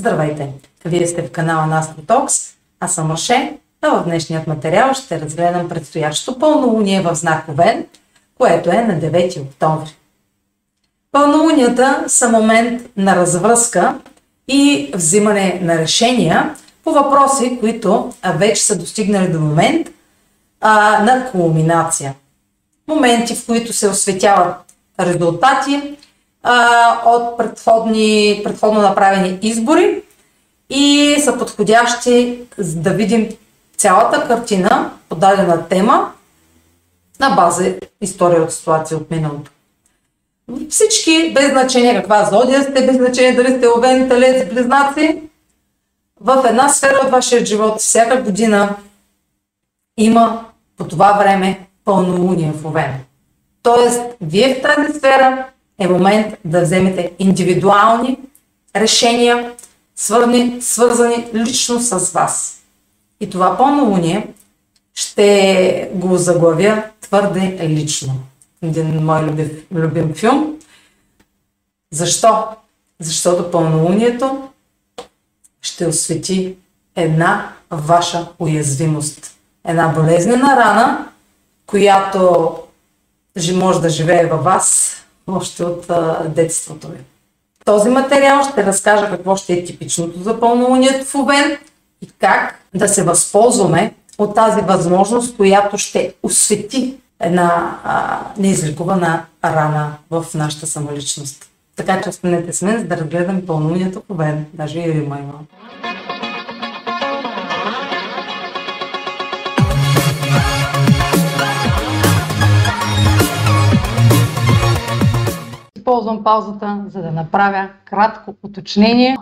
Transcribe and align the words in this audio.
Здравейте! 0.00 0.48
Вие 0.84 1.06
сте 1.06 1.22
в 1.22 1.30
канала 1.30 1.66
на 1.66 1.82
Talks. 1.82 2.54
Аз 2.80 2.94
съм 2.94 3.10
Роше, 3.10 3.58
а 3.82 3.88
в 3.88 4.04
днешният 4.04 4.46
материал 4.46 4.94
ще 4.94 5.20
разгледам 5.20 5.68
предстоящото 5.68 6.38
пълнолуние 6.38 7.00
в 7.00 7.14
знак 7.14 7.48
Овен, 7.48 7.86
което 8.38 8.70
е 8.70 8.82
на 8.82 9.00
9 9.00 9.42
октомври. 9.42 9.90
Пълнолунията 11.12 12.04
са 12.06 12.28
момент 12.28 12.82
на 12.96 13.16
развръзка 13.16 13.98
и 14.48 14.90
взимане 14.94 15.60
на 15.62 15.78
решения 15.78 16.54
по 16.84 16.92
въпроси, 16.92 17.56
които 17.60 18.12
вече 18.34 18.62
са 18.62 18.78
достигнали 18.78 19.32
до 19.32 19.40
момент 19.40 19.88
а, 20.60 21.04
на 21.04 21.30
кулминация. 21.30 22.14
Моменти, 22.88 23.34
в 23.34 23.46
които 23.46 23.72
се 23.72 23.88
осветяват 23.88 24.54
резултати 25.00 25.96
а, 26.42 27.02
от 27.06 27.38
предходни, 27.38 28.40
предходно 28.44 28.80
направени 28.80 29.38
избори 29.42 30.02
и 30.70 31.16
са 31.24 31.38
подходящи 31.38 32.42
за 32.58 32.76
да 32.76 32.90
видим 32.90 33.28
цялата 33.76 34.28
картина 34.28 34.90
по 35.08 35.14
дадена 35.14 35.68
тема 35.68 36.12
на 37.20 37.30
база 37.30 37.74
история 38.00 38.42
от 38.42 38.52
ситуация 38.52 38.96
от 38.96 39.10
миналото. 39.10 39.50
Всички, 40.70 41.32
без 41.34 41.50
значение 41.50 41.94
каква 41.94 42.24
зодия 42.24 42.62
сте, 42.62 42.86
без 42.86 42.96
значение 42.96 43.34
дали 43.34 43.56
сте 43.56 43.68
овен, 43.68 44.08
телец, 44.08 44.48
близнаци, 44.48 45.22
в 46.20 46.44
една 46.48 46.68
сфера 46.68 47.00
от 47.04 47.10
вашия 47.10 47.46
живот 47.46 47.80
всяка 47.80 48.22
година 48.22 48.76
има 49.98 50.44
по 50.76 50.84
това 50.84 51.12
време 51.12 51.66
пълнолуние 51.84 52.52
в 52.52 52.66
овен. 52.66 52.94
Тоест, 53.62 54.00
вие 54.20 54.54
в 54.54 54.62
тази 54.62 54.98
сфера 54.98 55.46
е 55.80 55.88
момент 55.88 56.34
да 56.44 56.62
вземете 56.62 57.12
индивидуални 57.18 58.18
решения, 58.76 59.52
свързани, 59.96 60.62
свързани 60.62 61.26
лично 61.34 61.80
с 61.80 62.12
вас. 62.12 62.62
И 63.20 63.30
това 63.30 63.56
пълнолуние 63.56 64.28
ще 64.94 65.90
го 65.94 66.16
заглавя 66.16 66.82
твърде 67.00 67.68
лично. 67.68 68.14
Един 68.62 69.04
мой 69.04 69.22
любим, 69.22 69.50
любим 69.72 70.14
филм. 70.14 70.56
Защо? 71.92 72.44
Защото 73.00 73.50
пълнолунието 73.50 74.48
ще 75.62 75.86
освети 75.86 76.56
една 76.96 77.52
ваша 77.70 78.28
уязвимост. 78.38 79.36
Една 79.68 79.88
болезнена 79.88 80.56
рана, 80.56 81.08
която 81.66 82.54
може 83.54 83.80
да 83.80 83.88
живее 83.88 84.26
във 84.26 84.44
вас 84.44 84.96
още 85.36 85.64
от 85.64 85.90
а, 85.90 86.24
детството 86.28 86.88
ви. 86.88 86.98
този 87.64 87.90
материал 87.90 88.42
ще 88.52 88.66
разкажа 88.66 89.10
какво 89.10 89.36
ще 89.36 89.52
е 89.52 89.64
типичното 89.64 90.22
за 90.22 90.40
пълнолунието 90.40 91.04
в 91.04 91.14
Овен 91.14 91.58
и 92.02 92.08
как 92.18 92.60
да 92.74 92.88
се 92.88 93.04
възползваме 93.04 93.94
от 94.18 94.34
тази 94.34 94.60
възможност, 94.60 95.36
която 95.36 95.78
ще 95.78 96.14
освети 96.22 96.94
една 97.20 97.78
а, 97.84 98.20
неизлекувана 98.38 99.24
рана 99.44 99.92
в 100.10 100.26
нашата 100.34 100.66
самоличност. 100.66 101.50
Така 101.76 102.02
че 102.02 102.08
останете 102.08 102.52
с 102.52 102.62
мен, 102.62 102.78
за 102.78 102.84
да 102.84 102.96
разгледам 102.96 103.46
пълнолунието 103.46 104.02
в 104.08 104.10
Овен. 104.10 104.46
Даже 104.54 104.80
и 104.80 104.94
Рима 104.94 105.18
има. 105.18 105.32
Използвам 115.90 116.24
паузата, 116.24 116.84
за 116.88 117.02
да 117.02 117.10
направя 117.10 117.68
кратко 117.84 118.34
уточнение. 118.42 119.16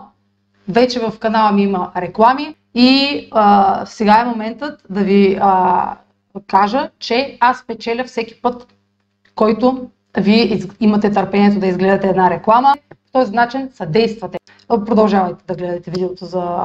Вече 0.68 1.00
в 1.00 1.18
канала 1.18 1.52
ми 1.52 1.62
има 1.62 1.90
реклами 1.96 2.54
и 2.74 3.28
а, 3.30 3.82
сега 3.86 4.20
е 4.20 4.24
моментът 4.24 4.80
да 4.90 5.00
ви 5.00 5.38
а, 5.40 5.96
кажа, 6.46 6.90
че 6.98 7.36
аз 7.40 7.64
печеля 7.66 8.04
всеки 8.04 8.42
път, 8.42 8.66
който 9.34 9.88
вие 10.18 10.60
имате 10.80 11.12
търпението 11.12 11.60
да 11.60 11.66
изгледате 11.66 12.08
една 12.08 12.30
реклама. 12.30 12.74
По 12.90 13.20
този 13.20 13.32
начин 13.32 13.68
съдействате. 13.74 14.38
Продължавайте 14.68 15.44
да 15.48 15.54
гледате 15.54 15.90
видеото, 15.90 16.24
за 16.24 16.58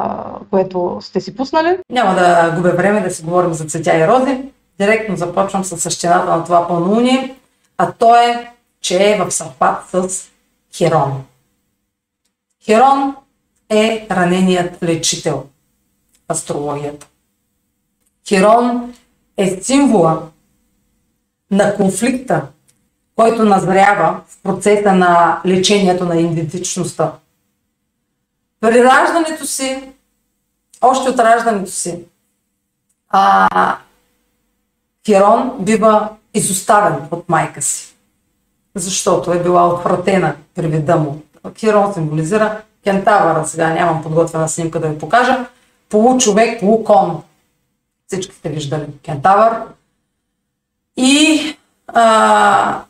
което 0.49 0.97
сте 1.01 1.21
си 1.21 1.35
пуснали. 1.35 1.77
Няма 1.91 2.13
да 2.15 2.53
губя 2.55 2.71
време 2.71 3.01
да 3.01 3.09
си 3.09 3.23
говорим 3.23 3.53
за 3.53 3.65
цветя 3.65 3.97
и 3.97 4.07
рози. 4.07 4.41
Директно 4.79 5.15
започвам 5.15 5.63
с 5.63 5.77
същината 5.77 6.37
на 6.37 6.43
това 6.43 6.67
пълнолуние, 6.67 7.35
а 7.77 7.91
то 7.91 8.15
е 8.15 8.53
че 8.83 9.11
е 9.11 9.23
в 9.23 9.31
съвпад 9.31 9.89
с 9.89 10.23
Херон. 10.75 11.25
Херон 12.65 13.15
е 13.69 14.07
раненият 14.11 14.83
лечител 14.83 15.45
в 16.27 16.31
астрологията. 16.31 17.07
Херон 18.27 18.93
е 19.37 19.61
символа 19.61 20.29
на 21.51 21.75
конфликта, 21.75 22.47
който 23.15 23.45
назрява 23.45 24.21
в 24.27 24.41
процеса 24.43 24.91
на 24.91 25.41
лечението 25.45 26.05
на 26.05 26.19
идентичността. 26.19 27.13
При 28.59 28.83
раждането 28.83 29.47
си, 29.47 29.89
още 30.81 31.09
от 31.09 31.19
раждането 31.19 31.71
си, 31.71 31.99
а, 33.09 33.77
Херон 35.05 35.57
бива 35.59 36.09
изоставен 36.33 37.07
от 37.11 37.29
майка 37.29 37.61
си 37.61 37.92
защото 38.75 39.31
е 39.31 39.43
била 39.43 39.67
отвратена 39.67 40.35
при 40.55 40.67
вида 40.67 40.95
му. 40.95 41.21
Хирон 41.57 41.93
символизира 41.93 42.61
кентавъра. 42.83 43.45
Сега 43.45 43.69
нямам 43.69 44.03
подготвена 44.03 44.49
снимка 44.49 44.79
да 44.79 44.87
ви 44.87 44.97
покажа. 44.97 45.45
Получовек, 45.89 46.59
полукон. 46.59 47.23
Всички 48.07 48.35
сте 48.35 48.49
виждали 48.49 48.85
кентавър. 49.05 49.61
И 50.97 51.39
а, 51.87 52.83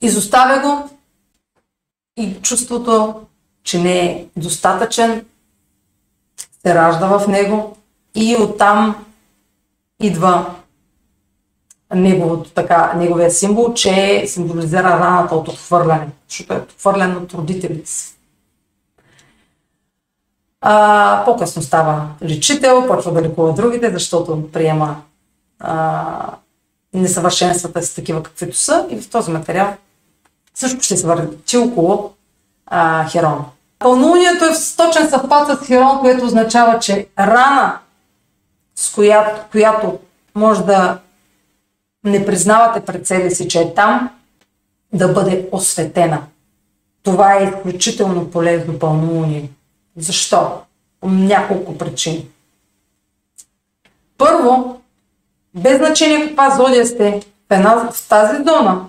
изоставя 0.00 0.60
го 0.60 0.90
и 2.16 2.34
чувството, 2.42 3.20
че 3.64 3.78
не 3.78 4.06
е 4.06 4.26
достатъчен, 4.36 5.24
се 6.62 6.74
ражда 6.74 7.18
в 7.18 7.28
него 7.28 7.76
и 8.14 8.36
оттам 8.36 9.04
идва 10.00 10.54
неговото, 11.94 12.50
така, 12.50 12.92
неговия 12.96 13.30
символ, 13.30 13.74
че 13.74 14.24
символизира 14.26 14.82
раната 14.82 15.34
от 15.34 15.48
отхвърляне, 15.48 16.08
защото 16.28 16.54
е 16.54 16.56
отхвърлен 16.56 17.16
от 17.16 17.34
родителите 17.34 17.90
си. 17.90 18.14
А, 20.60 21.24
по-късно 21.24 21.62
става 21.62 22.08
лечител, 22.22 22.86
почва 22.86 23.12
да 23.12 23.22
лекува 23.22 23.52
другите, 23.52 23.90
защото 23.90 24.48
приема 24.52 24.96
а, 25.60 26.36
несъвършенствата 26.94 27.82
си 27.82 27.94
такива 27.94 28.22
каквито 28.22 28.56
са 28.56 28.86
и 28.90 29.00
в 29.00 29.10
този 29.10 29.30
материал 29.30 29.74
също 30.54 30.82
ще 30.82 30.96
се 30.96 31.06
върти 31.06 31.56
около 31.56 32.12
а, 32.66 33.08
Херон. 33.08 33.44
Пълнолунието 33.78 34.44
е 34.44 34.54
в 34.54 34.76
точен 34.76 35.10
съвпад 35.10 35.60
с 35.60 35.66
Херон, 35.66 36.00
което 36.00 36.24
означава, 36.24 36.78
че 36.78 37.06
рана, 37.18 37.78
с 38.76 38.94
която, 38.94 39.40
която 39.50 39.98
може 40.34 40.62
да 40.62 40.98
не 42.04 42.26
признавате 42.26 42.84
пред 42.84 43.06
себе 43.06 43.30
си, 43.30 43.48
че 43.48 43.60
е 43.60 43.74
там, 43.74 44.10
да 44.92 45.08
бъде 45.08 45.48
осветена. 45.52 46.22
Това 47.02 47.34
е 47.34 47.44
изключително 47.44 48.30
полезно 48.30 48.78
пълнолуние. 48.78 49.50
Защо? 49.96 50.60
По 51.00 51.08
няколко 51.08 51.78
причини. 51.78 52.26
Първо, 54.18 54.80
без 55.54 55.78
значение 55.78 56.26
каква 56.26 56.50
зодия 56.50 56.86
сте, 56.86 57.20
в, 57.50 57.54
една, 57.54 57.90
в 57.90 58.08
тази 58.08 58.36
зона 58.36 58.86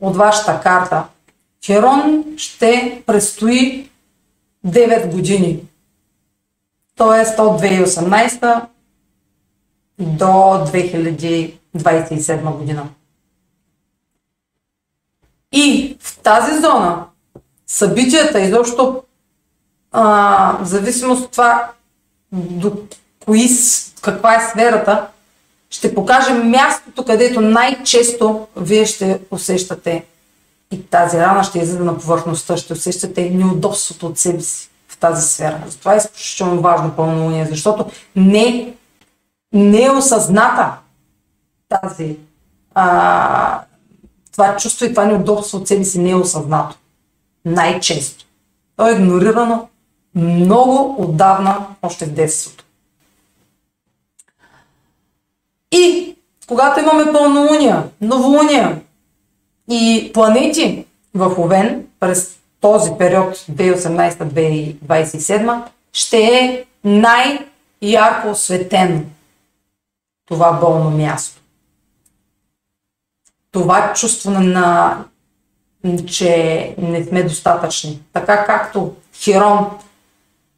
от 0.00 0.16
вашата 0.16 0.60
карта, 0.60 1.04
Херон 1.66 2.24
ще 2.36 3.02
престои 3.06 3.90
9 4.66 5.10
години. 5.12 5.60
Тоест 6.96 7.38
от 7.38 7.60
2018 7.60 8.60
до 9.98 10.24
2000 10.24 11.54
27 11.76 12.56
година. 12.56 12.88
И 15.52 15.96
в 16.00 16.18
тази 16.18 16.60
зона 16.60 17.04
събитията, 17.66 18.40
изобщо 18.40 19.02
а, 19.92 20.56
в 20.60 20.64
зависимост 20.64 21.24
от 21.24 21.30
това 21.30 21.70
до 22.32 22.72
кои, 23.24 23.48
каква 24.00 24.34
е 24.34 24.48
сферата, 24.50 25.06
ще 25.70 25.94
покажем 25.94 26.50
мястото, 26.50 27.04
където 27.04 27.40
най-често 27.40 28.46
вие 28.56 28.86
ще 28.86 29.20
усещате 29.30 30.04
и 30.72 30.82
тази 30.82 31.18
рана 31.18 31.44
ще 31.44 31.58
излиза 31.58 31.84
на 31.84 31.98
повърхността, 31.98 32.56
ще 32.56 32.72
усещате 32.72 33.30
неудобството 33.30 34.06
от 34.06 34.18
себе 34.18 34.40
си 34.40 34.70
в 34.88 34.98
тази 34.98 35.28
сфера. 35.28 35.62
Затова 35.66 35.94
е 35.94 35.96
изключително 35.96 36.60
важно 36.60 36.90
пълнолуние, 36.90 37.46
защото 37.46 37.90
не, 38.16 38.74
не 39.52 39.84
е 39.84 39.90
осъзната 39.90 40.72
тази, 41.82 42.18
а, 42.74 43.60
това 44.32 44.56
чувство 44.56 44.86
и 44.86 44.90
това 44.90 45.04
неудобство 45.04 45.58
от 45.58 45.68
себе 45.68 45.84
си 45.84 45.98
не 45.98 46.10
е 46.10 46.14
осъзнато. 46.14 46.76
Най-често. 47.44 48.24
То 48.76 48.88
е 48.88 48.92
игнорирано 48.92 49.68
много 50.14 51.02
отдавна, 51.02 51.66
още 51.82 52.06
в 52.06 52.12
детството. 52.12 52.64
И 55.72 56.16
когато 56.46 56.80
имаме 56.80 57.12
пълнолуния, 57.12 57.84
новолуния 58.00 58.80
и 59.70 60.10
планети 60.14 60.86
в 61.14 61.38
Овен 61.38 61.86
през 62.00 62.38
този 62.60 62.90
период 62.98 63.34
2018-2027 63.34 65.62
ще 65.92 66.18
е 66.18 66.64
най-ярко 66.84 68.30
осветено 68.30 69.00
това 70.26 70.52
болно 70.52 70.90
място. 70.90 71.40
Това 73.54 73.92
чувство 73.92 74.30
на, 74.30 74.96
че 76.06 76.74
не 76.78 77.04
сме 77.04 77.22
достатъчни. 77.22 78.00
Така 78.12 78.44
както 78.44 78.92
Хирон 79.14 79.66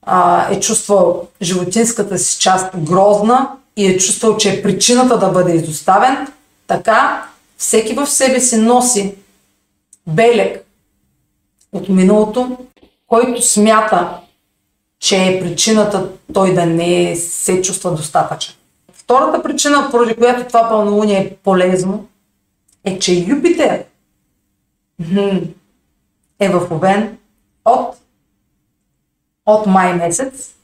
а, 0.02 0.48
е 0.50 0.60
чувствал 0.60 1.28
животинската 1.42 2.18
си 2.18 2.40
част 2.40 2.76
грозна 2.76 3.48
и 3.76 3.86
е 3.86 3.98
чувствал, 3.98 4.36
че 4.36 4.50
е 4.50 4.62
причината 4.62 5.18
да 5.18 5.28
бъде 5.28 5.54
изоставен, 5.54 6.28
така 6.66 7.26
всеки 7.56 7.94
в 7.94 8.06
себе 8.06 8.40
си 8.40 8.56
носи 8.56 9.14
белег 10.06 10.66
от 11.72 11.88
миналото, 11.88 12.56
който 13.06 13.42
смята, 13.42 14.20
че 15.00 15.16
е 15.16 15.40
причината 15.40 16.08
той 16.34 16.54
да 16.54 16.66
не 16.66 17.16
се 17.16 17.62
чувства 17.62 17.90
достатъчен. 17.94 18.54
Втората 18.92 19.42
причина, 19.42 19.88
поради 19.90 20.14
която 20.14 20.48
това 20.48 20.68
пълнолуние 20.68 21.18
е 21.18 21.34
полезно, 21.34 22.06
е, 22.86 22.98
че 22.98 23.24
Юпитер 23.28 23.84
е 26.40 26.48
в 26.48 26.72
Овен 26.72 27.18
от, 27.64 27.96
от 29.46 29.66
май 29.66 29.94
месец 29.94 30.54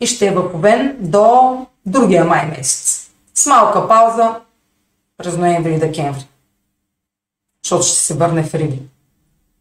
и 0.00 0.06
ще 0.06 0.26
е 0.26 0.34
в 0.34 0.54
Овен 0.54 0.96
до 1.00 1.66
другия 1.86 2.24
май 2.24 2.46
месец. 2.46 3.10
С 3.34 3.46
малка 3.46 3.88
пауза 3.88 4.40
през 5.16 5.36
ноември 5.36 5.74
и 5.74 5.78
декември. 5.78 6.26
Защото 7.64 7.82
ще 7.82 7.96
се 7.96 8.14
върне 8.14 8.42
в 8.42 8.54
Риби. 8.54 8.82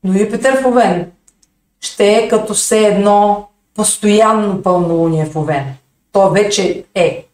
Но 0.04 0.14
Юпитер 0.14 0.62
в 0.62 0.66
Овен 0.66 1.12
ще 1.82 2.14
е 2.14 2.28
като 2.28 2.54
все 2.54 2.88
едно 2.88 3.50
постоянно 3.76 4.62
пълнолуние 4.62 5.26
в 5.26 5.36
Овен. 5.36 5.76
То 6.12 6.30
вече 6.30 6.86
е. 6.96 7.26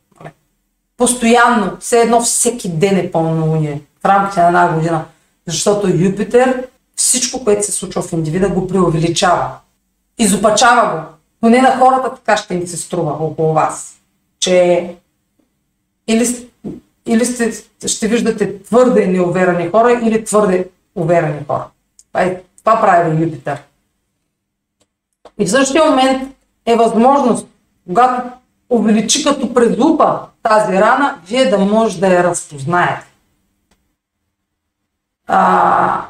Постоянно, 0.98 1.78
все 1.80 2.02
едно 2.02 2.22
всеки 2.22 2.70
ден 2.70 2.98
е 2.98 3.12
пълнолуние 3.12 3.82
в 4.02 4.06
рамките 4.06 4.42
на 4.42 4.48
една 4.48 4.74
година. 4.74 5.06
Защото 5.48 5.88
Юпитер 5.88 6.68
всичко, 6.96 7.44
което 7.44 7.66
се 7.66 7.72
случва 7.72 8.02
в 8.02 8.14
индивида, 8.14 8.50
го 8.50 8.68
преувеличава. 8.68 9.52
Изопачава 10.18 10.96
го. 10.96 11.02
Но 11.42 11.50
не 11.50 11.62
на 11.62 11.78
хората 11.78 12.16
така 12.16 12.38
ще 12.38 12.54
им 12.54 12.68
се 12.68 12.78
струва 12.78 13.12
около 13.12 13.54
вас. 13.54 13.96
Че 14.40 14.96
или, 16.08 16.48
или 17.06 17.26
сте, 17.26 17.52
ще 17.88 18.08
виждате 18.08 18.64
твърде 18.64 19.08
неуверени 19.08 19.70
хора 19.70 20.00
или 20.04 20.24
твърде 20.24 20.68
уверени 20.96 21.46
хора. 21.48 21.66
Това, 22.08 22.24
е, 22.24 22.42
това 22.60 22.82
прави 22.82 23.24
Юпитер. 23.24 23.64
И 25.40 25.46
в 25.46 25.50
същия 25.50 25.86
момент 25.86 26.36
е 26.66 26.76
възможност, 26.76 27.48
когато 27.88 28.30
увеличи 28.70 29.24
като 29.24 29.54
през 29.54 29.78
тази 30.44 30.74
рана, 30.74 31.18
вие 31.28 31.50
да 31.50 31.58
може 31.58 32.00
да 32.00 32.08
я 32.08 32.24
разпознаете. 32.24 33.11
А, 35.34 36.06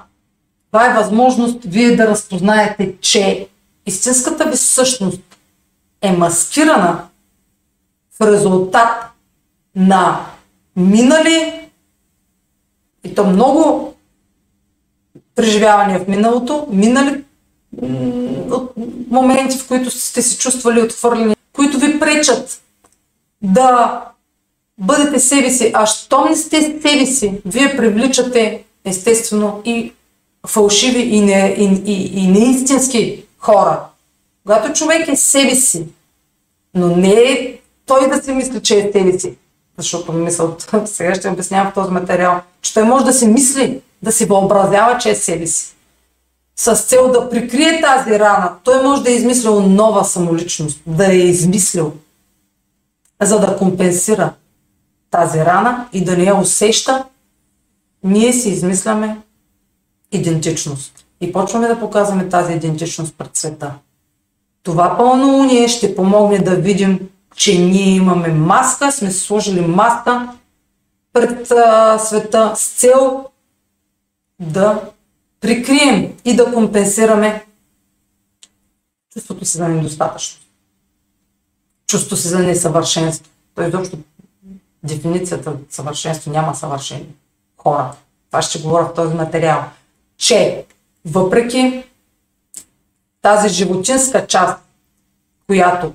това 0.71 0.85
е 0.88 0.94
възможност 0.94 1.57
вие 1.65 1.95
да 1.95 2.07
разпознаете, 2.07 2.95
че 3.01 3.47
истинската 3.85 4.45
ви 4.45 4.57
същност 4.57 5.21
е 6.01 6.12
маскирана 6.12 7.07
в 8.19 8.27
резултат 8.27 8.89
на 9.75 10.25
минали 10.75 11.69
и 13.03 13.15
то 13.15 13.25
много 13.25 13.94
преживявания 15.35 16.00
в 16.00 16.07
миналото, 16.07 16.67
минали 16.71 17.24
от 18.51 18.74
моменти, 19.09 19.57
в 19.57 19.67
които 19.67 19.91
сте 19.91 20.21
се 20.21 20.38
чувствали 20.38 20.81
отхвърлени, 20.81 21.35
които 21.53 21.79
ви 21.79 22.00
пречат 22.00 22.62
да 23.41 24.01
бъдете 24.77 25.19
себе 25.19 25.50
си. 25.50 25.71
А 25.74 25.85
щом 25.85 26.29
не 26.29 26.35
сте 26.35 26.62
себе 26.81 27.06
си, 27.06 27.41
вие 27.45 27.77
привличате 27.77 28.63
естествено 28.86 29.62
и 29.66 29.94
фалшиви 30.48 31.00
и, 31.00 31.22
не, 31.22 31.56
и, 31.57 31.92
и, 31.92 32.24
и 32.24 32.28
неистински 32.28 33.25
хора. 33.38 33.80
Когато 34.45 34.74
човек 34.74 35.07
е 35.07 35.16
себе 35.16 35.56
си, 35.56 35.86
но 36.74 36.95
не 36.95 37.13
е 37.13 37.60
той 37.86 38.10
да 38.10 38.24
си 38.24 38.31
мисли, 38.31 38.62
че 38.62 38.80
е 38.80 38.92
себе 38.92 39.19
си, 39.19 39.38
защото 39.78 40.13
мисълта, 40.13 40.81
сега 40.88 41.16
ще 41.16 41.30
обяснявам 41.30 41.72
в 41.72 41.74
този 41.74 41.92
материал, 41.92 42.42
че 42.62 42.74
той 42.74 42.83
може 42.83 43.06
да 43.06 43.13
си 43.13 43.28
мисли, 43.28 43.81
да 44.01 44.12
си 44.12 44.25
въобразява, 44.25 44.98
че 44.98 45.10
е 45.10 45.16
себе 45.16 45.48
си. 45.48 45.75
С 46.56 46.75
цел 46.75 47.12
да 47.12 47.30
прикрие 47.30 47.81
тази 47.81 48.19
рана, 48.19 48.51
той 48.63 48.84
може 48.84 49.04
да 49.04 49.12
е 49.12 49.16
измислил 49.16 49.62
нова 49.62 50.06
самоличност, 50.06 50.81
да 50.86 51.13
е 51.13 51.18
измислил, 51.18 51.94
за 53.22 53.39
да 53.39 53.57
компенсира 53.57 54.34
тази 55.12 55.39
рана 55.39 55.88
и 55.94 56.04
да 56.04 56.18
не 56.18 56.24
я 56.24 56.36
усеща, 56.36 57.06
ние 58.03 58.33
си 58.33 58.50
измисляме 58.50 59.18
идентичност. 60.12 61.06
И 61.21 61.33
почваме 61.33 61.68
да 61.68 61.80
показваме 61.80 62.30
тази 62.30 62.53
идентичност 62.53 63.15
пред 63.18 63.38
света. 63.38 63.74
Това 64.63 64.98
пълнолуние 64.98 65.68
ще 65.68 65.95
помогне 65.95 66.39
да 66.39 66.56
видим 66.56 67.09
че 67.36 67.59
ние 67.59 67.95
имаме 67.95 68.27
маска, 68.27 68.92
сме 68.92 69.12
сложили 69.12 69.62
маска 69.62 70.33
пред 71.13 71.51
а, 71.51 72.00
света 72.00 72.53
с 72.56 72.74
цел 72.74 73.25
да 74.39 74.89
прикрием 75.39 76.18
и 76.25 76.36
да 76.36 76.53
компенсираме 76.53 77.45
чувството 79.13 79.45
си 79.45 79.57
за 79.57 79.68
недостатъчност. 79.68 80.42
Чувство 81.88 82.15
си 82.15 82.27
за 82.27 82.39
несъвършенство. 82.39 83.31
Той 83.56 83.68
изобщо 83.68 83.98
дефиницията 84.83 85.57
съвършенство 85.69 86.31
няма 86.31 86.56
съвършени 86.56 87.07
хора. 87.63 87.96
Това 88.30 88.42
ще 88.42 88.60
говоря 88.60 88.86
в 88.86 88.94
този 88.94 89.16
материал. 89.16 89.63
Че 90.18 90.66
въпреки 91.06 91.84
тази 93.22 93.50
животинска 93.50 94.27
част, 94.27 94.58
която 95.48 95.94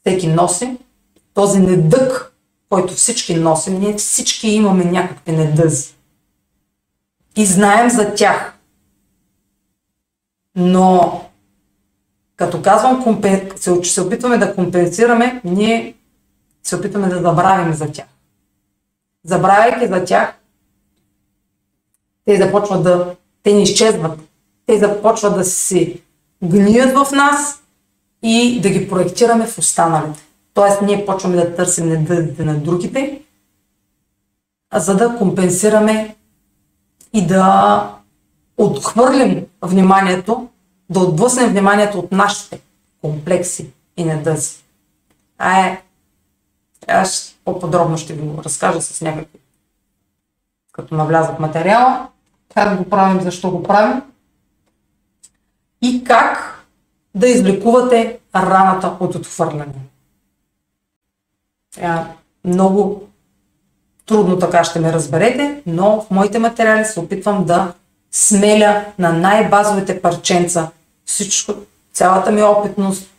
всеки 0.00 0.26
носи, 0.26 0.76
този 1.34 1.60
недък, 1.60 2.32
който 2.68 2.94
всички 2.94 3.34
носим, 3.34 3.80
ние 3.80 3.94
всички 3.94 4.48
имаме 4.48 4.84
някакви 4.84 5.32
недъзи. 5.32 5.94
И 7.36 7.46
знаем 7.46 7.90
за 7.90 8.14
тях. 8.14 8.58
Но 10.54 11.22
като 12.36 12.62
казвам, 12.62 13.22
се, 13.56 13.84
се 13.84 14.00
опитваме 14.00 14.38
да 14.38 14.54
компенсираме, 14.54 15.40
ние 15.44 15.94
се 16.62 16.76
опитваме 16.76 17.08
да 17.08 17.20
забравим 17.20 17.74
за 17.74 17.92
тях. 17.92 18.06
Забравяйки 19.26 19.86
за 19.86 20.04
тях, 20.04 20.34
те 22.24 22.36
започват 22.36 22.82
да, 22.82 23.14
те 23.42 23.54
не 23.54 23.62
изчезват. 23.62 24.18
Те 24.66 24.78
започват 24.78 25.34
да 25.34 25.44
си 25.44 26.02
гният 26.44 26.96
в 26.96 27.12
нас 27.12 27.62
и 28.22 28.60
да 28.60 28.70
ги 28.70 28.88
проектираме 28.88 29.46
в 29.46 29.58
останалите. 29.58 30.26
Тоест, 30.54 30.82
ние 30.82 31.06
почваме 31.06 31.36
да 31.36 31.54
търсим 31.54 31.88
недъзите 31.88 32.44
на 32.44 32.54
другите, 32.54 33.22
за 34.74 34.96
да 34.96 35.16
компенсираме 35.18 36.16
и 37.12 37.26
да 37.26 37.90
отхвърлим 38.56 39.46
вниманието, 39.62 40.48
да 40.90 41.00
отблъснем 41.00 41.50
вниманието 41.50 41.98
от 41.98 42.12
нашите 42.12 42.60
комплекси 43.00 43.70
и 43.96 44.04
недъзи. 44.04 44.56
А 45.38 45.60
е, 45.60 45.82
аз 46.88 47.36
по-подробно 47.44 47.98
ще 47.98 48.14
го 48.14 48.42
разкажа 48.44 48.82
с 48.82 49.00
някакви, 49.00 49.38
като 50.72 50.94
навляза 50.94 51.32
в 51.32 51.38
материала, 51.38 52.08
как 52.54 52.78
го 52.78 52.90
правим, 52.90 53.20
защо 53.20 53.50
го 53.50 53.62
правим 53.62 54.02
и 55.82 56.04
как 56.04 56.64
да 57.14 57.28
излекувате 57.28 58.18
раната 58.34 58.96
от 59.00 59.14
отхвърляне. 59.14 59.74
Много 62.44 63.08
трудно 64.06 64.38
така 64.38 64.64
ще 64.64 64.80
ме 64.80 64.92
разберете, 64.92 65.62
но 65.66 66.00
в 66.00 66.10
моите 66.10 66.38
материали 66.38 66.84
се 66.84 67.00
опитвам 67.00 67.44
да 67.44 67.74
смеля 68.12 68.84
на 68.98 69.12
най-базовите 69.12 70.02
парченца 70.02 70.70
всичко, 71.04 71.54
цялата 71.92 72.32
ми 72.32 72.42
опитност 72.42 73.10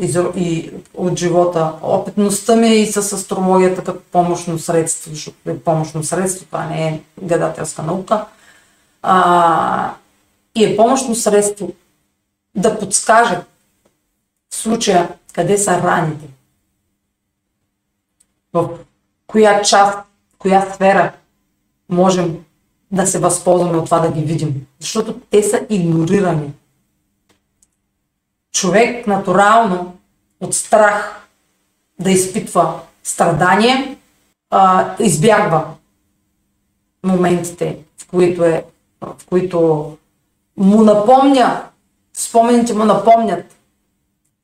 и, 0.00 0.70
от 0.94 1.18
живота, 1.18 1.72
опитността 1.82 2.56
ми 2.56 2.76
и 2.76 2.86
с 2.86 2.96
астрологията 2.96 3.84
като 3.84 4.00
помощно 4.12 4.58
средство, 4.58 5.10
защото 5.10 5.50
е 5.50 5.58
помощно 5.58 6.04
средство, 6.04 6.46
това 6.46 6.66
не 6.66 6.88
е 6.88 7.00
гадателска 7.22 7.82
наука, 7.82 8.24
а, 9.02 9.94
и 10.54 10.64
е 10.64 10.76
помощно 10.76 11.14
средство 11.14 11.72
да 12.54 12.78
подскаже 12.78 13.40
в 14.50 14.56
случая 14.56 15.08
къде 15.32 15.58
са 15.58 15.82
раните? 15.82 16.26
В 18.52 18.68
коя 19.26 19.62
част, 19.62 19.98
коя 20.38 20.72
сфера 20.74 21.12
можем 21.88 22.44
да 22.90 23.06
се 23.06 23.18
възползваме 23.18 23.78
от 23.78 23.84
това 23.84 23.98
да 23.98 24.12
ги 24.12 24.20
видим? 24.20 24.66
Защото 24.80 25.20
те 25.30 25.42
са 25.42 25.66
игнорирани. 25.70 26.52
Човек 28.52 29.06
натурално 29.06 29.96
от 30.40 30.54
страх 30.54 31.26
да 32.00 32.10
изпитва 32.10 32.80
страдание, 33.02 33.98
а, 34.50 34.94
избягва 35.00 35.64
моментите, 37.04 37.78
в 37.98 38.06
които, 38.06 38.44
е, 38.44 38.64
в 39.00 39.26
които 39.28 39.58
му 40.56 40.82
напомня, 40.82 41.62
спомените 42.14 42.74
му 42.74 42.84
напомнят 42.84 43.56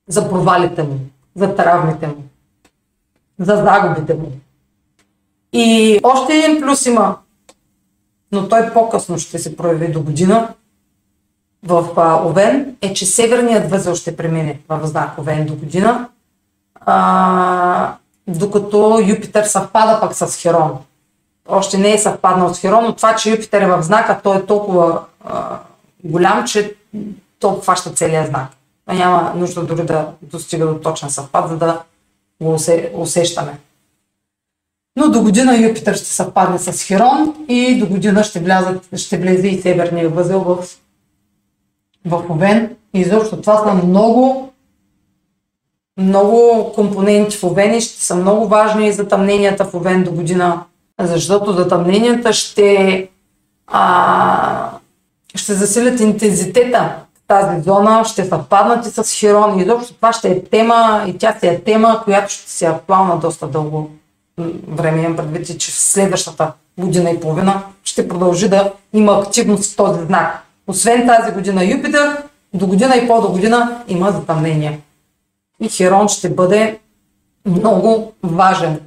за 0.08 0.28
провалите 0.28 0.82
му, 0.82 0.98
за 1.36 1.56
травмите 1.56 2.06
му, 2.06 2.24
за 3.38 3.56
загубите 3.56 4.14
му. 4.14 4.32
И 5.52 5.98
още 6.02 6.38
един 6.38 6.60
плюс 6.60 6.86
има, 6.86 7.18
но 8.32 8.48
той 8.48 8.72
по-късно 8.72 9.18
ще 9.18 9.38
се 9.38 9.56
прояви 9.56 9.92
до 9.92 10.02
година 10.02 10.54
в 11.62 11.88
Овен, 12.24 12.76
е, 12.80 12.94
че 12.94 13.06
северният 13.06 13.70
възел 13.70 13.94
ще 13.94 14.16
премине 14.16 14.60
в 14.68 14.86
знак 14.86 15.18
Овен 15.18 15.46
до 15.46 15.54
година, 15.54 16.08
а, 16.80 17.94
докато 18.26 19.00
Юпитер 19.06 19.44
съвпада 19.44 20.00
пък 20.00 20.14
с 20.14 20.36
Херон. 20.36 20.78
Още 21.48 21.78
не 21.78 21.92
е 21.92 21.98
съвпаднал 21.98 22.54
с 22.54 22.60
Херон, 22.60 22.84
но 22.84 22.92
това, 22.92 23.16
че 23.16 23.30
Юпитер 23.30 23.62
е 23.62 23.66
в 23.66 23.82
знака, 23.82 24.20
той 24.22 24.36
е 24.36 24.46
толкова 24.46 25.00
а, 25.24 25.58
голям, 26.04 26.44
че 26.46 26.74
то 27.38 27.60
хваща 27.60 27.90
целият 27.90 28.26
знак. 28.26 28.48
А 28.86 28.94
няма 28.94 29.32
нужда 29.36 29.62
дори 29.62 29.82
да 29.82 30.06
достига 30.22 30.66
до 30.66 30.74
точен 30.74 31.10
съвпад, 31.10 31.48
за 31.48 31.56
да 31.56 31.82
го 32.42 32.56
усещаме. 32.94 33.58
Но 34.96 35.08
до 35.08 35.22
година 35.22 35.58
Юпитър 35.58 35.94
ще 35.94 36.06
съвпадне 36.06 36.58
с 36.58 36.84
Херон 36.84 37.34
и 37.48 37.78
до 37.78 37.86
година 37.86 38.24
ще, 38.24 38.40
влязат, 38.40 38.88
ще 38.96 39.18
влезе 39.18 39.48
и 39.48 39.62
северния 39.62 40.08
възел 40.08 40.40
в, 40.40 40.64
в 42.08 42.24
Овен. 42.30 42.76
И 42.94 43.00
изобщо 43.00 43.40
това 43.40 43.56
са 43.56 43.74
много, 43.74 44.52
много 45.98 46.72
компоненти 46.74 47.36
в 47.36 47.44
Овен 47.44 47.74
и 47.74 47.80
ще 47.80 48.04
са 48.04 48.16
много 48.16 48.48
важни 48.48 48.88
и 48.88 48.92
затъмненията 48.92 49.64
в 49.64 49.74
Овен 49.74 50.04
до 50.04 50.12
година, 50.12 50.62
защото 51.00 51.52
затъмненията 51.52 52.32
ще, 52.32 53.08
а, 53.66 54.70
ще 55.34 55.54
засилят 55.54 56.00
интензитета 56.00 56.94
тази 57.28 57.62
зона, 57.62 58.04
ще 58.04 58.24
съвпаднат 58.24 58.86
и 58.86 58.90
с 58.90 59.20
Херон. 59.20 59.58
И 59.58 59.62
изобщо 59.62 59.94
това 59.94 60.12
ще 60.12 60.28
е 60.28 60.44
тема 60.44 61.04
и 61.06 61.18
тя 61.18 61.36
си 61.40 61.46
е 61.46 61.60
тема, 61.60 62.00
която 62.04 62.32
ще 62.32 62.50
се 62.50 62.66
актуална 62.66 63.18
доста 63.18 63.46
дълго 63.46 63.90
време. 64.68 65.02
Имам 65.02 65.16
предвид, 65.16 65.60
че 65.60 65.70
в 65.70 65.74
следващата 65.74 66.52
година 66.78 67.10
и 67.10 67.20
половина 67.20 67.62
ще 67.84 68.08
продължи 68.08 68.48
да 68.48 68.72
има 68.92 69.12
активност 69.12 69.72
в 69.72 69.76
този 69.76 70.06
знак. 70.06 70.44
Освен 70.68 71.06
тази 71.06 71.32
година 71.32 71.64
Юпитер, 71.64 72.22
до 72.54 72.66
година 72.66 72.96
и 72.96 73.06
по-до 73.08 73.32
година 73.32 73.84
има 73.88 74.12
затъмнение. 74.12 74.80
И 75.60 75.68
Херон 75.68 76.08
ще 76.08 76.34
бъде 76.34 76.78
много 77.46 78.12
важен. 78.22 78.80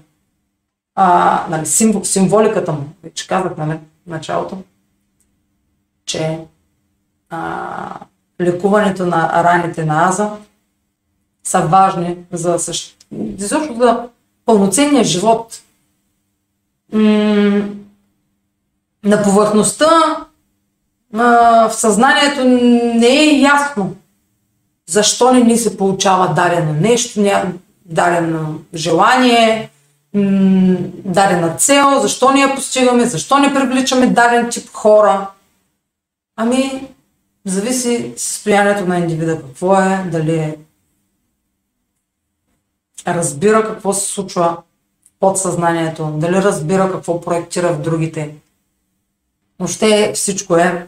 А, 0.95 1.45
нали, 1.49 1.65
символ, 1.65 2.03
символиката 2.03 2.71
му, 2.71 2.83
вече 3.03 3.27
казах 3.27 3.51
в 3.57 3.79
началото, 4.07 4.57
че 6.05 6.39
а, 7.29 7.99
лекуването 8.41 9.05
на 9.05 9.43
раните 9.43 9.85
на 9.85 10.09
Аза 10.09 10.31
са 11.43 11.61
важни 11.61 12.17
за, 12.31 12.59
същ... 12.59 13.05
за 13.37 14.09
пълноценния 14.45 15.03
живот. 15.03 15.61
М- 16.93 17.69
на 19.03 19.23
повърхността 19.23 19.87
в 21.13 21.71
съзнанието 21.73 22.43
не 22.43 23.07
е 23.07 23.39
ясно 23.39 23.95
защо 24.91 25.33
не 25.33 25.43
ни 25.43 25.57
се 25.57 25.77
получава 25.77 26.33
дарено 26.33 26.73
нещо, 26.73 27.21
дарено 27.85 28.59
желание, 28.73 29.69
дарена 31.05 31.55
цел, 31.57 31.99
защо 32.01 32.31
не 32.31 32.41
я 32.41 32.55
постигаме, 32.55 33.05
защо 33.05 33.39
не 33.39 33.53
привличаме 33.53 34.07
даден 34.07 34.49
тип 34.49 34.69
хора. 34.73 35.29
Ами, 36.35 36.87
зависи 37.45 38.13
състоянието 38.17 38.85
на 38.85 38.97
индивида, 38.97 39.41
какво 39.41 39.75
е, 39.75 40.05
дали 40.11 40.35
е 40.35 40.57
разбира 43.07 43.63
какво 43.67 43.93
се 43.93 44.11
случва 44.11 44.57
под 45.19 45.37
съзнанието, 45.37 46.05
дали 46.05 46.35
разбира 46.35 46.91
какво 46.91 47.21
проектира 47.21 47.73
в 47.73 47.81
другите. 47.81 48.35
Въобще 49.59 50.11
всичко 50.15 50.57
е, 50.57 50.87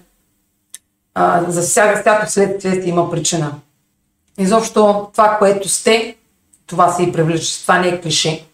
а, 1.16 1.52
за 1.52 1.62
всяка 1.62 2.02
всяко 2.02 2.32
следствие 2.32 2.90
има 2.90 3.12
причина. 3.12 3.52
Изобщо 4.38 5.10
това, 5.14 5.38
което 5.40 5.70
сте, 5.70 6.16
това 6.68 6.92
се 6.92 7.04
и 7.04 7.12
привлича. 7.12 7.62
Това 7.62 7.80
не 7.80 7.88
е 7.88 8.02
клише. 8.02 8.46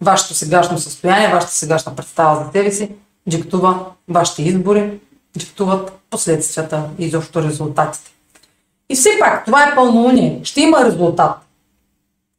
Вашето 0.00 0.34
сегашно 0.34 0.78
състояние, 0.78 1.28
вашата 1.28 1.52
сегашна 1.52 1.96
представа 1.96 2.44
за 2.44 2.52
себе 2.52 2.72
си 2.72 2.90
диктува 3.26 3.86
вашите 4.08 4.42
избори, 4.42 4.98
диктуват 5.36 5.92
последствията 6.10 6.88
и 6.98 7.04
изобщо 7.04 7.42
резултатите. 7.42 8.10
И 8.88 8.94
все 8.94 9.10
пак, 9.20 9.44
това 9.44 9.64
е 9.64 9.74
пълнолуние. 9.74 10.40
Ще 10.44 10.60
има 10.60 10.84
резултат. 10.84 11.36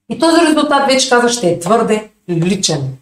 И 0.10 0.20
този 0.20 0.42
резултат, 0.42 0.88
вече 0.88 1.10
каза, 1.10 1.30
ще 1.30 1.50
е 1.50 1.60
твърде 1.60 2.10
личен. 2.30 2.98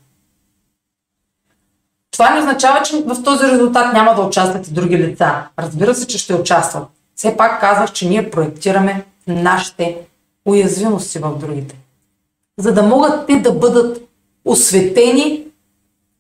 Това 2.18 2.30
не 2.30 2.40
означава, 2.40 2.82
че 2.82 3.04
в 3.06 3.24
този 3.24 3.48
резултат 3.48 3.94
няма 3.94 4.16
да 4.16 4.22
участват 4.22 4.68
и 4.68 4.72
други 4.72 4.98
лица. 4.98 5.34
Разбира 5.60 5.96
се, 5.96 6.08
че 6.08 6.18
ще 6.18 6.36
участват. 6.36 6.84
Все 7.16 7.38
пак 7.38 7.62
казах, 7.62 7.92
че 7.92 8.08
ние 8.08 8.30
проектираме 8.30 9.04
нашите 9.28 9.98
уязвимости 10.46 11.20
в 11.20 11.38
другите. 11.38 11.76
За 12.60 12.74
да 12.74 12.84
могат 12.84 13.28
те 13.28 13.36
да 13.36 13.52
бъдат 13.52 14.02
осветени, 14.46 15.44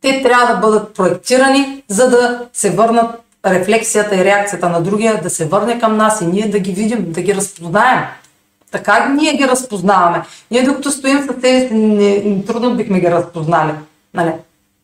те 0.01 0.21
трябва 0.23 0.53
да 0.53 0.59
бъдат 0.59 0.93
проектирани, 0.93 1.83
за 1.87 2.09
да 2.09 2.47
се 2.53 2.69
върнат 2.69 3.21
рефлексията 3.45 4.15
и 4.15 4.23
реакцията 4.23 4.69
на 4.69 4.81
другия, 4.81 5.21
да 5.21 5.29
се 5.29 5.45
върне 5.45 5.79
към 5.79 5.97
нас 5.97 6.21
и 6.21 6.25
ние 6.25 6.49
да 6.49 6.59
ги 6.59 6.71
видим, 6.71 7.11
да 7.11 7.21
ги 7.21 7.35
разпознаем. 7.35 7.99
Така 8.71 9.09
ние 9.09 9.33
ги 9.33 9.47
разпознаваме. 9.47 10.21
Ние 10.51 10.63
докато 10.63 10.91
стоим 10.91 11.21
си, 11.21 11.69
не, 11.71 12.43
трудно 12.45 12.75
бихме 12.75 12.99
ги 12.99 13.11
разпознали. 13.11 13.71
Нали? 14.13 14.31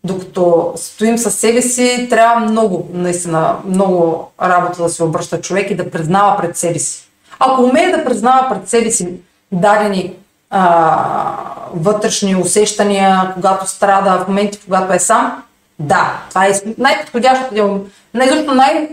Докато 0.03 0.73
стоим 0.75 1.17
със 1.17 1.35
себе 1.35 1.61
си, 1.61 2.07
трябва 2.09 2.39
много, 2.39 2.89
наистина, 2.93 3.55
много 3.65 4.29
работа 4.41 4.83
да 4.83 4.89
се 4.89 5.03
обръща 5.03 5.41
човек 5.41 5.71
и 5.71 5.75
да 5.75 5.91
признава 5.91 6.37
пред 6.37 6.57
себе 6.57 6.79
си. 6.79 7.09
Ако 7.39 7.61
умее 7.61 7.91
да 7.91 8.05
признава 8.05 8.49
пред 8.49 8.69
себе 8.69 8.91
си 8.91 9.13
дадени 9.51 10.15
а, 10.49 11.35
вътрешни 11.73 12.35
усещания, 12.35 13.31
когато 13.33 13.69
страда, 13.69 14.23
в 14.23 14.27
моменти, 14.27 14.59
когато 14.65 14.93
е 14.93 14.99
сам, 14.99 15.43
да, 15.79 16.21
това 16.29 16.45
е 16.45 16.51
най-подходящото, 16.77 17.85
най-защото 18.13 18.55
най- 18.55 18.89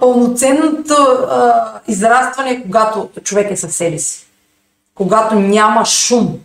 пълноценното 0.00 0.94
израстване 1.88 2.62
когато 2.62 3.08
човек 3.22 3.50
е 3.50 3.56
със 3.56 3.76
себе 3.76 3.98
си. 3.98 4.26
Когато 4.94 5.34
няма 5.34 5.84
шум. 5.84 6.38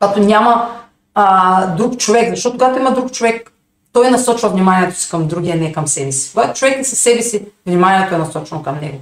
Когато 0.00 0.20
няма 0.20 0.80
а, 1.14 1.66
друг 1.66 1.96
човек. 1.96 2.30
Защото 2.30 2.58
когато 2.58 2.78
има 2.78 2.94
друг 2.94 3.12
човек, 3.12 3.52
той 3.92 4.10
насочва 4.10 4.48
вниманието 4.48 4.96
си 4.96 5.10
към 5.10 5.28
другия, 5.28 5.56
не 5.56 5.72
към 5.72 5.86
себе 5.86 6.12
си. 6.12 6.30
Когато 6.32 6.58
човек 6.58 6.78
е 6.78 6.84
със 6.84 6.98
себе 6.98 7.22
си, 7.22 7.46
вниманието 7.66 8.14
е 8.14 8.18
насочено 8.18 8.62
към 8.62 8.78
него. 8.80 8.98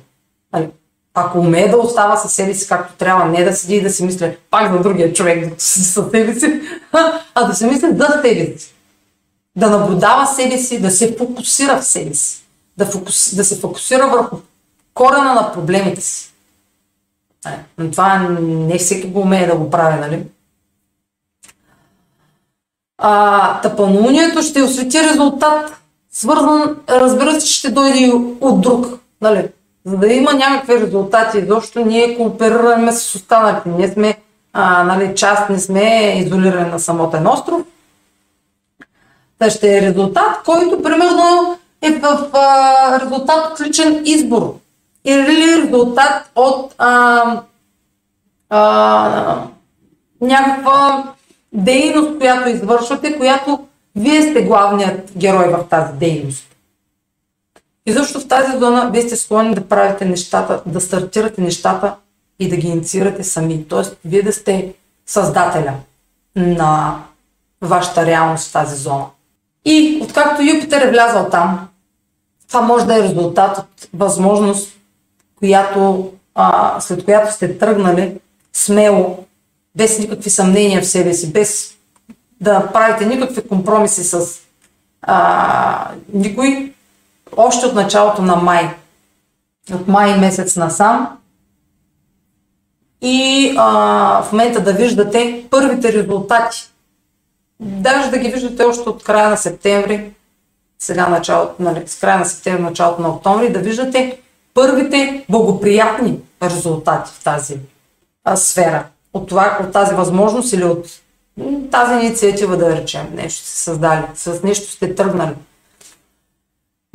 Али? 0.52 0.68
Ако 1.14 1.38
умее 1.38 1.68
да 1.68 1.76
остава 1.76 2.16
със 2.16 2.32
себе 2.32 2.54
си 2.54 2.68
както 2.68 2.94
трябва, 2.94 3.24
не 3.24 3.44
да 3.44 3.52
седи 3.52 3.76
и 3.76 3.82
да 3.82 3.90
си 3.90 4.04
мисля 4.04 4.32
пак 4.50 4.72
за 4.72 4.82
другия 4.82 5.12
човек, 5.12 5.54
си 5.58 5.84
със 5.84 6.10
себе 6.10 6.40
си, 6.40 6.60
а 7.34 7.44
да 7.44 7.54
се 7.54 7.66
мисли 7.66 7.88
за 7.96 8.20
себе 8.22 8.58
си. 8.58 8.74
Да 9.56 9.70
наблюдава 9.70 10.26
себе 10.26 10.58
си, 10.58 10.80
да 10.80 10.90
се 10.90 11.16
фокусира 11.18 11.80
в 11.80 11.84
себе 11.84 12.14
си 12.14 12.48
да, 12.78 12.86
фокус, 12.86 13.34
да 13.34 13.44
се 13.44 13.60
фокусира 13.60 14.08
върху 14.08 14.36
корена 14.94 15.34
на 15.34 15.52
проблемите 15.52 16.00
си. 16.00 16.32
Но 17.78 17.90
това 17.90 18.18
не 18.40 18.78
всеки 18.78 19.06
го 19.06 19.20
умее 19.20 19.46
да 19.46 19.56
го 19.56 19.70
прави, 19.70 20.00
нали? 20.00 20.24
А, 22.98 23.60
тъпълнолунието 23.60 24.42
ще 24.42 24.62
освети 24.62 25.02
резултат, 25.02 25.76
свързан, 26.12 26.76
разбира 26.88 27.40
се, 27.40 27.46
ще 27.46 27.70
дойде 27.70 27.98
и 27.98 28.12
от 28.40 28.60
друг, 28.60 28.86
нали? 29.20 29.48
За 29.84 29.96
да 29.96 30.12
има 30.12 30.34
някакви 30.34 30.80
резултати, 30.80 31.44
защото 31.48 31.84
ние 31.84 32.16
кооперираме 32.16 32.92
с 32.92 33.14
останалите. 33.14 33.68
Ние 33.68 33.88
сме 33.88 34.18
а, 34.52 34.84
нали, 34.84 35.14
част, 35.14 35.50
не 35.50 35.58
сме 35.58 36.14
изолирани 36.16 36.70
на 36.70 36.80
самотен 36.80 37.26
остров. 37.26 37.62
Та 39.38 39.50
ще 39.50 39.78
е 39.78 39.82
резултат, 39.82 40.42
който 40.44 40.82
примерно 40.82 41.58
е 41.82 41.90
в 41.90 42.28
а, 42.32 43.00
резултат 43.00 43.52
от 43.52 43.60
личен 43.60 44.02
избор 44.04 44.54
или 45.04 45.62
резултат 45.62 46.30
от 46.36 46.74
а, 46.78 47.22
а, 48.50 49.42
някаква 50.20 51.04
дейност, 51.52 52.18
която 52.18 52.48
извършвате, 52.48 53.16
която 53.16 53.66
вие 53.96 54.22
сте 54.22 54.42
главният 54.42 55.12
герой 55.16 55.48
в 55.48 55.64
тази 55.70 55.92
дейност. 55.92 56.44
И 57.86 57.92
защо 57.92 58.20
в 58.20 58.28
тази 58.28 58.58
зона 58.58 58.90
вие 58.92 59.02
сте 59.02 59.16
склонни 59.16 59.54
да 59.54 59.68
правите 59.68 60.04
нещата, 60.04 60.62
да 60.66 60.80
стартирате 60.80 61.40
нещата 61.40 61.94
и 62.38 62.48
да 62.48 62.56
ги 62.56 62.68
инициирате 62.68 63.24
сами. 63.24 63.64
Тоест, 63.68 63.96
вие 64.04 64.22
да 64.22 64.32
сте 64.32 64.74
създателя 65.06 65.74
на 66.36 67.00
вашата 67.62 68.06
реалност 68.06 68.48
в 68.48 68.52
тази 68.52 68.76
зона. 68.76 69.04
И 69.64 70.00
откакто 70.02 70.42
Юпитер 70.42 70.80
е 70.80 70.90
влязал 70.90 71.30
там, 71.30 71.68
това 72.48 72.60
може 72.60 72.86
да 72.86 72.98
е 72.98 73.02
резултат 73.02 73.58
от 73.58 73.88
възможност, 73.94 74.78
която, 75.36 76.12
а, 76.34 76.80
след 76.80 77.04
която 77.04 77.32
сте 77.32 77.58
тръгнали 77.58 78.14
смело, 78.52 79.24
без 79.78 79.98
никакви 79.98 80.30
съмнения 80.30 80.82
в 80.82 80.86
себе 80.86 81.14
си, 81.14 81.32
без 81.32 81.74
да 82.40 82.72
правите 82.72 83.06
никакви 83.06 83.48
компромиси 83.48 84.04
с 84.04 84.40
а, 85.02 85.90
никой, 86.12 86.72
още 87.36 87.66
от 87.66 87.74
началото 87.74 88.22
на 88.22 88.36
май, 88.36 88.70
от 89.72 89.88
май 89.88 90.18
месец 90.18 90.56
насам. 90.56 91.18
И 93.02 93.54
а, 93.58 94.22
в 94.22 94.32
момента 94.32 94.60
да 94.64 94.72
виждате 94.72 95.46
първите 95.50 95.92
резултати. 95.92 96.70
Даже 97.60 98.10
да 98.10 98.18
ги 98.18 98.28
виждате 98.28 98.64
още 98.64 98.88
от 98.88 99.04
края 99.04 99.28
на 99.28 99.36
септември, 99.36 100.10
сега 100.78 101.08
началото, 101.08 101.54
нали, 101.58 101.82
с 101.86 102.00
края 102.00 102.18
на 102.18 102.24
септември, 102.24 102.62
началото 102.62 103.02
на 103.02 103.08
октомври, 103.08 103.52
да 103.52 103.58
виждате 103.58 104.20
първите 104.54 105.24
благоприятни 105.28 106.18
резултати 106.42 107.10
в 107.20 107.24
тази 107.24 107.56
а, 108.24 108.36
сфера. 108.36 108.84
От, 109.18 109.28
това, 109.28 109.58
от 109.62 109.72
тази 109.72 109.94
възможност 109.94 110.52
или 110.52 110.64
от 110.64 110.86
тази 111.70 112.06
инициатива, 112.06 112.56
да 112.56 112.76
речем, 112.76 113.06
нещо 113.14 113.46
сте 113.46 113.58
създали, 113.58 114.02
с 114.14 114.42
нещо 114.42 114.72
сте 114.72 114.94
тръгнали. 114.94 115.34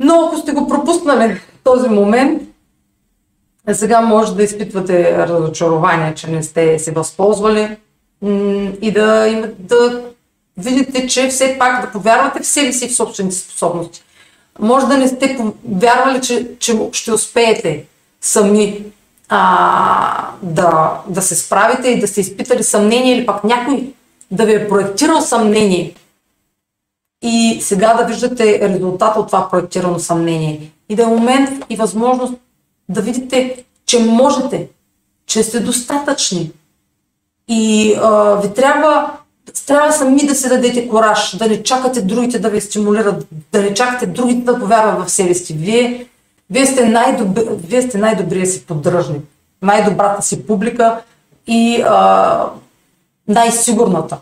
Но 0.00 0.24
ако 0.26 0.36
сте 0.36 0.52
го 0.52 0.68
пропуснали 0.68 1.40
този 1.64 1.88
момент, 1.88 2.42
сега 3.72 4.00
може 4.00 4.34
да 4.34 4.42
изпитвате 4.42 5.18
разочарование, 5.18 6.14
че 6.14 6.30
не 6.30 6.42
сте 6.42 6.78
се 6.78 6.92
възползвали 6.92 7.76
и 8.80 8.92
да, 8.94 9.42
да 9.58 10.02
видите, 10.56 11.06
че 11.06 11.28
все 11.28 11.56
пак 11.58 11.86
да 11.86 11.92
повярвате 11.92 12.42
в 12.42 12.46
себе 12.46 12.72
си 12.72 12.88
в 12.88 12.96
собствените 12.96 13.36
способности. 13.36 14.02
Може 14.58 14.86
да 14.86 14.98
не 14.98 15.08
сте 15.08 15.38
повярвали, 15.64 16.20
че, 16.20 16.48
че 16.58 16.78
ще 16.92 17.12
успеете 17.12 17.84
сами 18.20 18.84
а, 19.28 20.28
да, 20.42 21.00
да 21.08 21.22
се 21.22 21.36
справите 21.36 21.88
и 21.88 22.00
да 22.00 22.08
сте 22.08 22.20
изпитали 22.20 22.62
съмнение 22.62 23.16
или 23.16 23.26
пък 23.26 23.44
някой 23.44 23.92
да 24.30 24.44
ви 24.44 24.54
е 24.54 24.68
проектирал 24.68 25.20
съмнение 25.20 25.94
и 27.22 27.58
сега 27.60 27.94
да 27.94 28.04
виждате 28.04 28.68
резултата 28.68 29.20
от 29.20 29.26
това 29.26 29.48
проектирано 29.50 29.98
съмнение. 29.98 30.70
И 30.88 30.96
да 30.96 31.02
е 31.02 31.06
момент 31.06 31.64
и 31.70 31.76
възможност 31.76 32.34
да 32.88 33.00
видите, 33.00 33.64
че 33.86 33.98
можете, 33.98 34.68
че 35.26 35.42
сте 35.42 35.60
достатъчни. 35.60 36.52
И 37.48 37.94
а, 38.02 38.34
ви 38.34 38.54
трябва, 38.54 39.10
трябва 39.66 39.92
сами 39.92 40.26
да 40.26 40.34
се 40.34 40.48
дадете 40.48 40.88
кораж, 40.88 41.36
да 41.36 41.48
не 41.48 41.62
чакате 41.62 42.02
другите 42.02 42.38
да 42.38 42.50
ви 42.50 42.60
стимулират, 42.60 43.26
да 43.52 43.62
не 43.62 43.74
чакате 43.74 44.06
другите 44.06 44.40
да 44.40 44.60
повярват 44.60 45.08
в 45.08 45.10
себе 45.10 45.34
си. 45.34 45.52
Вие, 45.52 46.06
вие, 46.50 46.66
сте, 46.66 46.88
най-добри, 46.88 47.44
вие 47.50 47.82
сте 47.82 47.98
най-добрия 47.98 48.46
си 48.46 48.66
поддръжник, 48.66 49.24
най-добрата 49.62 50.22
си 50.22 50.46
публика 50.46 51.02
и 51.46 51.82
а, 51.88 52.46
най-сигурната. 53.28 54.18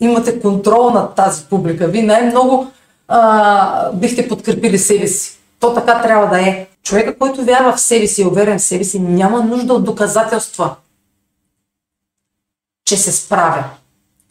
Имате 0.00 0.40
контрол 0.40 0.90
над 0.90 1.14
тази 1.14 1.44
публика. 1.44 1.88
Вие 1.88 2.02
най-много 2.02 2.70
а, 3.08 3.92
бихте 3.92 4.28
подкрепили 4.28 4.78
себе 4.78 5.06
си. 5.06 5.38
То 5.60 5.74
така 5.74 6.02
трябва 6.02 6.28
да 6.28 6.48
е. 6.48 6.66
Човека, 6.82 7.18
който 7.18 7.44
вярва 7.44 7.72
в 7.72 7.80
себе 7.80 8.06
си 8.06 8.20
и 8.20 8.24
е 8.24 8.28
уверен 8.28 8.58
в 8.58 8.62
себе 8.62 8.84
си, 8.84 9.00
няма 9.00 9.42
нужда 9.42 9.74
от 9.74 9.84
доказателства, 9.84 10.76
че 12.84 12.96
се 12.96 13.12
справя. 13.12 13.64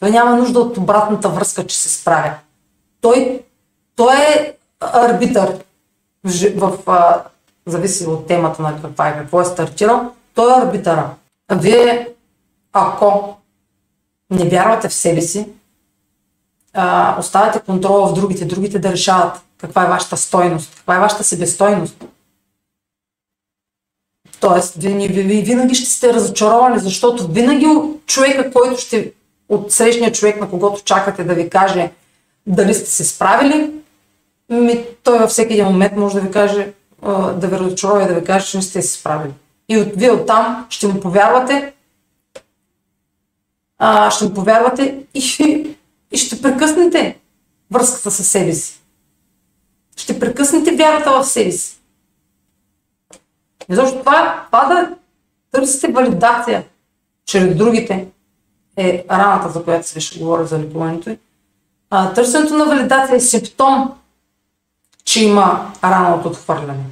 Той 0.00 0.10
няма 0.10 0.36
нужда 0.36 0.60
от 0.60 0.76
обратната 0.76 1.28
връзка, 1.28 1.66
че 1.66 1.76
се 1.76 1.88
справя. 1.88 2.34
Той, 3.00 3.40
той 3.96 4.14
е 4.16 4.54
арбитър 4.80 5.58
в, 6.24 6.50
в, 6.56 6.78
в 6.86 7.20
зависи 7.66 8.06
от 8.06 8.26
темата 8.26 8.62
на 8.62 8.82
каква 8.82 9.08
е, 9.08 9.18
какво 9.18 9.40
е 9.40 9.44
стартирал, 9.44 10.12
той 10.34 10.52
е 10.52 10.62
арбитъра. 10.62 11.10
Вие, 11.52 12.08
ако 12.72 13.36
не 14.30 14.48
вярвате 14.48 14.88
в 14.88 14.94
себе 14.94 15.20
си, 15.20 15.48
а, 16.72 17.16
оставяте 17.18 17.60
контрола 17.60 18.08
в 18.08 18.14
другите, 18.14 18.44
другите 18.44 18.78
да 18.78 18.92
решават 18.92 19.40
каква 19.58 19.84
е 19.84 19.88
вашата 19.88 20.16
стойност, 20.16 20.74
каква 20.76 20.96
е 20.96 21.00
вашата 21.00 21.24
себестойност. 21.24 22.04
Тоест, 24.40 24.74
вие, 24.74 25.08
вие 25.08 25.42
винаги 25.42 25.74
ще 25.74 25.90
сте 25.90 26.14
разочаровани, 26.14 26.78
защото 26.78 27.28
винаги 27.28 27.66
човека, 28.06 28.52
който 28.52 28.80
ще, 28.80 29.12
от 29.48 29.72
срещния 29.72 30.12
човек, 30.12 30.40
на 30.40 30.50
когото 30.50 30.82
чакате 30.84 31.24
да 31.24 31.34
ви 31.34 31.50
каже 31.50 31.90
дали 32.46 32.74
сте 32.74 32.90
се 32.90 33.04
справили, 33.04 33.70
ми, 34.50 34.86
той 35.02 35.18
във 35.18 35.30
всеки 35.30 35.52
един 35.52 35.66
момент 35.66 35.96
може 35.96 36.14
да 36.14 36.20
ви 36.20 36.30
каже, 36.30 36.72
да 37.40 37.48
ви 37.48 37.56
и 38.04 38.08
да 38.08 38.14
ви 38.14 38.24
каже, 38.24 38.46
че 38.46 38.56
не 38.56 38.62
сте 38.62 38.82
се 38.82 38.98
справили. 38.98 39.32
И 39.68 39.78
от, 39.78 39.88
вие 39.96 40.10
оттам 40.10 40.66
ще 40.70 40.88
му 40.88 41.00
повярвате, 41.00 41.72
а, 43.78 44.10
ще 44.10 44.24
му 44.24 44.34
повярвате 44.34 45.04
и, 45.14 45.20
и 46.12 46.18
ще 46.18 46.42
прекъснете 46.42 47.18
връзката 47.70 48.10
със 48.10 48.28
себе 48.28 48.52
си. 48.52 48.80
Ще 49.96 50.20
прекъснете 50.20 50.76
вярата 50.76 51.10
в 51.10 51.24
себе 51.24 51.52
си. 51.52 51.76
И 53.70 53.74
защото 53.74 53.98
това, 53.98 54.46
това 54.46 54.64
да 54.64 54.94
търсите 55.52 55.88
валидация 55.88 56.64
чрез 57.26 57.56
другите 57.56 58.08
е 58.76 59.04
раната, 59.10 59.48
за 59.48 59.64
която 59.64 59.88
се 59.88 60.00
ще 60.00 60.18
говоря 60.18 60.46
за. 60.46 61.18
А, 61.90 62.12
търсенето 62.12 62.54
на 62.54 62.64
валидация 62.64 63.16
е 63.16 63.20
симптом, 63.20 63.92
че 65.14 65.24
има 65.24 65.72
рана 65.84 66.16
от 66.16 66.26
отхвърляне. 66.26 66.84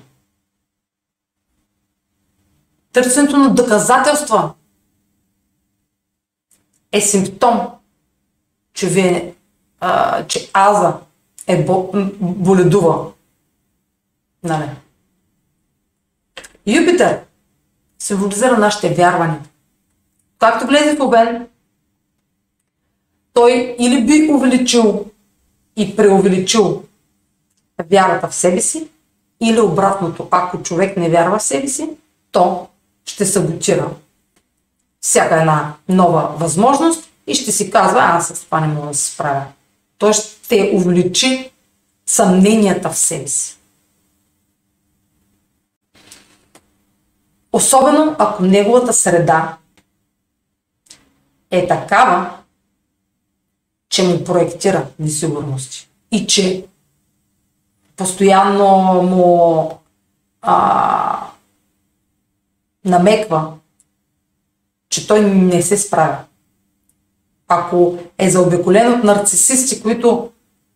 Търсенето 2.93 3.37
на 3.37 3.55
доказателства 3.55 4.53
е 6.93 7.01
симптом, 7.01 7.61
че, 8.75 8.89
вие, 8.89 9.35
а, 9.81 10.27
че 10.27 10.51
аза 10.53 10.97
е 11.47 11.65
боледува. 12.21 13.11
Нали? 14.43 14.71
Юпитер 16.67 17.21
символизира 17.99 18.59
нашите 18.59 18.95
вярвания. 18.95 19.41
Както 20.39 20.67
влезе 20.67 20.97
в 20.97 21.01
Обен, 21.01 21.49
той 23.33 23.77
или 23.79 24.05
би 24.05 24.33
увеличил 24.33 25.07
и 25.77 25.97
преувеличил 25.97 26.85
вярата 27.91 28.29
в 28.29 28.35
себе 28.35 28.61
си, 28.61 28.89
или 29.41 29.61
обратното, 29.61 30.29
ако 30.31 30.63
човек 30.63 30.97
не 30.97 31.11
вярва 31.11 31.39
в 31.39 31.43
себе 31.43 31.69
си, 31.69 31.91
то 32.33 32.69
ще 33.05 33.27
саботира 33.27 33.91
всяка 35.01 35.37
една 35.41 35.75
нова 35.89 36.35
възможност 36.37 37.09
и 37.27 37.35
ще 37.35 37.53
си 37.53 37.71
казва, 37.71 38.01
аз 38.01 38.29
с 38.29 38.45
това 38.45 38.61
не 38.61 38.67
мога 38.67 38.89
да 38.89 38.95
се 38.95 39.13
справя. 39.15 39.45
Той 39.99 40.13
ще 40.13 40.73
увеличи 40.75 41.51
съмненията 42.07 42.91
в 42.91 42.99
себе 42.99 43.27
си. 43.27 43.59
Особено 47.53 48.17
ако 48.19 48.43
неговата 48.43 48.93
среда 48.93 49.57
е 51.51 51.69
такава, 51.69 52.39
че 53.89 54.03
му 54.03 54.25
проектира 54.25 54.87
несигурности 54.99 55.89
и 56.11 56.27
че 56.27 56.65
постоянно 58.03 59.03
му 59.03 59.71
а, 60.43 61.27
намеква, 62.85 63.53
че 64.91 65.07
той 65.07 65.21
не 65.21 65.63
се 65.63 65.79
справя. 65.79 66.17
Ако 67.49 67.99
е 68.19 68.31
заобиколен 68.31 68.93
от 68.93 69.05
нарцисисти, 69.05 69.83
които 69.83 70.31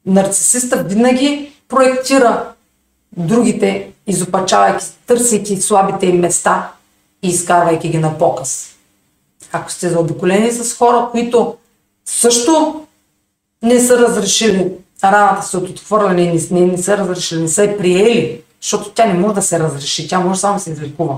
нарцисиста 0.06 0.82
винаги 0.82 1.52
проектира 1.68 2.52
другите, 3.16 3.92
изопачавайки, 4.06 4.84
търсейки 5.06 5.56
слабите 5.56 6.06
им 6.06 6.20
места 6.20 6.72
и 7.22 7.28
изкарвайки 7.28 7.88
ги 7.88 7.98
на 7.98 8.18
показ. 8.18 8.76
Ако 9.52 9.72
сте 9.72 9.88
заобиколени 9.88 10.52
с 10.52 10.76
хора, 10.76 11.08
които 11.10 11.56
също 12.04 12.84
не 13.62 13.80
са 13.80 13.98
разрешили 13.98 14.72
раната 15.04 15.42
си 15.42 15.56
от 15.56 15.68
отхвърляне, 15.68 16.32
не, 16.32 16.60
не, 16.60 16.66
не 16.66 16.78
са 16.78 16.98
разрешили, 16.98 17.42
не 17.42 17.48
са 17.48 17.64
и 17.64 17.78
приели, 17.78 18.42
защото 18.60 18.90
тя 18.90 19.06
не 19.06 19.14
може 19.14 19.34
да 19.34 19.42
се 19.42 19.60
разреши, 19.60 20.08
тя 20.08 20.20
може 20.20 20.40
само 20.40 20.54
да 20.54 20.60
се 20.60 20.72
излекува. 20.72 21.16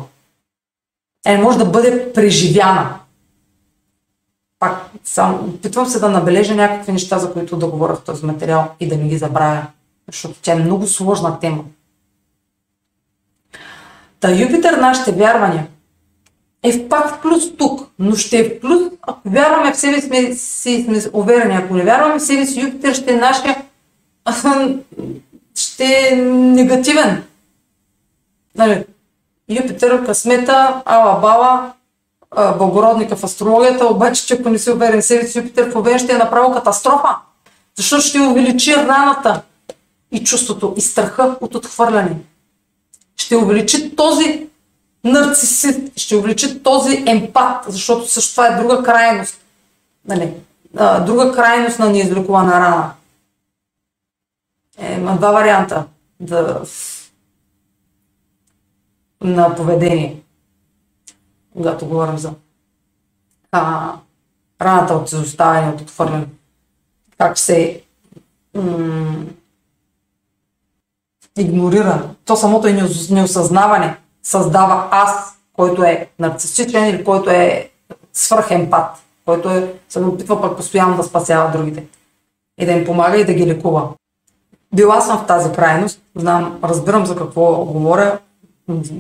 Тя 1.22 1.32
не 1.32 1.42
може 1.42 1.58
да 1.58 1.64
бъде 1.64 2.12
преживяна. 2.12 2.98
пак 4.58 4.90
сам, 5.04 5.34
опитвам 5.34 5.86
се 5.86 6.00
да 6.00 6.08
набележа 6.08 6.54
някакви 6.54 6.92
неща, 6.92 7.18
за 7.18 7.32
които 7.32 7.56
да 7.56 7.66
говоря 7.66 7.94
в 7.94 8.04
този 8.04 8.26
материал 8.26 8.70
и 8.80 8.88
да 8.88 8.96
не 8.96 9.08
ги 9.08 9.18
забравя, 9.18 9.66
защото 10.06 10.34
тя 10.42 10.52
е 10.52 10.56
много 10.56 10.86
сложна 10.86 11.40
тема. 11.40 11.64
Та 14.20 14.30
Юпитер, 14.30 14.72
нашите 14.72 15.12
вярвания, 15.12 15.66
е 16.62 16.88
пак 16.88 17.08
в 17.08 17.20
плюс 17.20 17.56
тук, 17.56 17.88
но 17.98 18.16
ще 18.16 18.38
е 18.38 18.44
в 18.44 18.60
плюс, 18.60 18.92
ако 19.02 19.20
вярваме 19.24 19.72
в 19.72 19.76
себе 19.76 20.34
си 20.34 20.84
сме 20.84 21.02
уверени. 21.12 21.54
Ако 21.54 21.74
не 21.74 21.84
вярваме 21.84 22.18
в 22.18 22.22
себе 22.22 22.46
си, 22.46 22.60
Юпитер 22.60 22.94
ще 22.94 23.12
е 23.12 23.16
нашия, 23.16 23.64
ще 25.54 25.84
е 25.84 26.16
негативен. 26.16 27.24
Нали? 28.56 28.84
Юпитер, 29.48 30.06
късмета, 30.06 30.82
ала 30.84 31.20
бала, 31.20 31.72
благородника 32.58 33.16
в 33.16 33.24
астрологията, 33.24 33.86
обаче, 33.86 34.26
че 34.26 34.34
ако 34.34 34.48
не 34.48 34.58
си 34.58 34.70
уверен 34.70 35.02
себе 35.02 35.26
си, 35.26 35.38
Юпитер 35.38 35.70
в 35.70 35.76
Овен 35.76 35.98
ще 35.98 36.12
е 36.12 36.18
направо 36.18 36.52
катастрофа. 36.52 37.16
Защото 37.76 38.02
ще 38.02 38.20
увеличи 38.20 38.76
раната 38.76 39.42
и 40.12 40.24
чувството 40.24 40.74
и 40.76 40.80
страха 40.80 41.36
от 41.40 41.54
отхвърляне. 41.54 42.16
Ще 43.16 43.36
увеличи 43.36 43.96
този 43.96 44.46
нарцисист, 45.04 45.80
ще 45.96 46.16
увеличи 46.16 46.62
този 46.62 47.04
емпат, 47.06 47.64
защото 47.68 48.08
също 48.08 48.30
това 48.30 48.46
е 48.46 48.62
друга 48.62 48.82
крайност. 48.82 49.40
Нали? 50.08 50.32
Друга 51.06 51.32
крайност 51.32 51.78
на 51.78 51.88
неизлекувана 51.88 52.52
рана. 52.52 52.90
Е, 54.78 54.94
има 54.94 55.16
два 55.16 55.32
варианта 55.32 55.86
да, 56.20 56.62
на 59.20 59.54
поведение, 59.54 60.22
когато 61.52 61.86
говорим 61.86 62.18
за 62.18 62.34
а, 63.52 63.92
раната 64.62 64.94
от 64.94 65.12
изоставяне, 65.12 65.72
от 65.72 65.80
отвърляне. 65.80 66.26
Как 67.18 67.38
се 67.38 67.82
м- 68.54 69.24
игнорира. 71.38 72.10
То 72.24 72.36
самото 72.36 72.66
е 72.66 72.72
неосъзнаване 73.10 73.96
създава 74.22 74.88
аз, 74.90 75.38
който 75.52 75.82
е 75.82 76.10
нарцистичен 76.18 76.88
или 76.88 77.04
който 77.04 77.30
е 77.30 77.70
свърхемпат, 78.12 78.86
който 79.24 79.50
е, 79.50 79.74
се 79.88 80.00
опитва 80.00 80.40
пък 80.40 80.56
постоянно 80.56 80.96
да 80.96 81.02
спасява 81.02 81.52
другите 81.52 81.86
и 82.58 82.66
да 82.66 82.72
им 82.72 82.84
помага 82.86 83.18
и 83.18 83.24
да 83.24 83.34
ги 83.34 83.46
лекува. 83.46 83.88
Била 84.74 85.00
съм 85.00 85.18
в 85.18 85.26
тази 85.26 85.52
крайност, 85.52 86.00
знам, 86.14 86.58
разбирам 86.64 87.06
за 87.06 87.16
какво 87.16 87.64
говоря, 87.64 88.18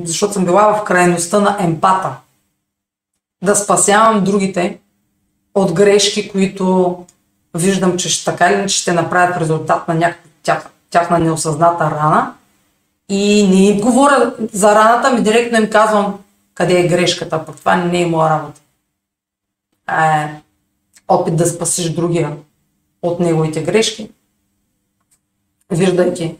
защото 0.04 0.32
съм 0.32 0.44
била 0.44 0.74
в 0.74 0.84
крайността 0.84 1.40
на 1.40 1.56
емпата. 1.60 2.16
Да 3.44 3.56
спасявам 3.56 4.24
другите 4.24 4.78
от 5.54 5.72
грешки, 5.72 6.30
които 6.30 6.96
виждам, 7.54 7.96
че 7.96 8.08
ще, 8.08 8.24
така 8.24 8.50
или 8.50 8.68
ще 8.68 8.92
направят 8.92 9.36
резултат 9.36 9.88
на 9.88 9.94
някаква 9.94 10.30
тях, 10.42 10.70
тяхна 10.90 11.18
неосъзната 11.18 11.90
рана. 11.90 12.34
И 13.08 13.48
не 13.48 13.68
им 13.68 13.80
говоря 13.80 14.34
за 14.52 14.74
раната, 14.74 15.10
ми 15.10 15.22
директно 15.22 15.58
им 15.58 15.70
казвам 15.70 16.18
къде 16.54 16.80
е 16.80 16.88
грешката, 16.88 17.46
пък 17.46 17.56
това 17.56 17.76
не 17.76 18.02
е 18.02 18.06
моя 18.06 18.30
работа. 18.30 18.60
Е, 19.90 20.40
опит 21.08 21.36
да 21.36 21.46
спасиш 21.46 21.90
другия 21.90 22.36
от 23.02 23.20
неговите 23.20 23.62
грешки 23.62 24.10
виждайки 25.70 26.36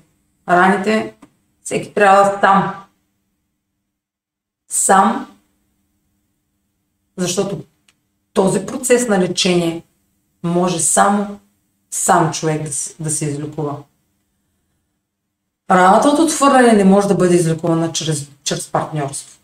раните, 0.49 1.15
всеки 1.63 1.95
трябва 1.95 2.39
сам. 2.41 2.75
Сам, 4.71 5.37
защото 7.17 7.65
този 8.33 8.67
процес 8.67 9.09
на 9.09 9.19
лечение 9.19 9.83
може 10.43 10.79
само 10.79 11.41
сам 11.91 12.33
човек 12.33 12.63
да, 12.63 12.71
да 13.01 13.11
се 13.11 13.25
излекува. 13.25 13.77
Раната 15.71 16.09
от 16.09 16.19
отхвърляне 16.19 16.73
не 16.73 16.85
може 16.85 17.09
да 17.09 17.15
бъде 17.15 17.35
излекувана 17.35 17.93
чрез, 17.93 18.31
чрез 18.45 18.69
партньорство. 18.69 19.39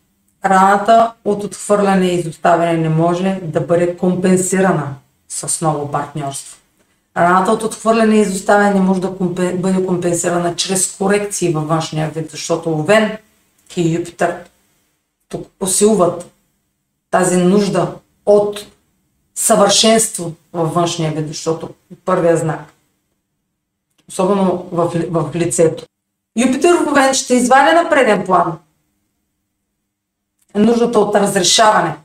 Раната 0.45 1.13
от 1.25 1.45
отхвърляне 1.45 2.07
и 2.07 2.19
изоставяне 2.19 2.77
не 2.77 2.89
може 2.89 3.41
да 3.43 3.61
бъде 3.61 3.97
компенсирана 3.97 4.95
с 5.29 5.61
ново 5.61 5.91
партньорство. 5.91 6.57
Раната 7.17 7.53
от 7.53 7.63
отхвърляне 7.63 8.17
и 8.17 8.21
изоставяне 8.21 8.81
може 8.81 9.01
да 9.01 9.11
бъде 9.55 9.87
компенсирана 9.87 10.57
чрез 10.57 10.97
корекции 10.97 11.53
във 11.53 11.69
външния 11.69 12.11
вид, 12.11 12.31
защото 12.31 12.71
Овен 12.71 13.19
и 13.77 13.95
Юпитър 13.95 14.37
тук 15.29 15.47
усилват 15.61 16.31
тази 17.11 17.37
нужда 17.37 17.95
от 18.27 18.67
съвършенство 19.35 20.33
във 20.53 20.75
външния 20.75 21.13
вид, 21.13 21.29
защото 21.29 21.69
първия 22.05 22.37
знак. 22.37 22.73
Особено 24.09 24.69
в, 24.73 24.93
в 25.11 25.31
лицето. 25.35 25.85
Юпитер 26.37 26.75
в 26.75 26.89
Овен 26.89 27.15
ще 27.15 27.35
извади 27.35 27.75
на 27.75 27.91
преден 27.91 28.25
план 28.25 28.59
нуждата 30.55 30.99
от 30.99 31.15
разрешаване 31.15 31.97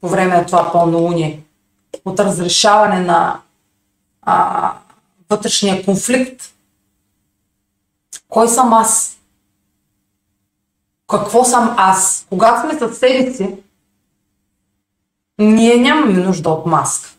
по 0.00 0.08
време 0.08 0.36
на 0.36 0.46
това 0.46 0.72
пълнолуние, 0.72 1.40
от 2.04 2.20
разрешаване 2.20 3.00
на 3.00 3.40
а, 4.30 4.72
вътрешния 5.30 5.84
конфликт. 5.84 6.42
Кой 8.28 8.48
съм 8.48 8.72
аз? 8.72 9.18
Какво 11.10 11.44
съм 11.44 11.74
аз? 11.76 12.26
Когато 12.30 12.60
сме 12.60 12.78
със 12.78 12.98
себе 12.98 13.32
си, 13.32 13.54
ние 15.38 15.76
нямаме 15.76 16.12
нужда 16.12 16.50
от 16.50 16.66
маска. 16.66 17.10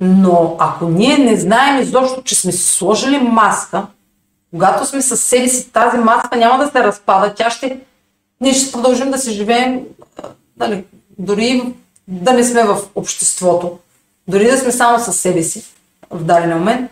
Но 0.00 0.56
ако 0.58 0.88
ние 0.88 1.18
не 1.18 1.40
знаем 1.40 1.82
изобщо, 1.82 2.22
че 2.22 2.34
сме 2.34 2.52
си 2.52 2.76
сложили 2.76 3.18
маска, 3.18 3.86
когато 4.50 4.86
сме 4.86 5.02
със 5.02 5.22
себе 5.22 5.48
си, 5.48 5.70
тази 5.70 5.98
маска 5.98 6.36
няма 6.36 6.64
да 6.64 6.70
се 6.70 6.84
разпада, 6.84 7.34
тя 7.34 7.50
ще... 7.50 7.80
Ние 8.40 8.54
ще 8.54 8.72
продължим 8.72 9.10
да 9.10 9.18
се 9.18 9.30
живеем, 9.30 9.80
дали, 10.56 10.84
дори 11.18 11.74
да 12.08 12.32
не 12.32 12.44
сме 12.44 12.64
в 12.64 12.78
обществото, 12.94 13.78
дори 14.28 14.50
да 14.50 14.58
сме 14.58 14.72
само 14.72 14.98
със 14.98 15.16
себе 15.16 15.42
си 15.42 15.73
в 16.14 16.24
даден 16.24 16.58
момент, 16.58 16.90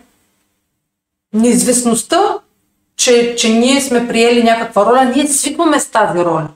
неизвестността, 1.33 2.39
че, 2.95 3.35
че 3.35 3.53
ние 3.53 3.81
сме 3.81 4.07
приели 4.07 4.43
някаква 4.43 4.85
роля, 4.85 5.05
ние 5.05 5.27
свикваме 5.27 5.79
с 5.79 5.89
тази 5.89 6.19
роля. 6.19 6.47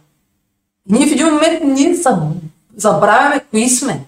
Ние 0.89 1.07
в 1.07 1.11
един 1.11 1.27
момент 1.27 1.63
ние 1.63 1.97
забравяме 2.75 3.39
кои 3.51 3.69
сме. 3.69 4.05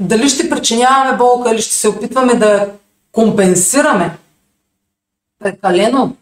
Дали 0.00 0.28
ще 0.28 0.50
причиняваме 0.50 1.16
болка 1.16 1.52
или 1.52 1.62
ще 1.62 1.74
се 1.74 1.88
опитваме 1.88 2.34
да 2.34 2.72
компенсираме 3.12 4.18
прекалено, 5.38 6.16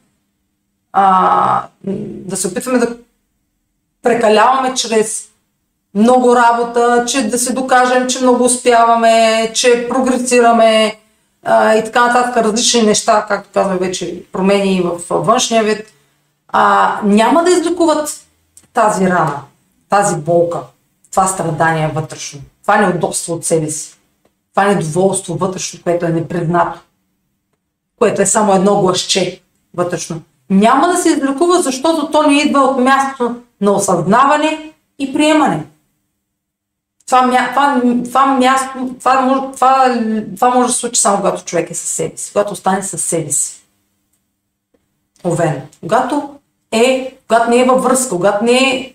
а, 0.92 1.66
да 1.84 2.36
се 2.36 2.48
опитваме 2.48 2.78
да 2.78 2.96
прекаляваме 4.02 4.74
чрез 4.74 5.31
много 5.94 6.36
работа, 6.36 7.04
че 7.08 7.28
да 7.28 7.38
се 7.38 7.52
докажем, 7.52 8.08
че 8.08 8.20
много 8.20 8.44
успяваме, 8.44 9.50
че 9.54 9.88
прогресираме 9.88 10.96
а, 11.44 11.74
и 11.74 11.84
така 11.84 12.06
нататък, 12.06 12.36
различни 12.36 12.82
неща, 12.82 13.26
както 13.28 13.50
казваме 13.54 13.78
вече, 13.78 14.22
промени 14.32 14.80
в 14.80 15.00
външния 15.10 15.62
вид, 15.62 15.92
а, 16.48 17.00
няма 17.04 17.44
да 17.44 17.50
излекуват 17.50 18.20
тази 18.72 19.06
рана, 19.06 19.40
тази 19.88 20.16
болка, 20.16 20.58
това 21.10 21.26
страдание 21.26 21.90
вътрешно, 21.94 22.40
това 22.62 22.76
неудобство 22.76 23.34
от 23.34 23.44
себе 23.44 23.70
си, 23.70 23.94
това 24.54 24.64
недоволство 24.64 25.34
вътрешно, 25.34 25.80
което 25.84 26.06
е 26.06 26.08
непризнато, 26.08 26.78
което 27.98 28.22
е 28.22 28.26
само 28.26 28.54
едно 28.54 28.80
гласче 28.80 29.40
вътрешно. 29.74 30.20
Няма 30.50 30.88
да 30.88 30.96
се 30.96 31.08
излекува, 31.08 31.62
защото 31.62 32.10
то 32.10 32.22
не 32.22 32.38
идва 32.38 32.60
от 32.60 32.78
място 32.78 33.36
на 33.60 33.72
осъзнаване 33.72 34.72
и 34.98 35.12
приемане 35.12 35.66
това, 37.12 37.48
това, 37.48 37.82
това 38.04 38.26
място, 38.26 38.94
това, 38.98 39.20
може, 39.20 39.52
това, 39.52 40.00
това 40.34 40.50
може 40.50 40.66
да 40.66 40.72
се 40.72 40.78
случи 40.78 41.00
само 41.00 41.16
когато 41.16 41.44
човек 41.44 41.70
е 41.70 41.74
със 41.74 41.88
себе 41.88 42.16
си, 42.16 42.32
когато 42.32 42.52
остане 42.52 42.82
със 42.82 43.04
себе 43.04 43.32
си. 43.32 43.62
Овен. 45.24 45.62
Когато 45.80 46.38
е, 46.72 47.16
когато 47.28 47.50
не 47.50 47.60
е 47.60 47.64
във 47.64 47.82
връзка, 47.82 48.16
когато 48.16 48.44
не 48.44 48.52
е 48.52 48.94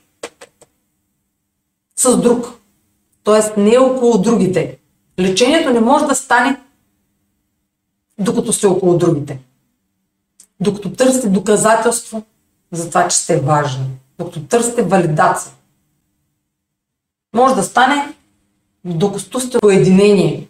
с 1.95 2.17
друг, 2.17 2.59
т.е. 3.23 3.61
не 3.61 3.73
е 3.73 3.79
около 3.79 4.17
другите. 4.17 4.77
Лечението 5.19 5.73
не 5.73 5.79
може 5.79 6.05
да 6.05 6.15
стане 6.15 6.59
докато 8.19 8.53
сте 8.53 8.67
около 8.67 8.97
другите. 8.97 9.39
Докато 10.59 10.91
търсите 10.91 11.29
доказателство 11.29 12.23
за 12.71 12.89
това, 12.89 13.07
че 13.07 13.17
сте 13.17 13.39
важни. 13.39 13.85
Докато 14.19 14.43
търсите 14.43 14.83
валидация 14.83 15.51
може 17.33 17.55
да 17.55 17.63
стане 17.63 18.13
докато 18.85 19.39
сте 19.39 19.59
поединение. 19.59 20.47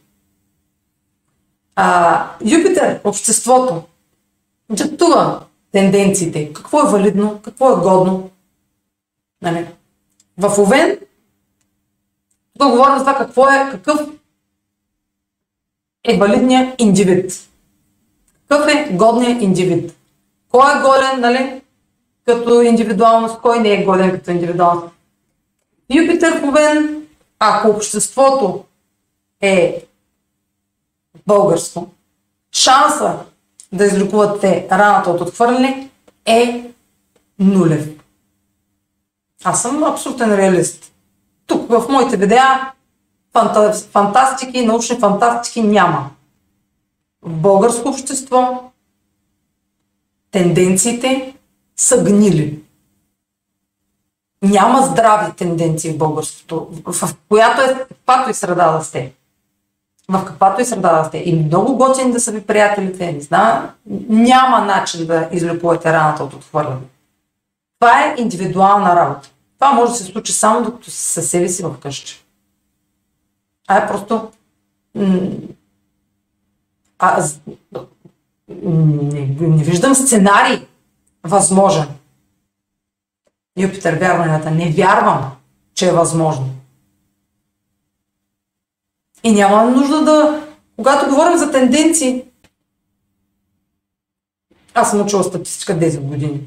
А, 1.76 2.30
Юпитер, 2.46 3.02
обществото, 3.04 3.84
диктува 4.70 5.42
тенденциите. 5.72 6.54
Какво 6.54 6.82
е 6.82 6.92
валидно, 6.92 7.40
какво 7.44 7.72
е 7.72 7.76
годно. 7.76 8.30
Нали? 9.42 9.68
В 10.38 10.60
Овен 10.60 10.98
Тук 12.60 12.72
говорим 12.72 12.98
за 12.98 13.04
това 13.04 13.18
какво 13.18 13.50
е, 13.50 13.70
какъв 13.72 14.10
е 16.04 16.18
валидният 16.18 16.82
индивид. 16.82 17.50
Какъв 18.48 18.68
е 18.68 18.94
годният 18.94 19.42
индивид? 19.42 19.96
Кой 20.50 20.78
е 20.78 20.82
годен, 20.82 21.20
нали, 21.20 21.62
като 22.26 22.62
индивидуалност, 22.62 23.42
кой 23.42 23.60
не 23.60 23.74
е 23.74 23.86
годен 23.86 24.12
като 24.12 24.32
индивидуалност? 24.32 24.97
Юпитер 25.90 26.44
Овен, 26.44 27.08
ако 27.40 27.70
обществото 27.70 28.66
е 29.42 29.86
българско, 31.28 31.88
шанса 32.52 33.20
да 33.72 33.86
излекувате 33.86 34.68
раната 34.72 35.10
от 35.10 35.22
отхвърляне 35.22 35.90
е 36.26 36.72
нулев. 37.40 37.90
Аз 39.44 39.62
съм 39.62 39.84
абсолютен 39.84 40.36
реалист. 40.36 40.94
Тук 41.48 41.70
в 41.70 41.86
моите 41.90 42.18
видеа 42.18 42.72
фантастики, 43.92 44.66
научни 44.66 45.00
фантастики 45.00 45.62
няма. 45.62 46.10
В 47.22 47.34
българско 47.34 47.90
общество 47.90 48.72
тенденциите 50.32 51.36
са 51.78 52.04
гнили. 52.04 52.64
Няма 54.42 54.86
здрави 54.86 55.34
тенденции 55.34 55.92
в 55.92 55.98
българското, 55.98 56.68
в 56.86 57.16
която 57.30 57.62
е, 57.62 57.86
каквато 57.88 58.30
и 58.30 58.34
среда 58.34 58.72
да 58.72 58.84
сте. 58.84 59.14
В 60.10 60.26
каквато 60.26 60.62
и 60.62 60.66
среда 60.66 61.00
да 61.00 61.06
сте. 61.06 61.18
И 61.18 61.44
много 61.44 61.78
готини 61.78 62.12
да 62.12 62.20
са 62.20 62.32
ви 62.32 62.42
приятелите, 62.42 63.12
не 63.12 63.22
знам, 63.22 63.70
няма 64.10 64.66
начин 64.66 65.06
да 65.06 65.30
излекувате 65.32 65.94
раната 65.94 66.24
от 66.24 66.34
отхвърляне. 66.34 66.82
Това 67.80 68.04
е 68.04 68.16
индивидуална 68.18 68.96
работа. 68.96 69.30
Това 69.60 69.72
може 69.72 69.92
да 69.92 69.98
се 69.98 70.04
случи 70.04 70.34
само 70.34 70.64
докато 70.64 70.92
си 70.92 70.98
със 70.98 71.30
себе 71.30 71.50
си 71.50 71.64
вкъщи. 71.64 72.26
А 73.68 73.78
е 73.78 73.88
просто... 73.88 74.32
А, 77.00 77.24
не, 78.50 79.36
не 79.40 79.64
виждам 79.64 79.96
сценарий 79.96 80.68
възможен. 81.24 81.88
Юпитер 83.58 84.00
вярванията. 84.00 84.52
Не 84.52 84.72
вярвам, 84.72 85.32
че 85.74 85.90
е 85.90 85.94
възможно. 85.94 86.50
И 89.24 89.32
няма 89.32 89.72
нужда 89.72 90.04
да... 90.04 90.44
Когато 90.76 91.10
говорим 91.10 91.38
за 91.38 91.52
тенденции, 91.52 92.24
аз 94.74 94.92
съм 94.92 95.02
учила 95.02 95.24
статистика 95.24 95.74
10 95.74 96.00
години. 96.00 96.42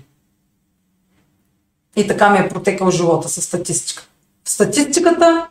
И 1.96 2.06
така 2.06 2.30
ми 2.30 2.38
е 2.38 2.48
протекал 2.48 2.90
живота 2.90 3.28
с 3.28 3.42
статистика. 3.42 4.06
В 4.44 4.50
статистиката 4.50 5.48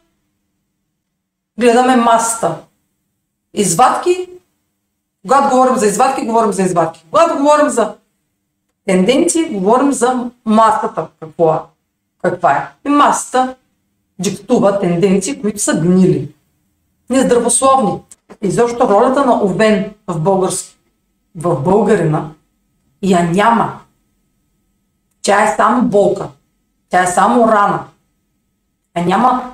гледаме 1.60 1.96
масата. 1.96 2.58
Извадки, 3.54 4.30
когато 5.28 5.50
говорим 5.50 5.76
за 5.76 5.88
извадки, 5.88 6.26
говорим 6.26 6.54
за 6.54 6.64
извадки. 6.64 7.06
Когато 7.12 7.38
говорим 7.38 7.70
за 7.70 7.96
тенденции, 8.90 9.44
говорим 9.44 9.92
за 9.92 10.30
масата. 10.46 11.08
Какво 11.20 11.54
е? 11.54 11.58
Каква 12.22 12.52
е? 12.52 12.68
И 12.86 12.90
масата 12.90 13.56
диктува 14.20 14.80
тенденции, 14.80 15.42
които 15.42 15.60
са 15.60 15.80
гнили. 15.80 16.34
Нездравословни. 17.10 18.00
И 18.42 18.52
защо 18.52 18.90
ролята 18.90 19.26
на 19.26 19.44
Овен 19.44 19.94
в, 20.08 20.20
български, 20.20 20.78
в 21.36 21.62
българина 21.62 22.30
я 23.04 23.24
няма. 23.24 23.80
Тя 25.22 25.44
е 25.44 25.56
само 25.56 25.82
болка. 25.82 26.28
Тя 26.90 27.04
е 27.04 27.08
само 27.08 27.48
рана. 27.48 27.84
А 28.96 29.02
няма 29.02 29.54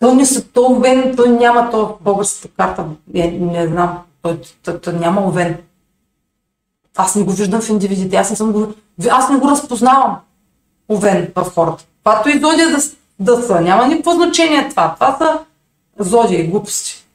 то 0.00 0.14
не 0.14 0.26
са, 0.26 0.48
то 0.48 0.66
овен, 0.66 1.16
той 1.16 1.28
няма 1.28 1.70
то 1.70 1.98
българската 2.00 2.48
карта, 2.56 2.86
не, 3.14 3.30
не 3.30 3.66
знам, 3.66 3.98
той, 4.22 4.40
той, 4.62 4.80
той 4.80 4.92
няма 4.92 5.26
овен. 5.26 5.58
Аз 6.96 7.14
не 7.14 7.22
го 7.22 7.32
виждам 7.32 7.60
в 7.60 7.68
индивидите, 7.68 8.16
аз 8.16 8.30
не, 8.30 8.36
съм 8.36 8.52
го, 8.52 8.74
аз 9.10 9.30
не 9.30 9.36
го 9.36 9.48
разпознавам 9.48 10.16
овен 10.88 11.32
в 11.36 11.44
хората. 11.54 11.84
Каквато 12.04 12.28
и 12.28 12.40
зодия 12.40 12.70
да, 12.70 12.78
да 13.18 13.42
са, 13.42 13.60
няма 13.60 13.86
никакво 13.86 14.10
значение 14.10 14.68
това. 14.68 14.94
Това 14.94 15.16
са 15.18 15.38
зодия 15.98 16.40
и 16.40 16.48
глупости. 16.48 17.06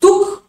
Тук 0.00 0.42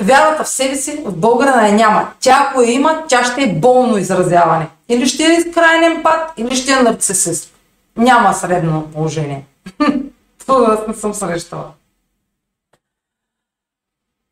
вярата 0.00 0.44
в 0.44 0.48
себе 0.48 0.76
си 0.76 1.02
в 1.04 1.16
българина 1.16 1.68
я 1.68 1.74
няма. 1.74 2.12
Тя 2.20 2.48
ако 2.50 2.62
я 2.62 2.72
има, 2.72 3.04
тя 3.08 3.24
ще 3.24 3.42
е 3.42 3.54
болно 3.54 3.98
изразяване. 3.98 4.68
Или 4.88 5.06
ще 5.06 5.24
е 5.24 5.50
крайнен 5.50 6.02
пат, 6.02 6.32
или 6.36 6.56
ще 6.56 6.72
е 6.72 6.82
нарцисист. 6.82 7.54
Няма 7.96 8.34
средно 8.34 8.90
положение. 8.92 9.44
Това 10.46 10.84
не 10.88 10.94
съм 10.94 11.14
срещала. 11.14 11.70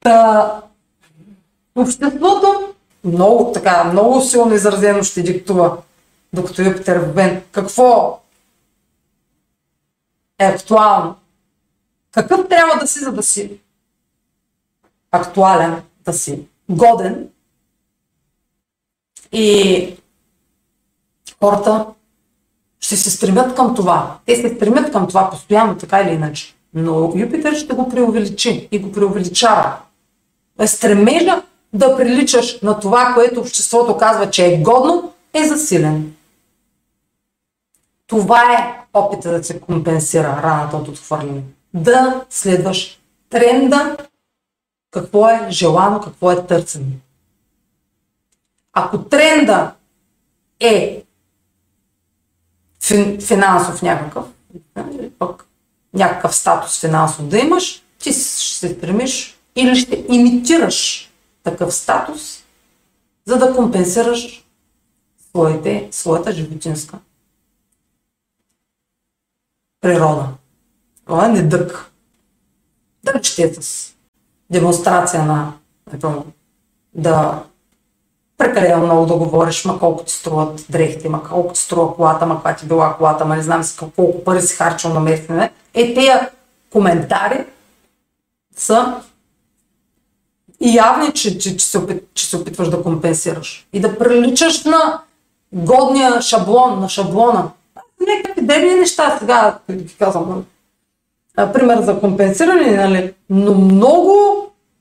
Та, 0.01 0.53
обществото 1.77 2.75
много, 3.05 3.53
така, 3.53 3.85
много 3.85 4.21
силно 4.21 4.55
изразено 4.55 5.03
ще 5.03 5.23
диктува, 5.23 5.77
докато 6.33 6.63
Юпитер 6.63 6.99
в 6.99 7.15
Бен. 7.15 7.43
Какво 7.53 8.21
е 10.39 10.45
актуално? 10.45 11.15
Какъв 12.13 12.49
трябва 12.49 12.79
да 12.81 12.87
си, 12.87 12.99
за 12.99 13.13
да 13.13 13.23
си 13.23 13.61
актуален, 15.11 15.83
да 16.05 16.13
си 16.13 16.43
годен 16.69 17.29
и 19.33 19.97
хората 21.41 21.87
ще 22.81 22.97
се 22.97 23.11
стремят 23.11 23.55
към 23.55 23.75
това. 23.75 24.19
Те 24.27 24.37
се 24.37 24.55
стремят 24.55 24.93
към 24.93 25.09
това 25.09 25.31
постоянно, 25.31 25.79
така 25.79 26.01
или 26.01 26.11
иначе. 26.11 26.55
Но 26.75 27.13
Юпитер 27.17 27.55
ще 27.55 27.75
го 27.75 27.89
преувеличи 27.89 28.69
и 28.71 28.79
го 28.79 28.93
преувеличава. 28.93 29.77
Стремежа 30.67 31.43
да 31.73 31.97
приличаш 31.97 32.61
на 32.61 32.81
това, 32.81 33.13
което 33.15 33.41
обществото 33.41 33.97
казва, 33.97 34.31
че 34.31 34.47
е 34.47 34.59
годно, 34.59 35.13
е 35.35 35.45
засилен. 35.45 36.15
Това 38.07 38.53
е 38.53 38.79
опита 38.95 39.31
да 39.31 39.45
се 39.45 39.61
компенсира 39.61 40.41
раната 40.43 40.77
от 40.77 40.89
отхвърляне. 40.89 41.43
Да 41.75 42.25
следваш 42.31 43.01
тренда, 43.31 43.97
какво 44.91 45.29
е 45.29 45.47
желано, 45.51 46.01
какво 46.01 46.31
е 46.31 46.47
търсено. 46.47 46.87
Ако 48.73 48.99
тренда 48.99 49.73
е 50.61 51.03
финансов 53.21 53.83
някакъв, 53.83 54.25
пък 55.19 55.47
някакъв 55.95 56.35
статус 56.35 56.81
финансов 56.81 57.29
да 57.29 57.39
имаш, 57.39 57.83
ти 57.99 58.13
ще 58.13 58.23
се 58.23 58.69
стремиш 58.69 59.39
или 59.57 59.77
ще 59.77 60.05
имитираш 60.09 61.08
такъв 61.43 61.75
статус, 61.75 62.45
за 63.25 63.39
да 63.39 63.55
компенсираш 63.55 64.47
своите, 65.31 65.89
своята 65.91 66.33
животинска 66.33 66.99
природа. 69.81 70.29
Това 71.07 71.27
е 71.27 71.29
недък. 71.29 71.91
Да 73.05 73.15
речете 73.15 73.63
с 73.63 73.95
демонстрация 74.51 75.25
на 75.25 75.53
да 76.95 77.43
прекалено 78.39 78.85
много 78.85 79.07
да 79.07 79.15
говориш, 79.15 79.65
ма 79.65 79.79
колко 79.79 80.05
ти 80.05 80.13
струват 80.13 80.67
дрехите, 80.71 81.09
ма 81.09 81.23
колко 81.25 81.53
ти 81.53 81.61
струва 81.61 81.95
колата, 81.95 82.27
ма 82.27 82.35
каква 82.35 82.57
ти 82.57 82.67
била 82.67 82.97
колата, 82.97 83.25
ма 83.25 83.37
не 83.37 83.43
знам 83.43 83.63
си 83.63 83.79
колко 83.97 84.25
пари 84.25 84.43
си 84.43 84.57
харчил 84.57 84.95
на 84.95 85.01
местене. 85.01 85.53
Е, 85.75 85.95
тези 85.95 86.11
коментари 86.73 87.47
са 88.57 89.03
и 90.61 90.75
явни, 90.75 91.13
че, 91.13 91.39
че, 91.39 91.57
че, 91.57 91.67
се 91.67 91.79
опит, 91.79 92.05
че 92.15 92.27
се 92.27 92.37
опитваш 92.37 92.69
да 92.69 92.83
компенсираш. 92.83 93.69
И 93.73 93.81
да 93.81 93.99
приличаш 93.99 94.65
на 94.65 95.01
годния 95.53 96.23
шаблон, 96.23 96.81
на 96.81 96.89
шаблона. 96.89 97.51
Някакви 98.09 98.47
древни 98.47 98.75
неща 98.75 99.19
сега, 99.19 99.59
ги 99.71 99.97
казвам. 99.99 100.29
Нали? 100.29 101.53
Пример 101.53 101.83
за 101.83 102.01
компенсиране, 102.01 102.77
нали? 102.77 103.15
но 103.31 103.55
много 103.55 104.15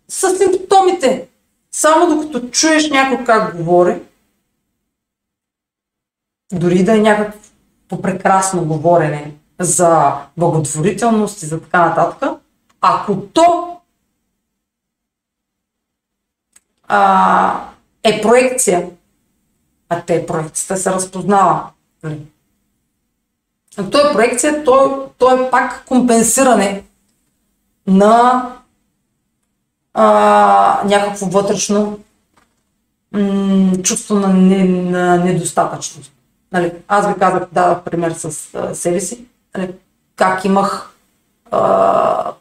са 0.07 0.37
симптомите. 0.37 1.27
Само 1.71 2.15
докато 2.15 2.49
чуеш 2.49 2.89
някой 2.89 3.25
как 3.25 3.57
говори, 3.57 4.01
дори 6.53 6.83
да 6.83 6.97
е 6.97 6.99
някакво 6.99 8.01
прекрасно 8.01 8.65
говорене 8.65 9.33
за 9.59 10.13
благотворителност 10.37 11.43
и 11.43 11.45
за 11.45 11.61
така 11.61 11.85
нататък, 11.85 12.31
ако 12.81 13.21
то 13.21 13.76
а, 16.87 17.69
е 18.03 18.21
проекция, 18.21 18.89
а 19.89 20.01
те 20.01 20.25
проекцията 20.25 20.77
се 20.77 20.91
разпознава. 20.91 21.69
Нали? 22.03 22.21
Ако 23.77 23.89
то 23.89 24.09
е 24.09 24.13
проекция, 24.13 24.63
то, 24.63 25.07
то 25.17 25.31
е 25.31 25.49
пак 25.49 25.85
компенсиране 25.85 26.83
на 27.87 28.43
а, 29.93 30.81
някакво 30.85 31.25
вътрешно 31.25 31.99
м- 33.11 33.81
чувство 33.83 34.15
на, 34.15 34.27
не, 34.27 34.63
на 34.63 35.17
недостатъчност. 35.17 36.11
Нали, 36.51 36.73
аз 36.87 37.07
ви 37.07 37.19
казах, 37.19 37.47
дадах 37.51 37.83
пример 37.83 38.11
с 38.11 38.55
а, 38.55 38.75
себе 38.75 38.99
си, 38.99 39.25
нали, 39.57 39.73
как 40.15 40.45
имах 40.45 40.95
а, 41.51 42.31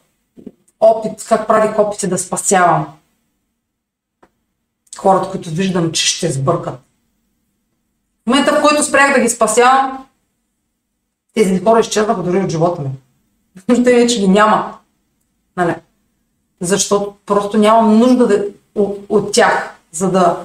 опит, 0.79 1.25
как 1.29 1.47
правих 1.47 1.79
опити 1.79 2.07
да 2.07 2.17
спасявам 2.17 2.96
хората, 4.97 5.29
които 5.31 5.49
виждам, 5.49 5.91
че 5.91 6.07
ще 6.07 6.31
сбъркат. 6.31 6.73
В 6.73 8.29
момента, 8.29 8.55
в 8.55 8.61
който 8.61 8.83
спрях 8.83 9.13
да 9.13 9.19
ги 9.19 9.29
спасявам, 9.29 10.05
тези 11.33 11.63
хора 11.63 11.79
изчезнаха 11.79 12.23
дори 12.23 12.39
от 12.39 12.49
живота 12.49 12.81
ми. 12.81 12.89
Те 13.83 13.95
вече 13.95 14.19
ги 14.19 14.27
няма. 14.27 14.77
Нали? 15.57 15.75
Защото 16.61 17.15
просто 17.25 17.57
нямам 17.57 17.99
нужда 17.99 18.27
да, 18.27 18.43
от, 18.75 19.05
от 19.09 19.31
тях, 19.31 19.69
за 19.91 20.11
да 20.11 20.37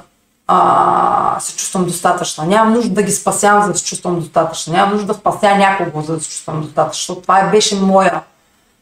а, 0.46 1.40
се 1.40 1.56
чувствам 1.56 1.84
достатъчна. 1.84 2.46
Нямам 2.46 2.74
нужда 2.74 2.94
да 2.94 3.02
ги 3.02 3.12
спасявам, 3.12 3.62
за 3.62 3.72
да 3.72 3.78
се 3.78 3.84
чувствам 3.84 4.20
достатъчна. 4.20 4.72
Нямам 4.72 4.92
нужда 4.92 5.06
да 5.06 5.14
спася 5.14 5.56
някого, 5.56 6.02
за 6.02 6.14
да 6.16 6.20
се 6.20 6.30
чувствам 6.30 6.60
достатъчна. 6.60 6.92
Защото 6.92 7.20
това 7.20 7.50
беше 7.50 7.80
моя 7.80 8.22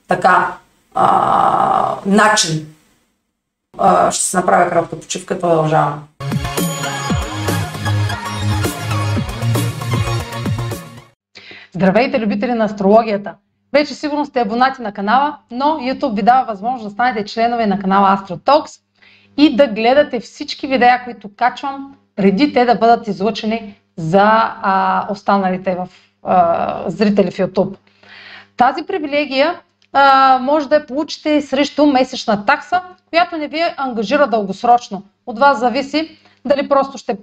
така 0.09 0.57
а, 0.95 1.97
начин. 2.07 2.75
Ще 4.11 4.25
се 4.25 4.37
направя 4.37 4.71
кратка 4.71 5.01
почивка, 5.01 5.39
продължавам. 5.39 6.09
Здравейте, 11.73 12.21
любители 12.21 12.53
на 12.53 12.65
астрологията! 12.65 13.35
Вече 13.73 13.95
сигурно 13.95 14.27
сте 14.27 14.41
абонати 14.41 14.83
на 14.83 14.93
канала, 14.93 15.37
но 15.51 15.65
YouTube 15.65 16.17
ви 16.17 16.23
дава 16.23 16.45
възможност 16.45 16.85
да 16.85 16.91
станете 16.91 17.25
членове 17.25 17.67
на 17.67 17.79
канала 17.79 18.19
AstroTalks 18.19 18.81
и 19.37 19.57
да 19.57 19.67
гледате 19.67 20.21
всички 20.21 20.67
видеа, 20.67 21.01
които 21.05 21.31
качвам, 21.37 21.95
преди 22.17 22.53
те 22.53 22.65
да 22.65 22.75
бъдат 22.75 23.09
излъчени 23.09 23.75
за 23.97 24.29
а, 24.63 25.07
останалите 25.11 25.75
в, 25.75 25.89
а, 26.23 26.85
зрители 26.87 27.31
в 27.31 27.37
YouTube. 27.37 27.77
Тази 28.57 28.83
привилегия 28.83 29.61
а, 29.93 30.39
може 30.43 30.69
да 30.69 30.75
я 30.75 30.87
получите 30.87 31.43
срещу 31.43 31.87
месечна 31.87 32.47
такса, 32.47 32.83
която 33.11 33.37
не 33.37 33.49
ви 33.49 33.61
ангажира 33.77 34.27
дългосрочно. 34.27 35.03
От 35.27 35.39
вас 35.39 35.59
зависи 35.59 36.19
дали 36.45 36.69
просто 36.69 36.99
ще 36.99 37.17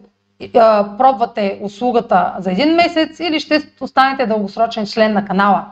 а, 0.56 0.98
пробвате 0.98 1.60
услугата 1.62 2.36
за 2.40 2.52
един 2.52 2.76
месец 2.76 3.20
или 3.20 3.40
ще 3.40 3.62
останете 3.82 4.26
дългосрочен 4.26 4.86
член 4.86 5.14
на 5.14 5.26
канала. 5.26 5.66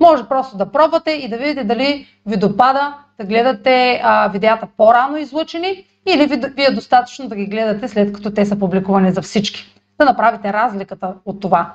Може 0.00 0.28
просто 0.28 0.56
да 0.56 0.72
пробвате 0.72 1.10
и 1.10 1.28
да 1.28 1.36
видите 1.36 1.64
дали 1.64 2.06
ви 2.26 2.36
допада 2.36 2.94
да 3.18 3.24
гледате 3.26 4.00
а, 4.02 4.28
видеята 4.28 4.68
по-рано 4.76 5.16
излъчени 5.16 5.86
или 6.06 6.26
ви, 6.26 6.36
ви 6.36 6.64
е 6.64 6.70
достатъчно 6.70 7.28
да 7.28 7.36
ги 7.36 7.46
гледате 7.46 7.88
след 7.88 8.12
като 8.12 8.30
те 8.30 8.46
са 8.46 8.58
публикувани 8.58 9.12
за 9.12 9.22
всички. 9.22 9.74
Да 9.98 10.04
направите 10.04 10.52
разликата 10.52 11.14
от 11.24 11.40
това. 11.40 11.72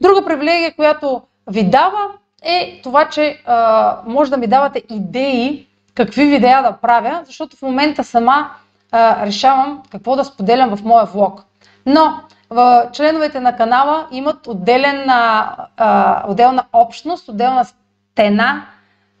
Друга 0.00 0.24
привилегия, 0.24 0.74
която 0.74 1.22
ви 1.50 1.64
дава 1.64 2.08
е 2.42 2.80
това, 2.82 3.08
че 3.08 3.42
а, 3.46 3.98
може 4.06 4.30
да 4.30 4.36
ми 4.36 4.46
давате 4.46 4.82
идеи 4.90 5.66
какви 5.96 6.24
видеа 6.24 6.62
да 6.62 6.72
правя, 6.72 7.22
защото 7.26 7.56
в 7.56 7.62
момента 7.62 8.04
сама 8.04 8.50
а, 8.92 9.26
решавам 9.26 9.82
какво 9.90 10.16
да 10.16 10.24
споделям 10.24 10.76
в 10.76 10.84
моя 10.84 11.04
влог. 11.04 11.44
Но 11.86 12.20
в 12.50 12.88
членовете 12.92 13.40
на 13.40 13.56
канала 13.56 14.06
имат 14.12 14.46
отделен, 14.46 15.10
а, 15.10 16.24
отделна 16.28 16.64
общност, 16.72 17.28
отделна 17.28 17.64
стена, 17.64 18.66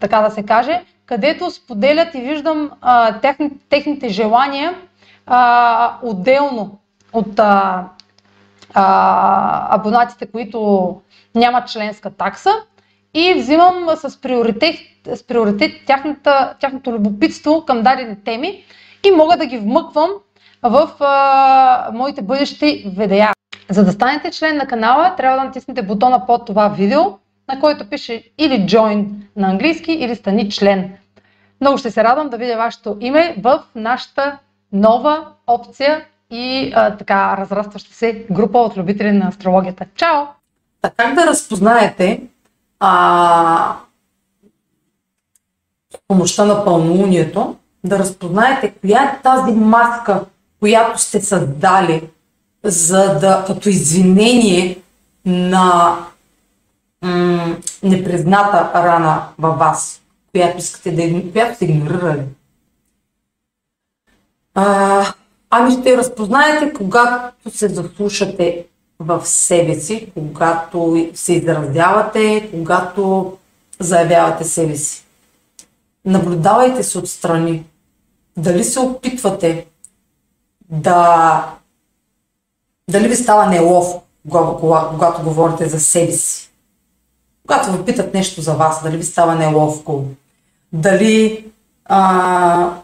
така 0.00 0.20
да 0.20 0.30
се 0.30 0.42
каже, 0.42 0.84
където 1.06 1.50
споделят 1.50 2.14
и 2.14 2.20
виждам 2.20 2.70
а, 2.80 3.20
техни, 3.20 3.50
техните 3.68 4.08
желания 4.08 4.74
а, 5.26 5.96
отделно 6.02 6.78
от 7.12 7.38
а, 7.38 7.84
а, 8.74 9.74
абонатите, 9.74 10.26
които 10.26 11.00
нямат 11.34 11.68
членска 11.68 12.10
такса 12.10 12.50
и 13.16 13.34
взимам 13.34 13.88
с 13.96 14.20
приоритет, 14.20 14.76
с 15.14 15.26
приоритет 15.26 15.72
тяхната, 15.86 16.54
тяхното 16.60 16.92
любопитство 16.92 17.64
към 17.66 17.82
дадени 17.82 18.16
теми 18.24 18.64
и 19.06 19.10
мога 19.10 19.36
да 19.36 19.46
ги 19.46 19.58
вмъквам 19.58 20.10
в 20.62 20.90
а, 21.00 21.90
моите 21.92 22.22
бъдещи 22.22 22.92
видеа. 22.96 23.32
За 23.70 23.84
да 23.84 23.92
станете 23.92 24.30
член 24.30 24.56
на 24.56 24.66
канала, 24.66 25.14
трябва 25.16 25.38
да 25.38 25.44
натиснете 25.44 25.82
бутона 25.82 26.26
под 26.26 26.46
това 26.46 26.68
видео, 26.68 27.02
на 27.48 27.60
който 27.60 27.88
пише 27.88 28.24
или 28.38 28.54
Join 28.54 29.06
на 29.36 29.48
английски, 29.48 29.92
или 29.92 30.16
стани 30.16 30.50
член. 30.50 30.92
Много 31.60 31.78
ще 31.78 31.90
се 31.90 32.04
радвам 32.04 32.28
да 32.28 32.36
видя 32.36 32.56
вашето 32.56 32.96
име 33.00 33.34
в 33.38 33.62
нашата 33.74 34.38
нова 34.72 35.26
опция 35.46 36.04
и 36.30 36.72
а, 36.74 36.96
така 36.96 37.36
разрастваща 37.36 37.94
се 37.94 38.26
група 38.30 38.58
от 38.58 38.76
любители 38.76 39.12
на 39.12 39.28
астрологията. 39.28 39.84
Чао! 39.94 40.22
А 40.82 40.90
как 40.90 41.14
да 41.14 41.26
разпознаете 41.26 42.22
а, 42.80 43.76
с 45.94 45.98
помощта 46.08 46.44
на 46.44 46.64
пълнолунието, 46.64 47.56
да 47.84 47.98
разпознаете 47.98 48.74
коя 48.80 49.02
е 49.02 49.20
тази 49.22 49.52
маска, 49.52 50.24
която 50.60 50.98
сте 50.98 51.20
създали, 51.20 52.08
за 52.64 53.18
да, 53.18 53.44
като 53.46 53.68
извинение 53.68 54.78
на 55.24 55.96
м- 57.02 57.56
непризната 57.82 58.70
рана 58.74 59.28
във 59.38 59.58
вас, 59.58 60.02
която 60.32 60.58
искате 60.58 60.90
да 60.90 61.32
която 61.32 61.54
сте 61.54 61.64
игнорирали. 61.64 62.22
А, 64.54 65.04
ами 65.50 65.72
ще 65.72 65.96
разпознаете, 65.96 66.72
когато 66.72 67.50
се 67.50 67.68
заслушате 67.68 68.66
в 68.98 69.26
себе 69.26 69.80
си, 69.80 70.12
когато 70.14 71.08
се 71.14 71.32
изразявате, 71.32 72.50
когато 72.52 73.32
заявявате 73.80 74.44
себе 74.44 74.76
си. 74.76 75.04
Наблюдавайте 76.04 76.82
се 76.82 76.98
отстрани. 76.98 77.64
Дали 78.36 78.64
се 78.64 78.80
опитвате 78.80 79.66
да... 80.70 81.54
Дали 82.90 83.08
ви 83.08 83.16
става 83.16 83.46
неловко, 83.46 84.02
когато 84.90 85.22
говорите 85.24 85.68
за 85.68 85.80
себе 85.80 86.12
си? 86.12 86.50
Когато 87.46 87.72
ви 87.72 87.84
питат 87.84 88.14
нещо 88.14 88.40
за 88.40 88.54
вас, 88.54 88.82
дали 88.82 88.96
ви 88.96 89.04
става 89.04 89.34
неловко? 89.34 90.04
Дали 90.72 91.46
а, 91.84 92.80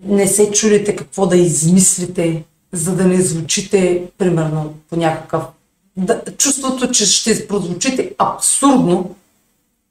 не 0.00 0.26
се 0.26 0.50
чудите 0.50 0.96
какво 0.96 1.26
да 1.26 1.36
измислите, 1.36 2.44
за 2.72 2.96
да 2.96 3.04
не 3.04 3.22
звучите, 3.22 4.10
примерно, 4.18 4.74
по 4.90 4.96
някакъв... 4.96 5.44
Да, 5.96 6.22
чувството, 6.38 6.90
че 6.90 7.06
ще 7.06 7.48
прозвучите 7.48 8.14
абсурдно, 8.18 9.14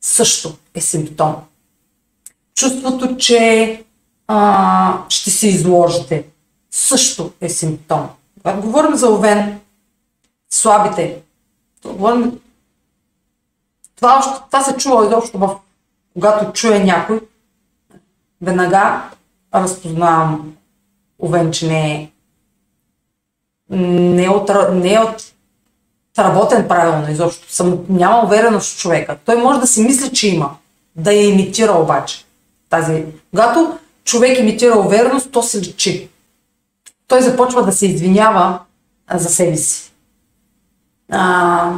също 0.02 0.58
е 0.74 0.82
симптом. 0.82 1.36
Чувството, 2.56 3.18
че 3.18 3.84
а, 4.28 5.04
ще 5.10 5.32
се 5.32 5.48
изложите, 5.48 6.26
също 6.72 7.32
е 7.42 7.50
симптом. 7.50 8.10
Когато 8.42 8.62
говорим 8.62 8.96
за 8.96 9.10
овен, 9.10 9.60
слабите, 10.50 11.22
то 11.82 11.94
говорим... 11.94 12.40
това, 13.96 14.18
още, 14.18 14.44
това 14.46 14.64
се 14.64 14.78
чува 14.78 15.06
изобщо 15.06 15.38
в 15.38 15.60
когато 16.14 16.54
чуе 16.54 16.84
някой, 16.84 17.22
веднага 18.42 19.10
разпознавам 19.56 20.56
овен, 21.20 21.52
че 21.52 21.68
не 21.68 21.96
е 21.96 22.12
не 23.70 24.24
е 24.24 24.30
от, 24.30 24.52
не 24.74 24.94
е 24.94 25.00
от 25.00 25.34
работен 26.20 26.68
правилно 26.68 27.12
изобщо. 27.12 27.54
Съм, 27.54 27.80
няма 27.90 28.24
увереност 28.24 28.74
в 28.74 28.80
човека. 28.80 29.18
Той 29.26 29.36
може 29.36 29.60
да 29.60 29.68
си 29.68 29.82
мисли, 29.82 30.14
че 30.14 30.28
има. 30.28 30.56
Да 30.96 31.14
я 31.14 31.30
имитира 31.30 31.72
обаче. 31.72 32.26
Тази. 32.70 33.06
Когато 33.32 33.78
човек 34.04 34.40
имитира 34.40 34.80
увереност, 34.80 35.32
то 35.32 35.44
се 35.44 35.62
личи. 35.62 36.10
Той 37.08 37.22
започва 37.22 37.66
да 37.66 37.72
се 37.72 37.88
извинява 37.88 38.60
за 39.14 39.30
себе 39.30 39.58
си. 39.58 39.92
А, 41.12 41.74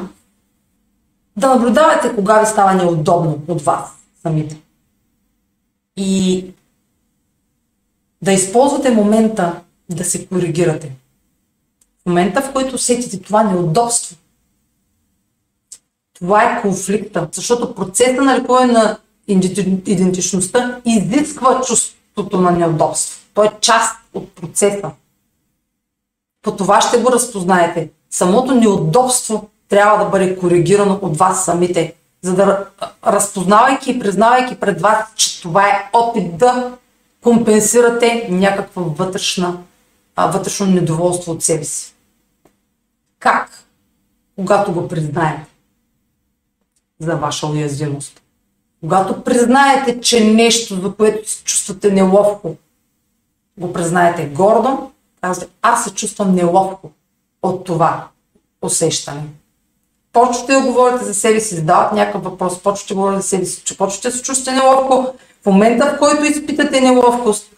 да 1.37 1.49
наблюдавате 1.55 2.15
кога 2.15 2.39
ви 2.39 2.45
става 2.45 2.73
неудобно 2.73 3.39
от 3.47 3.61
вас 3.61 3.89
самите. 4.21 4.57
И 5.97 6.45
да 8.21 8.31
използвате 8.31 8.91
момента 8.91 9.61
да 9.89 10.03
се 10.03 10.27
коригирате. 10.27 10.91
Момента, 12.09 12.41
в 12.41 12.53
който 12.53 12.75
усетите 12.75 13.21
това 13.21 13.43
неудобство, 13.43 14.15
това 16.13 16.43
е 16.43 16.61
конфликта, 16.61 17.27
защото 17.31 17.75
процесът 17.75 18.17
на 18.17 18.37
лекуване 18.37 18.73
на 18.73 18.97
идентичността 19.85 20.81
изисква 20.85 21.61
чувството 21.61 22.41
на 22.41 22.51
неудобство. 22.51 23.19
Той 23.33 23.47
е 23.47 23.51
част 23.61 23.95
от 24.13 24.35
процеса. 24.35 24.91
По 26.41 26.55
това 26.55 26.81
ще 26.81 26.97
го 26.97 27.11
разпознаете. 27.11 27.89
Самото 28.09 28.55
неудобство 28.55 29.49
трябва 29.67 30.03
да 30.03 30.09
бъде 30.09 30.37
коригирано 30.37 30.99
от 31.01 31.17
вас 31.17 31.45
самите, 31.45 31.93
за 32.21 32.35
да 32.35 32.65
разпознавайки 33.07 33.91
и 33.91 33.99
признавайки 33.99 34.59
пред 34.59 34.81
вас, 34.81 34.97
че 35.15 35.41
това 35.41 35.67
е 35.67 35.89
опит 35.93 36.37
да 36.37 36.77
компенсирате 37.23 38.27
някаква 38.29 38.81
вътрешна, 38.81 39.57
вътрешно 40.17 40.65
недоволство 40.65 41.31
от 41.31 41.43
себе 41.43 41.63
си. 41.63 41.95
Как? 43.19 43.49
Когато 44.35 44.73
го 44.73 44.87
признаете 44.87 45.45
за 46.99 47.15
ваша 47.15 47.47
уязвимост. 47.47 48.21
Когато 48.81 49.23
признаете, 49.23 50.01
че 50.01 50.33
нещо, 50.33 50.75
за 50.81 50.95
което 50.95 51.29
се 51.29 51.43
чувствате 51.43 51.91
неловко, 51.91 52.55
го 53.57 53.73
признаете 53.73 54.25
гордо, 54.25 54.91
казвате, 55.21 55.51
аз 55.61 55.83
се 55.83 55.93
чувствам 55.93 56.35
неловко 56.35 56.91
от 57.43 57.65
това 57.65 58.07
усещане. 58.61 59.23
Почвате 60.13 60.53
да 60.53 60.61
говорите 60.61 61.05
за 61.05 61.13
себе 61.13 61.39
си, 61.39 61.55
задават 61.55 61.93
някакъв 61.93 62.23
въпрос, 62.23 62.63
почвате 62.63 62.93
да 62.93 62.99
говорите 62.99 63.21
за 63.21 63.27
себе 63.27 63.45
си, 63.45 63.63
че 63.63 63.77
почвате 63.77 64.09
да 64.09 64.17
се 64.17 64.23
чувствате 64.23 64.59
неловко. 64.59 65.13
В 65.43 65.45
момента, 65.45 65.85
в 65.85 65.99
който 65.99 66.23
изпитате 66.23 66.81
неловкост 66.81 67.51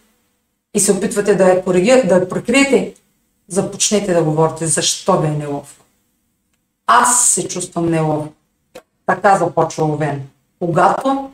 и 0.74 0.80
се 0.80 0.92
опитвате 0.92 1.34
да 1.34 1.48
я, 1.48 1.64
коригирате, 1.64 2.06
да 2.06 2.14
я 2.14 2.28
прикриете, 2.28 2.94
започнете 3.52 4.14
да 4.14 4.22
говорите 4.22 4.66
защо 4.66 5.20
ви 5.20 5.26
е 5.26 5.30
неловко. 5.30 5.84
Аз 6.86 7.28
се 7.28 7.48
чувствам 7.48 7.86
неловко. 7.86 8.32
Така 9.06 9.38
започва 9.38 9.84
Овен. 9.84 10.28
Когато, 10.58 11.30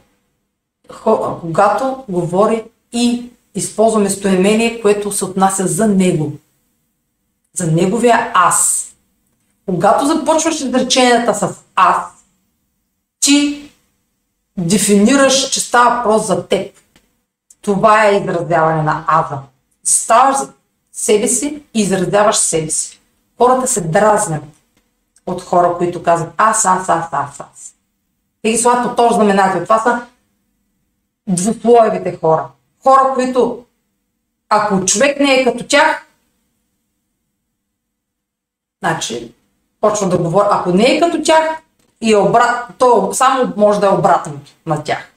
когато 1.41 2.05
говори 2.09 2.65
и 2.93 3.31
използва 3.55 4.01
местоимение, 4.01 4.81
което 4.81 5.13
се 5.13 5.25
отнася 5.25 5.67
за 5.67 5.87
него. 5.87 6.33
За 7.55 7.67
неговия 7.73 8.31
аз. 8.35 8.89
Когато 9.67 10.07
започваш 10.07 10.61
изреченията 10.61 11.35
с 11.35 11.55
аз, 11.75 12.05
ти 13.21 13.71
дефинираш, 14.57 15.51
че 15.51 15.61
става 15.61 15.97
въпрос 15.97 16.27
за 16.27 16.49
теб. 16.49 16.75
Това 17.63 18.07
е 18.07 18.17
изразяване 18.17 18.83
на 18.83 19.05
аза. 19.09 19.39
Ставаш 19.85 20.37
себе 20.99 21.29
си 21.29 21.63
и 21.75 21.81
изразяваш 21.81 22.37
себе 22.37 22.71
си. 22.71 23.01
Хората 23.39 23.67
се 23.67 23.81
дразнят 23.81 24.45
от 25.27 25.43
хора, 25.43 25.75
които 25.79 26.03
казват 26.03 26.33
аз, 26.37 26.65
аз, 26.65 26.89
аз, 26.89 27.09
аз, 27.13 27.41
аз. 27.41 27.75
Те 28.43 28.51
ги 28.51 28.59
слагат 28.59 28.91
по 28.91 28.97
този 28.97 29.15
знаменател. 29.15 29.63
Това 29.63 29.79
са 29.79 30.07
двуслоевите 31.29 32.17
хора. 32.17 32.47
Хора, 32.83 33.15
които 33.15 33.65
ако 34.49 34.85
човек 34.85 35.21
не 35.21 35.35
е 35.35 35.45
като 35.45 35.67
тях, 35.67 36.07
значи 38.83 39.35
почва 39.81 40.09
да 40.09 40.19
говори. 40.19 40.47
Ако 40.51 40.73
не 40.73 40.85
е 40.85 41.01
като 41.01 41.23
тях, 41.23 41.63
и 42.01 42.17
обрат, 42.17 42.67
то 42.79 43.11
само 43.13 43.53
може 43.57 43.81
да 43.81 43.87
е 43.87 43.91
обратното 43.91 44.51
на 44.67 44.85
тях. 44.85 45.13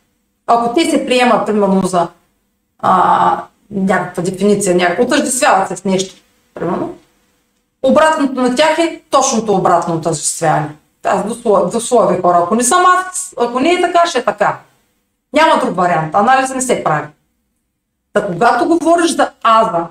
Ако 0.47 0.73
те 0.73 0.89
се 0.89 1.05
приемат, 1.05 1.45
примерно, 1.45 1.82
за 1.82 2.07
а, 2.79 3.43
някаква 3.72 4.24
дефиниция, 4.24 4.76
някакво 4.76 5.03
отъждествяват 5.03 5.67
се 5.67 5.76
с 5.76 5.86
нещо, 5.86 6.15
примерно, 6.53 6.97
обратното 7.84 8.41
на 8.41 8.55
тях 8.55 8.80
е 8.80 9.01
точното 9.09 9.55
обратно 9.55 9.95
отъждествяване. 9.95 10.69
Аз 11.03 11.26
дословие 11.72 12.22
хора. 12.22 12.41
Ако 12.43 12.55
не 12.55 12.63
съм 12.63 12.84
аз, 12.86 13.34
ако 13.39 13.59
не 13.59 13.74
е 13.74 13.82
така, 13.82 14.05
ще 14.05 14.19
е 14.19 14.26
така. 14.26 14.59
Няма 15.34 15.59
друг 15.59 15.76
вариант. 15.76 16.15
Анализ 16.15 16.49
не 16.49 16.61
се 16.61 16.84
прави. 16.84 17.07
Та 18.13 18.28
когато 18.28 18.67
говориш 18.67 19.15
за 19.15 19.32
аза, 19.43 19.88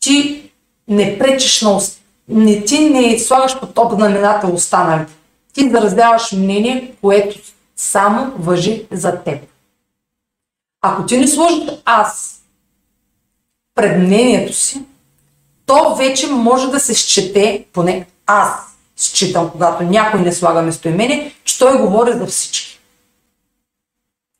ти 0.00 0.50
не 0.88 1.18
пречиш 1.18 1.62
на 1.62 1.76
уст... 1.76 2.00
не 2.28 2.64
ти 2.64 2.90
не 2.90 3.18
слагаш 3.18 3.60
под 3.60 3.74
топ 3.74 3.92
знаменател 3.92 4.54
останалите. 4.54 5.12
Ти 5.52 5.64
изразяваш 5.64 6.32
мнение, 6.32 6.94
което 7.00 7.38
само 7.76 8.32
въжи 8.38 8.86
за 8.90 9.16
теб. 9.16 9.42
Ако 10.82 11.06
ти 11.06 11.18
не 11.18 11.28
сложиш 11.28 11.62
аз 11.84 12.37
пред 13.78 13.98
мнението 13.98 14.52
си, 14.52 14.82
то 15.66 15.94
вече 15.94 16.26
може 16.26 16.70
да 16.70 16.80
се 16.80 16.94
счете, 16.94 17.64
поне 17.72 18.06
аз 18.26 18.50
считам, 18.96 19.50
когато 19.50 19.82
някой 19.82 20.20
не 20.20 20.32
слага 20.32 20.62
местоимение, 20.62 21.34
че 21.44 21.58
той 21.58 21.78
говори 21.78 22.12
за 22.12 22.26
всички. 22.26 22.80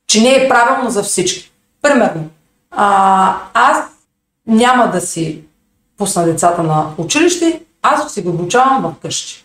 Че 0.07 0.21
не 0.21 0.35
е 0.35 0.49
правилно 0.49 0.91
за 0.91 1.03
всички. 1.03 1.53
Примерно, 1.83 2.29
а, 2.71 3.37
аз 3.55 3.85
няма 4.47 4.91
да 4.91 5.01
си 5.01 5.43
пусна 5.97 6.25
децата 6.25 6.63
на 6.63 6.91
училище, 6.99 7.63
аз 7.83 8.15
си 8.15 8.23
го 8.23 8.31
обучавам 8.31 8.95
вкъщи. 8.99 9.45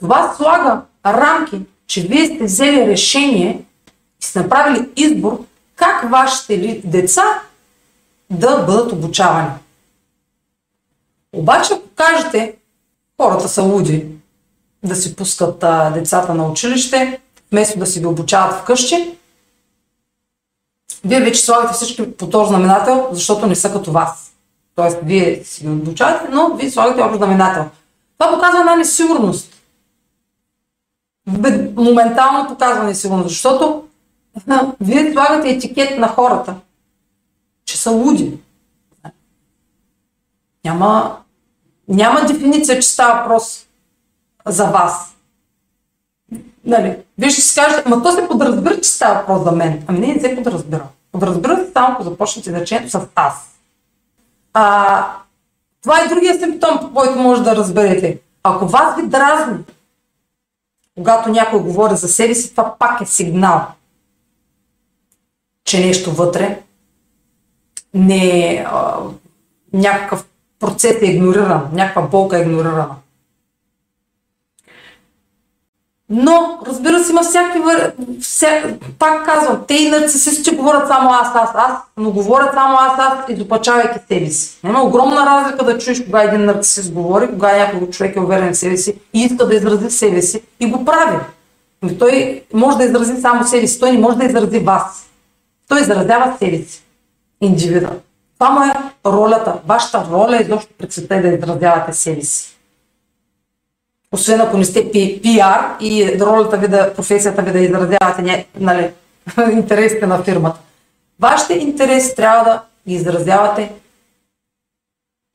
Това 0.00 0.34
слага 0.36 0.80
рамки, 1.06 1.60
че 1.86 2.00
вие 2.00 2.26
сте 2.26 2.44
взели 2.44 2.86
решение 2.86 3.60
и 4.22 4.24
сте 4.24 4.40
направили 4.40 4.88
избор 4.96 5.44
как 5.76 6.10
вашите 6.10 6.80
деца 6.84 7.22
да 8.30 8.56
бъдат 8.56 8.92
обучавани. 8.92 9.50
Обаче, 11.32 11.74
ако 11.74 11.88
кажете, 11.94 12.56
хората 13.20 13.48
са 13.48 13.62
луди 13.62 14.06
да 14.82 14.96
си 14.96 15.16
пускат 15.16 15.64
а, 15.64 15.90
децата 15.90 16.34
на 16.34 16.48
училище, 16.48 17.20
вместо 17.52 17.78
да 17.78 17.86
си 17.86 18.00
ги 18.00 18.06
обучават 18.06 18.60
вкъщи, 18.60 19.18
вие 21.04 21.20
вече 21.20 21.40
слагате 21.40 21.74
всички 21.74 22.16
по 22.16 22.30
този 22.30 22.48
знаменател, 22.48 23.08
защото 23.12 23.46
не 23.46 23.54
са 23.54 23.72
като 23.72 23.92
вас. 23.92 24.32
Тоест, 24.76 24.98
вие 25.02 25.44
си 25.44 25.62
ги 25.62 25.68
обучавате, 25.68 26.28
но 26.30 26.56
вие 26.56 26.70
слагате 26.70 27.02
общо 27.02 27.16
знаменател. 27.16 27.64
Това 28.18 28.32
показва 28.32 28.60
една 28.60 28.76
несигурност. 28.76 29.52
Моментално 31.76 32.48
показва 32.48 32.84
несигурност, 32.84 33.28
защото 33.28 33.84
вие 34.80 35.12
слагате 35.12 35.50
етикет 35.50 35.98
на 35.98 36.08
хората, 36.08 36.54
че 37.74 37.80
са 37.80 37.90
луди. 37.90 38.38
Няма, 40.64 41.18
няма 41.88 42.26
дефиниция, 42.26 42.80
че 42.80 42.88
става 42.88 43.20
въпрос 43.20 43.66
за 44.46 44.64
вас. 44.64 45.16
Нали? 46.64 46.96
Вие 47.18 47.30
ще 47.30 47.40
си 47.40 47.54
кажете, 47.60 47.82
ама 47.86 48.02
то 48.02 48.12
се 48.12 48.28
подразбира, 48.28 48.80
че 48.80 48.88
става 48.90 49.20
въпрос 49.20 49.44
за 49.44 49.52
мен. 49.52 49.84
Ами 49.86 49.98
не, 49.98 50.14
не 50.14 50.20
се 50.20 50.36
подразбира. 50.36 50.86
Подразбира 51.12 51.56
се 51.56 51.72
само, 51.72 51.92
ако 51.92 52.02
започнете 52.02 52.50
изречението 52.50 52.90
с 52.90 53.06
аз. 53.14 53.58
А, 54.52 55.06
това 55.82 56.00
е 56.00 56.08
другия 56.08 56.38
симптом, 56.38 56.78
по 56.80 56.94
който 56.94 57.18
може 57.18 57.42
да 57.42 57.56
разберете. 57.56 58.20
Ако 58.42 58.66
вас 58.66 58.96
ви 58.96 59.06
дразни, 59.06 59.58
когато 60.96 61.28
някой 61.28 61.60
говори 61.60 61.96
за 61.96 62.08
себе 62.08 62.34
си, 62.34 62.50
това 62.50 62.74
пак 62.78 63.00
е 63.00 63.06
сигнал, 63.06 63.66
че 65.64 65.86
нещо 65.86 66.12
вътре 66.12 66.63
не 67.94 68.52
е 68.52 68.66
някакъв 69.72 70.24
процес 70.60 71.02
е 71.02 71.06
игнориран, 71.06 71.62
някаква 71.72 72.02
болка 72.02 72.38
е 72.38 72.40
игнорирана. 72.40 72.96
Но, 76.10 76.58
разбира 76.66 77.04
се, 77.04 77.12
има 77.12 77.22
всякакви... 77.22 77.60
Вся... 78.20 78.76
Пак 78.98 79.26
казвам, 79.26 79.64
те 79.68 79.74
и 79.74 79.90
нарцисисти 79.90 80.56
говорят 80.56 80.88
само 80.88 81.10
аз, 81.10 81.28
аз, 81.34 81.50
аз, 81.54 81.72
но 81.96 82.10
говорят 82.10 82.54
само 82.54 82.76
аз, 82.80 82.98
аз, 82.98 83.28
изопачавайки 83.28 83.98
себе 84.08 84.30
си. 84.30 84.58
Има 84.64 84.82
огромна 84.82 85.26
разлика 85.26 85.64
да 85.64 85.78
чуеш 85.78 86.04
кога 86.04 86.22
един 86.22 86.44
нарцисист 86.44 86.92
говори, 86.92 87.28
кога 87.28 87.56
някой 87.56 87.90
човек 87.90 88.16
е 88.16 88.20
уверен 88.20 88.52
в 88.52 88.56
себе 88.56 88.76
си 88.76 88.94
и 89.12 89.22
иска 89.22 89.46
да 89.46 89.54
изрази 89.54 89.90
себе 89.90 90.22
си 90.22 90.42
и 90.60 90.66
го 90.66 90.84
прави. 90.84 91.16
Но 91.82 91.98
той 91.98 92.42
може 92.54 92.76
да 92.76 92.84
изрази 92.84 93.20
само 93.20 93.44
себе 93.44 93.66
си, 93.66 93.80
той 93.80 93.92
не 93.92 93.98
може 93.98 94.16
да 94.16 94.24
изрази 94.24 94.58
вас. 94.58 95.06
Той 95.68 95.80
изразява 95.80 96.36
себе 96.38 96.58
си, 96.58 96.83
индивида. 97.44 97.90
Това 98.38 98.50
му 98.50 98.64
е 98.64 98.72
ролята. 99.06 99.60
Вашата 99.66 100.06
роля 100.10 100.36
е 100.36 100.42
изобщо 100.42 100.72
пред 100.78 100.92
света 100.92 101.14
е 101.14 101.22
да 101.22 101.28
изразявате 101.28 101.92
себе 101.92 102.22
си 102.22 102.54
освен 104.14 104.40
ако 104.40 104.56
не 104.56 104.64
сте 104.64 104.90
пиар 105.22 105.76
и 105.80 106.20
ролята 106.20 106.56
ви 106.56 106.68
да, 106.68 106.94
професията 106.94 107.42
ви 107.42 107.52
да 107.52 107.58
изразявате 107.58 108.46
нали, 108.60 108.90
интересите 109.52 110.06
на 110.06 110.22
фирмата. 110.22 110.60
Вашите 111.20 111.54
интереси 111.54 112.16
трябва 112.16 112.44
да 112.44 112.62
ги 112.88 112.94
изразявате 112.94 113.72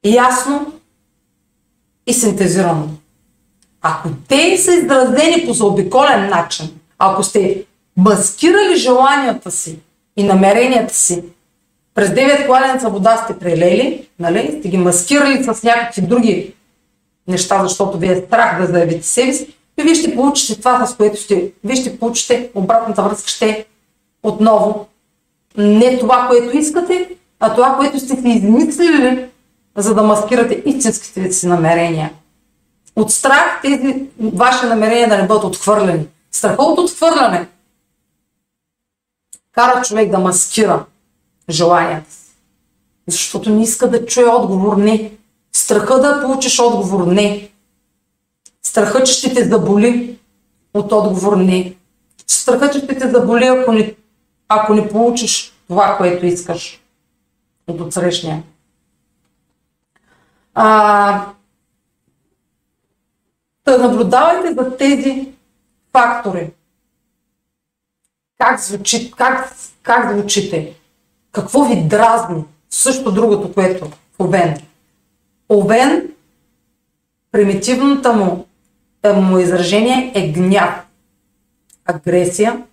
ясно 0.05 0.73
и 2.07 2.13
синтезирано. 2.13 2.87
Ако 3.81 4.09
те 4.27 4.57
са 4.57 4.73
изразени 4.73 5.45
по 5.45 5.53
заобиколен 5.53 6.29
начин, 6.29 6.79
ако 6.97 7.23
сте 7.23 7.63
маскирали 7.97 8.75
желанията 8.75 9.51
си 9.51 9.79
и 10.17 10.23
намеренията 10.23 10.93
си, 10.93 11.23
през 11.95 12.09
9 12.09 12.45
кладенца 12.45 12.89
вода 12.89 13.17
сте 13.17 13.39
прелели, 13.39 14.07
нали, 14.19 14.55
сте 14.59 14.69
ги 14.69 14.77
маскирали 14.77 15.43
с 15.43 15.63
някакви 15.63 16.01
други 16.01 16.53
неща, 17.27 17.63
защото 17.63 17.97
ви 17.97 18.07
е 18.07 18.23
страх 18.27 18.61
да 18.61 18.67
заявите 18.67 19.07
себе 19.07 19.33
си, 19.33 19.55
и 19.79 19.83
вие 19.83 19.95
ще 19.95 20.15
получите 20.15 20.57
това, 20.57 20.85
с 20.85 20.95
което 20.95 21.21
ще, 21.21 21.51
вие 21.63 21.75
ще 21.75 21.99
получите 21.99 22.49
обратната 22.55 23.03
връзка, 23.03 23.29
ще 23.29 23.65
отново 24.23 24.87
не 25.57 25.99
това, 25.99 26.27
което 26.29 26.57
искате, 26.57 27.09
а 27.39 27.55
това, 27.55 27.75
което 27.75 27.99
сте 27.99 28.15
си 28.15 28.29
измислили, 28.29 29.25
за 29.75 29.95
да 29.95 30.03
маскирате 30.03 30.63
истинските 30.65 31.31
си 31.31 31.47
намерения. 31.47 32.11
От 32.95 33.11
страх 33.11 33.61
тези 33.61 34.05
ваши 34.19 34.65
намерения 34.65 35.09
да 35.09 35.17
не 35.17 35.27
бъдат 35.27 35.43
отхвърлени. 35.43 36.07
Страха 36.31 36.63
от 36.63 36.79
отхвърляне 36.79 37.47
кара 39.51 39.81
човек 39.81 40.11
да 40.11 40.19
маскира 40.19 40.85
желанията 41.49 42.11
си. 42.11 42.31
Защото 43.07 43.49
не 43.49 43.63
иска 43.63 43.89
да 43.89 44.05
чуе 44.05 44.25
отговор 44.25 44.77
не. 44.77 45.11
Страха 45.51 45.99
да 45.99 46.21
получиш 46.21 46.59
отговор 46.59 47.07
не. 47.07 47.49
Страха, 48.63 49.03
че 49.03 49.13
ще 49.13 49.33
те 49.33 49.49
заболи 49.49 50.19
от 50.73 50.91
отговор 50.91 51.37
не. 51.37 51.75
страхът, 52.27 52.73
че 52.73 52.79
ще 52.79 52.97
те 52.97 53.09
заболи, 53.09 53.45
ако 53.45 53.71
не, 53.71 53.95
ако 54.47 54.73
не 54.73 54.89
получиш 54.89 55.53
това, 55.67 55.97
което 55.97 56.25
искаш 56.25 56.81
от 57.67 57.81
отсрещния. 57.81 58.43
А, 60.53 61.25
да 63.65 63.77
наблюдавайте 63.77 64.53
за 64.53 64.77
тези 64.77 65.31
фактори. 65.91 66.51
Как, 68.37 68.59
звучи, 68.59 69.11
как, 69.11 69.55
как 69.81 70.13
звучите? 70.13 70.78
Какво 71.31 71.63
ви 71.63 71.83
дразни? 71.87 72.43
Също 72.69 73.11
другото, 73.11 73.53
което 73.53 73.91
Овен. 74.19 74.57
Овен, 75.49 76.09
примитивната 77.31 78.13
му, 78.13 78.45
е, 79.03 79.13
му 79.13 79.39
изражение 79.39 80.11
е 80.15 80.31
гняв, 80.31 80.85
агресия, 81.85 82.63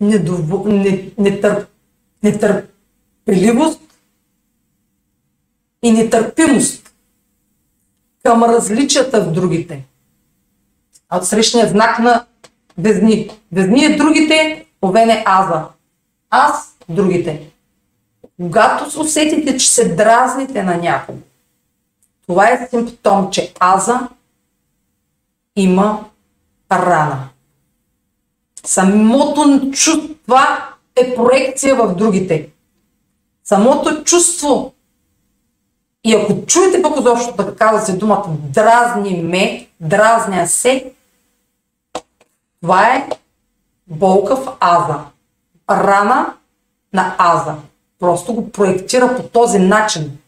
недово, 0.00 0.68
не, 0.68 1.10
нетърп, 1.18 1.68
нетърпеливост 2.22 3.80
и 5.82 5.92
нетърпимост 5.92 6.94
към 8.22 8.44
различията 8.44 9.20
в 9.20 9.32
другите. 9.32 9.84
А 11.08 11.18
от 11.18 11.26
срещния 11.26 11.68
знак 11.68 11.98
на 11.98 12.24
Везни. 12.78 13.30
Везни 13.52 13.84
е 13.84 13.96
другите, 13.96 14.66
Овен 14.82 15.10
е 15.10 15.24
Аза. 15.26 15.64
Аз 16.30 16.76
другите. 16.88 17.51
Когато 18.40 19.00
усетите, 19.00 19.56
че 19.56 19.70
се 19.70 19.94
дразните 19.94 20.62
на 20.62 20.76
някого, 20.76 21.18
това 22.26 22.48
е 22.48 22.68
симптом, 22.70 23.30
че 23.30 23.52
Аза 23.60 24.08
има 25.56 26.04
рана. 26.72 27.28
Самото 28.64 29.70
чувство 29.70 30.36
е 30.96 31.14
проекция 31.14 31.74
в 31.74 31.94
другите. 31.94 32.48
Самото 33.44 34.04
чувство 34.04 34.72
и 36.04 36.14
ако 36.14 36.46
чуете 36.46 36.82
пък 36.82 37.00
изобщо 37.00 37.36
да 37.36 37.56
казва 37.56 37.80
се 37.80 37.96
думата 37.96 38.24
дразни 38.28 39.22
ме, 39.22 39.68
дразня 39.80 40.46
се, 40.46 40.92
това 42.62 42.94
е 42.94 43.08
болка 43.86 44.36
в 44.36 44.56
аза. 44.60 44.98
Рана 45.70 46.34
на 46.92 47.14
аза. 47.18 47.56
Просто 48.02 48.34
го 48.34 48.52
проектира 48.52 49.16
по 49.16 49.22
този 49.22 49.58
начин. 49.58 50.18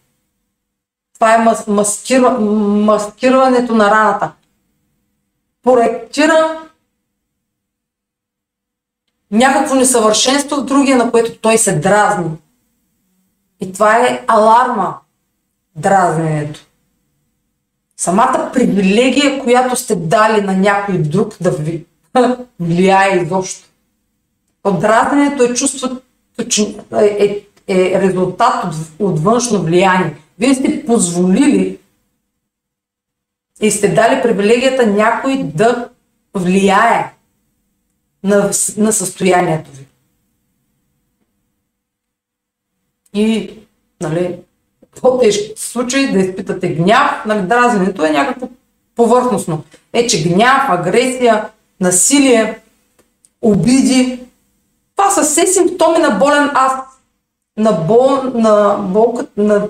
Това 1.14 1.34
е 1.34 1.38
мас, 1.38 1.66
маскира, 1.66 2.30
маскирането 2.30 3.74
на 3.74 3.90
раната. 3.90 4.32
Проектира 5.62 6.60
някакво 9.30 9.74
несъвършенство 9.74 10.56
в 10.56 10.64
другия, 10.64 10.96
на 10.96 11.10
което 11.10 11.38
той 11.38 11.58
се 11.58 11.78
дразни. 11.78 12.30
И 13.60 13.72
това 13.72 14.06
е 14.06 14.24
аларма, 14.26 14.98
дразненето. 15.76 16.60
Самата 17.96 18.50
привилегия, 18.52 19.42
която 19.42 19.76
сте 19.76 19.96
дали 19.96 20.40
на 20.40 20.52
някой 20.52 20.98
друг 20.98 21.36
да 21.40 21.50
ви 21.50 21.86
влияе 22.60 23.22
изобщо. 23.22 23.68
Отдразненето 24.64 25.42
е 25.42 25.54
чувството, 25.54 26.00
че 26.48 26.76
е, 26.92 27.04
е, 27.04 27.53
е 27.68 28.00
резултат 28.00 28.64
от, 28.64 28.74
от 28.98 29.20
външно 29.20 29.62
влияние. 29.62 30.16
Вие 30.38 30.54
сте 30.54 30.86
позволили 30.86 31.78
и 33.60 33.70
сте 33.70 33.88
дали 33.88 34.22
привилегията 34.22 34.86
някой 34.86 35.42
да 35.44 35.88
влияе 36.34 37.12
на, 38.22 38.50
на 38.76 38.92
състоянието 38.92 39.70
ви. 39.70 39.86
И, 43.14 43.58
нали, 44.00 44.38
по-тежки 45.00 45.52
случаи 45.56 46.12
да 46.12 46.18
изпитате 46.18 46.68
гняв, 46.68 47.24
нали, 47.26 47.46
дразненето 47.46 48.04
е 48.04 48.10
някакво 48.10 48.48
повърхностно. 48.94 49.64
Е, 49.92 50.06
че 50.06 50.28
гняв, 50.28 50.70
агресия, 50.70 51.48
насилие, 51.80 52.60
обиди. 53.42 54.20
Това 54.96 55.10
са 55.10 55.22
все 55.22 55.46
симптоми 55.46 55.98
на 55.98 56.10
болен 56.10 56.50
аз. 56.54 56.72
На, 57.56 57.72
бол, 57.72 58.22
на, 58.22 58.78
болка, 58.78 59.26
на 59.36 59.68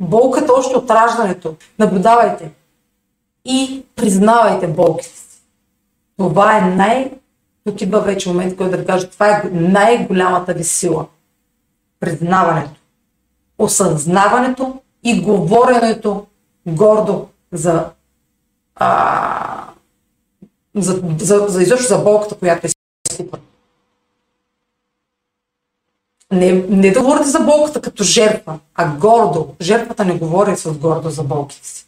болката 0.00 0.52
още 0.52 0.76
от 0.76 0.90
раждането. 0.90 1.54
Наблюдавайте. 1.78 2.50
И 3.44 3.84
признавайте 3.96 4.66
болките 4.66 5.08
си. 5.08 5.42
Това 6.16 6.58
е 6.58 6.60
най... 6.60 7.12
Тук 7.64 7.80
идва 7.80 8.00
вече 8.00 8.28
момент, 8.28 8.56
който 8.56 8.76
да 8.76 8.86
кажа, 8.86 9.10
това 9.10 9.28
е 9.28 9.42
най-голямата 9.52 10.54
ви 10.54 10.64
сила. 10.64 11.06
Признаването. 12.00 12.80
Осъзнаването 13.58 14.80
и 15.04 15.22
говоренето 15.22 16.26
гордо 16.66 17.28
за 17.52 17.90
а, 18.74 19.68
за, 20.74 21.02
за, 21.18 21.46
за 21.48 21.62
изобщо 21.62 21.88
за 21.88 21.98
болката, 21.98 22.38
която 22.38 22.66
е 22.66 22.70
изпитва. 23.10 23.38
Не, 26.32 26.52
не 26.52 26.90
да 26.90 27.02
говорите 27.02 27.28
за 27.28 27.40
болката 27.40 27.80
като 27.80 28.04
жертва, 28.04 28.58
а 28.74 28.88
гордо. 28.88 29.48
Жертвата 29.60 30.04
не 30.04 30.14
говори 30.14 30.56
с 30.56 30.72
гордо 30.72 31.10
за 31.10 31.22
болките 31.22 31.68
си. 31.68 31.86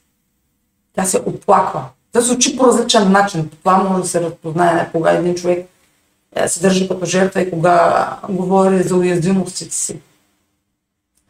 Тя 0.96 1.04
се 1.04 1.22
оплаква. 1.26 1.84
Тя 2.12 2.20
звучи 2.20 2.56
по 2.56 2.66
различен 2.66 3.12
начин. 3.12 3.50
Това 3.60 3.76
може 3.76 4.02
да 4.02 4.08
се 4.08 4.20
разпознае 4.20 4.90
кога 4.92 5.10
един 5.10 5.34
човек 5.34 5.68
е, 6.34 6.48
се 6.48 6.60
държи 6.60 6.88
като 6.88 7.06
жертва 7.06 7.40
и 7.40 7.50
кога 7.50 8.06
говори 8.28 8.82
за 8.82 8.96
уязвимостите 8.96 9.74
си. 9.74 10.00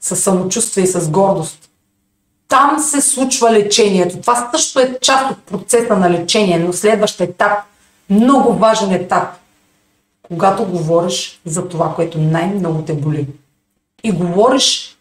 С 0.00 0.16
самочувствие 0.16 0.84
и 0.84 0.86
с 0.86 1.10
гордост 1.10 1.70
там 2.48 2.78
се 2.78 3.00
случва 3.00 3.52
лечението. 3.52 4.20
Това 4.20 4.50
също 4.54 4.80
е 4.80 4.98
част 5.00 5.30
от 5.30 5.38
процеса 5.38 5.96
на 5.96 6.10
лечение, 6.10 6.58
но 6.58 6.72
следващ 6.72 7.20
етап, 7.20 7.58
много 8.10 8.52
важен 8.52 8.92
етап, 8.92 9.28
когато 10.28 10.64
говориш 10.64 11.40
за 11.44 11.68
това, 11.68 11.94
което 11.94 12.18
най-много 12.18 12.82
те 12.82 12.94
боли. 12.94 13.26
И 14.04 14.12
говориш, 14.12 14.98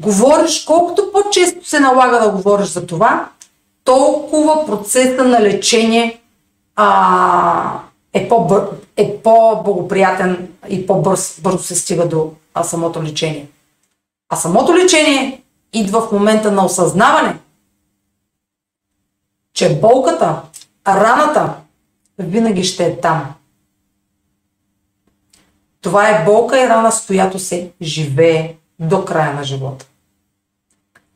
говориш, 0.00 0.64
колкото 0.64 1.12
по-често 1.12 1.68
се 1.68 1.80
налага 1.80 2.18
да 2.18 2.30
говориш 2.30 2.68
за 2.68 2.86
това, 2.86 3.30
толкова 3.84 4.66
процеса 4.66 5.24
на 5.24 5.40
лечение 5.40 6.20
а, 6.76 7.80
е, 8.12 8.28
по-бър, 8.28 8.68
е 8.96 9.16
по-благоприятен 9.16 10.48
и 10.68 10.86
по-бързо 10.86 11.42
бързо 11.42 11.58
се 11.58 11.74
стига 11.74 12.08
до 12.08 12.32
а, 12.54 12.64
самото 12.64 13.02
лечение. 13.02 13.48
А 14.28 14.36
самото 14.36 14.74
лечение 14.74 15.42
идва 15.72 16.00
в 16.00 16.12
момента 16.12 16.52
на 16.52 16.64
осъзнаване, 16.64 17.38
че 19.54 19.80
болката, 19.80 20.42
раната 20.86 21.54
винаги 22.18 22.64
ще 22.64 22.86
е 22.86 23.00
там. 23.00 23.34
Това 25.82 26.08
е 26.08 26.24
болка 26.24 26.60
и 26.64 26.68
рана, 26.68 26.92
с 26.92 27.06
която 27.06 27.38
се 27.38 27.70
живее 27.82 28.54
до 28.78 29.04
края 29.04 29.34
на 29.34 29.44
живота. 29.44 29.86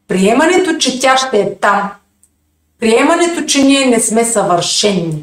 Приемането, 0.09 0.79
че 0.79 1.01
тя 1.01 1.17
ще 1.17 1.41
е 1.41 1.55
там, 1.55 1.93
приемането, 2.79 3.45
че 3.47 3.63
ние 3.63 3.87
не 3.87 4.01
сме 4.01 4.25
съвършени, 4.25 5.23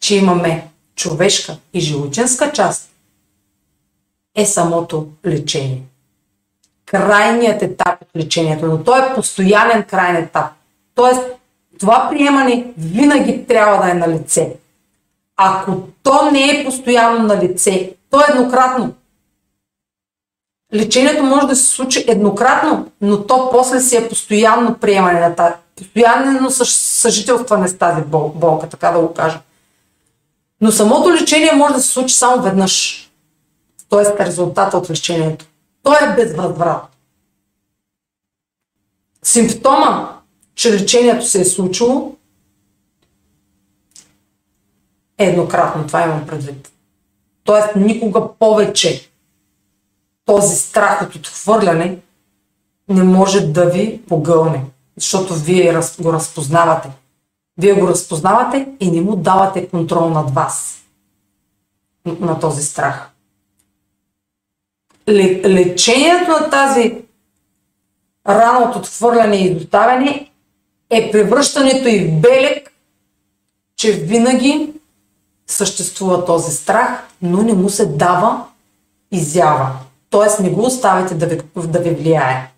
че 0.00 0.16
имаме 0.16 0.68
човешка 0.96 1.56
и 1.74 1.80
животинска 1.80 2.52
част, 2.52 2.90
е 4.36 4.46
самото 4.46 5.08
лечение 5.26 5.82
крайният 6.86 7.62
етап 7.62 8.02
от 8.02 8.08
лечението, 8.16 8.66
но 8.66 8.84
той 8.84 8.98
е 8.98 9.14
постоянен 9.14 9.82
крайен 9.82 10.16
етап. 10.16 10.46
Тоест, 10.94 11.20
това 11.80 12.08
приемане 12.10 12.66
винаги 12.78 13.46
трябва 13.46 13.84
да 13.84 13.90
е 13.90 13.94
на 13.94 14.08
лице. 14.08 14.52
Ако 15.36 15.76
то 16.02 16.30
не 16.30 16.50
е 16.50 16.64
постоянно 16.64 17.26
на 17.26 17.42
лице, 17.42 17.92
то 18.14 18.20
е 18.20 18.32
еднократно. 18.32 18.94
Лечението 20.74 21.22
може 21.22 21.46
да 21.46 21.56
се 21.56 21.66
случи 21.66 22.04
еднократно, 22.08 22.92
но 23.00 23.26
то 23.26 23.50
после 23.50 23.80
си 23.80 23.96
е 23.96 24.08
постоянно 24.08 24.78
приемане 24.78 25.20
на 25.20 25.36
тази, 25.36 25.54
постоянно 25.76 26.50
съжителстване 26.50 27.68
с 27.68 27.78
тази 27.78 28.02
бол, 28.02 28.28
болка, 28.28 28.68
така 28.68 28.90
да 28.90 29.00
го 29.00 29.14
кажа. 29.14 29.40
Но 30.60 30.72
самото 30.72 31.12
лечение 31.12 31.52
може 31.52 31.74
да 31.74 31.80
се 31.80 31.88
случи 31.88 32.14
само 32.14 32.42
веднъж. 32.42 33.10
Тоест 33.88 34.20
резултата 34.20 34.78
от 34.78 34.90
лечението. 34.90 35.46
Той 35.82 35.96
е 36.02 36.14
безвъзврат. 36.14 36.82
Симптома, 39.22 40.18
че 40.54 40.72
лечението 40.72 41.26
се 41.26 41.40
е 41.40 41.44
случило, 41.44 42.16
е 45.18 45.24
еднократно. 45.24 45.86
Това 45.86 46.02
имам 46.02 46.26
предвид. 46.26 46.73
Тоест 47.44 47.76
никога 47.76 48.34
повече 48.38 49.10
този 50.24 50.56
страх 50.56 51.02
от 51.02 51.14
отхвърляне 51.14 51.98
не 52.88 53.02
може 53.02 53.46
да 53.46 53.70
ви 53.70 54.02
погълне, 54.08 54.64
защото 54.96 55.34
вие 55.34 55.80
го 56.00 56.12
разпознавате. 56.12 56.90
Вие 57.58 57.74
го 57.74 57.88
разпознавате 57.88 58.68
и 58.80 58.90
не 58.90 59.00
му 59.00 59.16
давате 59.16 59.68
контрол 59.68 60.10
над 60.10 60.30
вас. 60.30 60.80
на 62.06 62.40
този 62.40 62.62
страх. 62.62 63.10
Лечението 65.08 66.30
на 66.30 66.50
тази 66.50 67.02
рана 68.28 68.68
от 68.68 68.76
отхвърляне 68.76 69.36
и 69.36 69.54
доставяне 69.54 70.30
е 70.90 71.10
превръщането 71.10 71.88
и 71.88 71.98
в 71.98 72.20
белег, 72.20 72.72
че 73.76 73.92
винаги 73.92 74.73
съществува 75.46 76.24
този 76.24 76.56
страх, 76.56 77.04
но 77.22 77.42
не 77.42 77.52
му 77.52 77.68
се 77.68 77.86
дава 77.86 78.44
изява. 79.12 79.68
Тоест 80.10 80.40
не 80.40 80.50
го 80.50 80.66
оставяте 80.66 81.14
да 81.14 81.26
ви, 81.26 81.40
да 81.56 81.78
ви 81.78 81.90
влияе. 81.90 82.50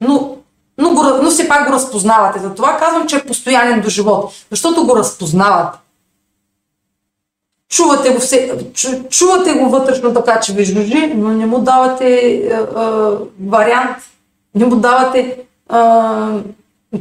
Но, 0.00 0.36
но, 0.78 0.94
го, 0.94 1.02
но 1.22 1.30
все 1.30 1.48
пак 1.48 1.66
го 1.66 1.72
разпознавате. 1.72 2.38
Затова 2.38 2.76
казвам, 2.76 3.06
че 3.06 3.16
е 3.16 3.26
постоянен 3.26 3.80
до 3.80 3.88
живот. 3.88 4.32
Защото 4.50 4.86
го 4.86 4.96
разпознавате. 4.96 5.78
Чувате 7.68 8.10
го, 8.10 8.20
все, 8.20 8.58
чу, 8.74 8.88
чувате 9.10 9.52
го 9.52 9.68
вътрешно 9.68 10.14
така, 10.14 10.40
че 10.40 10.52
ви 10.52 10.64
жужи, 10.64 11.12
но 11.16 11.28
не 11.28 11.46
му 11.46 11.58
давате 11.58 12.40
а, 12.52 12.80
а, 12.80 13.16
вариант, 13.46 13.96
не 14.54 14.66
му 14.66 14.76
давате 14.76 15.38
а, 15.68 16.40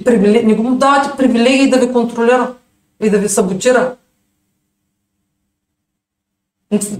привилег, 0.05 0.45
не 0.45 0.55
му 0.55 0.75
давате 0.75 1.17
привилегии 1.17 1.69
да 1.69 1.77
ви 1.77 1.93
контролира 1.93 2.53
и 3.03 3.09
да 3.09 3.17
ви 3.17 3.29
саботира. 3.29 3.95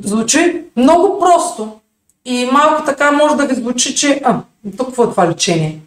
Звучи 0.04 0.64
много 0.76 1.20
просто 1.20 1.80
и 2.26 2.50
малко 2.52 2.86
така 2.86 3.12
може 3.12 3.36
да 3.36 3.46
ви 3.48 3.56
звучи, 3.56 3.96
че 3.96 4.22
а, 4.26 4.42
тук 4.78 4.88
какво 4.88 5.04
е 5.04 5.10
това 5.10 5.30
лечение? 5.30 5.80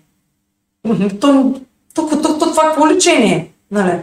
То, 1.20 1.54
тук, 1.94 2.10
тук, 2.10 2.22
тук 2.22 2.38
това 2.38 2.62
какво 2.62 2.88
лечение? 2.88 3.52
Нали? 3.70 4.02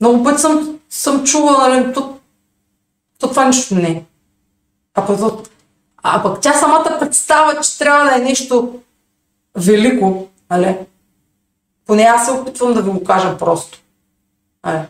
Много 0.00 0.24
пъти 0.24 0.40
съм, 0.40 0.78
съм 0.88 1.24
чула, 1.24 1.68
нали, 1.68 1.94
тук, 1.94 2.20
то 3.18 3.28
това 3.28 3.44
нищо 3.44 3.74
не 3.74 3.88
е. 3.88 4.04
А 4.94 5.06
пък, 5.06 5.20
а 6.02 6.22
пък 6.22 6.40
тя 6.40 6.52
самата 6.52 6.96
представа, 7.00 7.60
че 7.60 7.78
трябва 7.78 8.04
да 8.04 8.16
е 8.16 8.24
нещо 8.24 8.80
велико, 9.56 10.28
нали? 10.50 10.76
Поне 11.86 12.02
аз 12.02 12.26
се 12.26 12.32
опитвам 12.32 12.74
да 12.74 12.82
ви 12.82 12.90
го 12.90 13.04
кажа 13.04 13.38
просто. 13.38 13.78
Нали? 14.64 14.82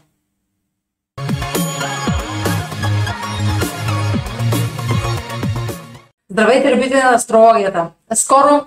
Здравейте, 6.37 6.77
любители 6.77 7.03
на 7.03 7.15
астрологията! 7.15 7.87
Скоро 8.15 8.67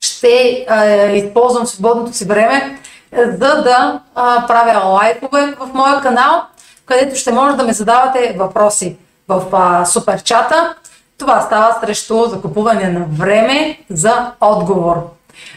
ще 0.00 0.66
а, 0.68 0.86
използвам 1.10 1.66
свободното 1.66 2.12
си 2.12 2.24
време, 2.24 2.78
за 3.12 3.62
да 3.62 4.00
а, 4.14 4.46
правя 4.46 4.88
лайкове 4.88 5.54
в 5.60 5.68
моя 5.74 6.00
канал, 6.00 6.42
където 6.86 7.16
ще 7.16 7.32
може 7.32 7.56
да 7.56 7.64
ми 7.64 7.72
задавате 7.72 8.36
въпроси 8.38 8.96
в 9.28 9.42
а, 9.52 9.84
суперчата. 9.84 10.74
Това 11.18 11.40
става 11.40 11.76
срещу 11.80 12.24
закупуване 12.24 12.88
на 12.88 13.06
време 13.18 13.78
за 13.90 14.32
отговор. 14.40 14.96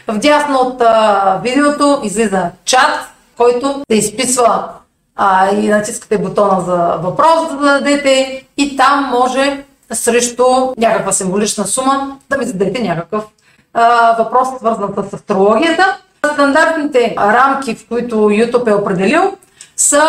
Вдясно 0.08 0.58
от 0.58 0.82
а, 0.82 1.40
видеото 1.42 2.00
излиза 2.02 2.50
чат, 2.64 3.00
който 3.36 3.82
се 3.90 3.96
изписва 3.96 4.68
а, 5.16 5.50
и 5.50 5.68
натискате 5.68 6.18
бутона 6.18 6.60
за 6.60 6.76
въпрос 7.02 7.48
да 7.50 7.56
дадете 7.56 8.44
и 8.56 8.76
там 8.76 9.10
може 9.10 9.64
срещу 9.92 10.44
някаква 10.78 11.12
символична 11.12 11.66
сума 11.66 12.18
да 12.30 12.38
ми 12.38 12.44
зададете 12.44 12.82
някакъв 12.82 13.24
а, 13.74 14.16
въпрос, 14.18 14.48
свързан 14.58 14.94
с 15.10 15.14
астрологията. 15.14 15.98
Стандартните 16.32 17.14
рамки, 17.18 17.74
в 17.74 17.88
които 17.88 18.16
YouTube 18.16 18.70
е 18.70 18.74
определил, 18.74 19.36
са 19.76 20.02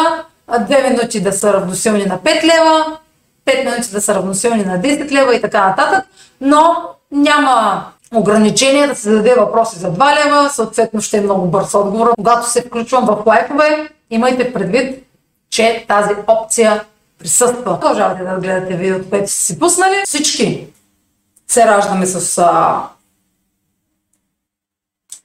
2 0.49 0.89
минути 0.89 1.21
да 1.21 1.33
са 1.33 1.53
равносилни 1.53 2.05
на 2.05 2.19
5 2.19 2.43
лева, 2.43 2.97
5 3.45 3.65
минути 3.65 3.91
да 3.91 4.01
са 4.01 4.15
равносилни 4.15 4.65
на 4.65 4.79
10 4.79 5.11
лева 5.11 5.35
и 5.35 5.41
така 5.41 5.67
нататък, 5.67 6.05
но 6.41 6.75
няма 7.11 7.85
ограничение 8.13 8.87
да 8.87 8.95
се 8.95 9.09
даде 9.09 9.35
въпроси 9.35 9.79
за 9.79 9.91
2 9.91 10.25
лева, 10.25 10.49
съответно 10.49 11.01
ще 11.01 11.17
е 11.17 11.21
много 11.21 11.47
бърз 11.47 11.73
отговор. 11.73 12.15
Когато 12.15 12.49
се 12.49 12.61
включвам 12.61 13.05
в 13.05 13.23
лайфове, 13.25 13.89
имайте 14.09 14.53
предвид, 14.53 15.03
че 15.49 15.85
тази 15.87 16.13
опция 16.27 16.83
присъства. 17.23 17.79
Продължавате 17.79 18.23
да 18.23 18.39
гледате 18.39 18.75
видеото, 18.75 19.09
което 19.09 19.31
сте 19.31 19.43
си 19.43 19.59
пуснали. 19.59 20.01
Всички 20.05 20.67
се 21.47 21.65
раждаме 21.65 22.05
с 22.05 22.37
а, 22.37 22.83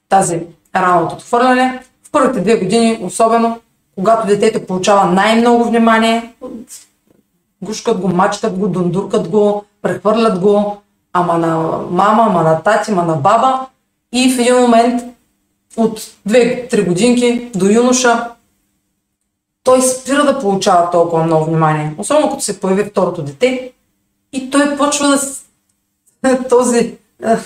тази 0.09 0.41
рана 0.75 1.01
от 1.01 1.13
отхвърляне. 1.13 1.83
В 2.03 2.11
първите 2.11 2.41
две 2.41 2.55
години, 2.55 2.99
особено, 3.01 3.59
когато 3.95 4.27
детето 4.27 4.65
получава 4.65 5.05
най-много 5.05 5.63
внимание, 5.63 6.33
гушкат 7.61 7.99
го, 7.99 8.07
мачкат 8.07 8.57
го, 8.57 8.67
дундуркат 8.67 9.27
го, 9.27 9.65
прехвърлят 9.81 10.39
го, 10.39 10.81
ама 11.13 11.37
на 11.37 11.57
мама, 11.91 12.23
ама 12.27 12.43
на 12.43 12.63
тати, 12.63 12.91
ама 12.91 13.03
на 13.03 13.15
баба. 13.15 13.65
И 14.13 14.33
в 14.33 14.39
един 14.39 14.55
момент 14.55 15.01
от 15.77 15.99
2-3 16.27 16.87
годинки 16.87 17.51
до 17.55 17.65
юноша 17.65 18.29
той 19.63 19.81
спира 19.81 20.25
да 20.25 20.39
получава 20.39 20.91
толкова 20.91 21.23
много 21.23 21.45
внимание. 21.45 21.95
Особено 21.97 22.29
като 22.29 22.43
се 22.43 22.59
появи 22.59 22.83
второто 22.83 23.21
дете 23.23 23.71
и 24.33 24.49
той 24.49 24.77
почва 24.77 25.07
да 26.23 26.47
този 26.49 26.97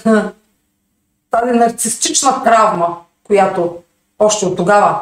тази 1.32 1.51
нарцистична 1.51 2.43
травма, 2.43 2.97
която 3.24 3.76
още 4.20 4.45
от 4.45 4.57
тогава 4.57 4.99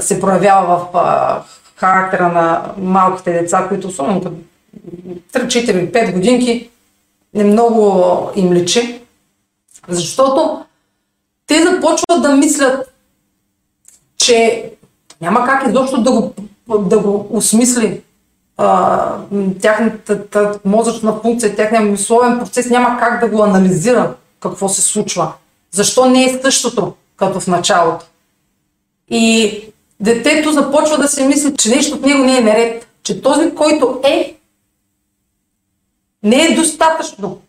се 0.00 0.20
проявява 0.20 0.88
в 0.92 1.44
характера 1.76 2.28
на 2.28 2.72
малките 2.78 3.32
деца, 3.32 3.68
които 3.68 3.88
особено 3.88 4.36
3-4-5 5.32 6.12
годинки 6.12 6.70
не 7.34 7.44
много 7.44 8.30
им 8.36 8.52
личи, 8.52 9.02
защото 9.88 10.64
те 11.46 11.62
започват 11.62 12.22
да 12.22 12.36
мислят, 12.36 12.92
че 14.16 14.70
няма 15.20 15.44
как 15.44 15.68
изобщо 15.68 16.02
да 16.02 16.12
го, 16.12 16.32
да 16.78 16.98
го 16.98 17.26
осмисли 17.30 18.02
а, 18.56 19.18
тяхната 19.60 20.58
мозъчна 20.64 21.20
функция, 21.22 21.56
тяхния 21.56 21.82
мисловен 21.82 22.38
процес 22.38 22.70
няма 22.70 22.98
как 22.98 23.20
да 23.20 23.36
го 23.36 23.42
анализира 23.42 24.14
какво 24.40 24.68
се 24.68 24.82
случва. 24.82 25.32
Защо 25.70 26.04
не 26.04 26.24
е 26.24 26.40
същото, 26.42 26.94
като 27.16 27.40
в 27.40 27.46
началото? 27.46 28.06
И 29.10 29.60
детето 30.00 30.52
започва 30.52 30.98
да 30.98 31.08
се 31.08 31.26
мисли, 31.26 31.54
че 31.56 31.68
нещо 31.68 31.96
от 31.96 32.02
него 32.02 32.24
не 32.24 32.38
е 32.38 32.40
наред, 32.40 32.88
че 33.02 33.22
този, 33.22 33.54
който 33.54 34.00
е, 34.04 34.36
не 36.22 36.44
е 36.44 36.54
достатъчно 36.54 37.40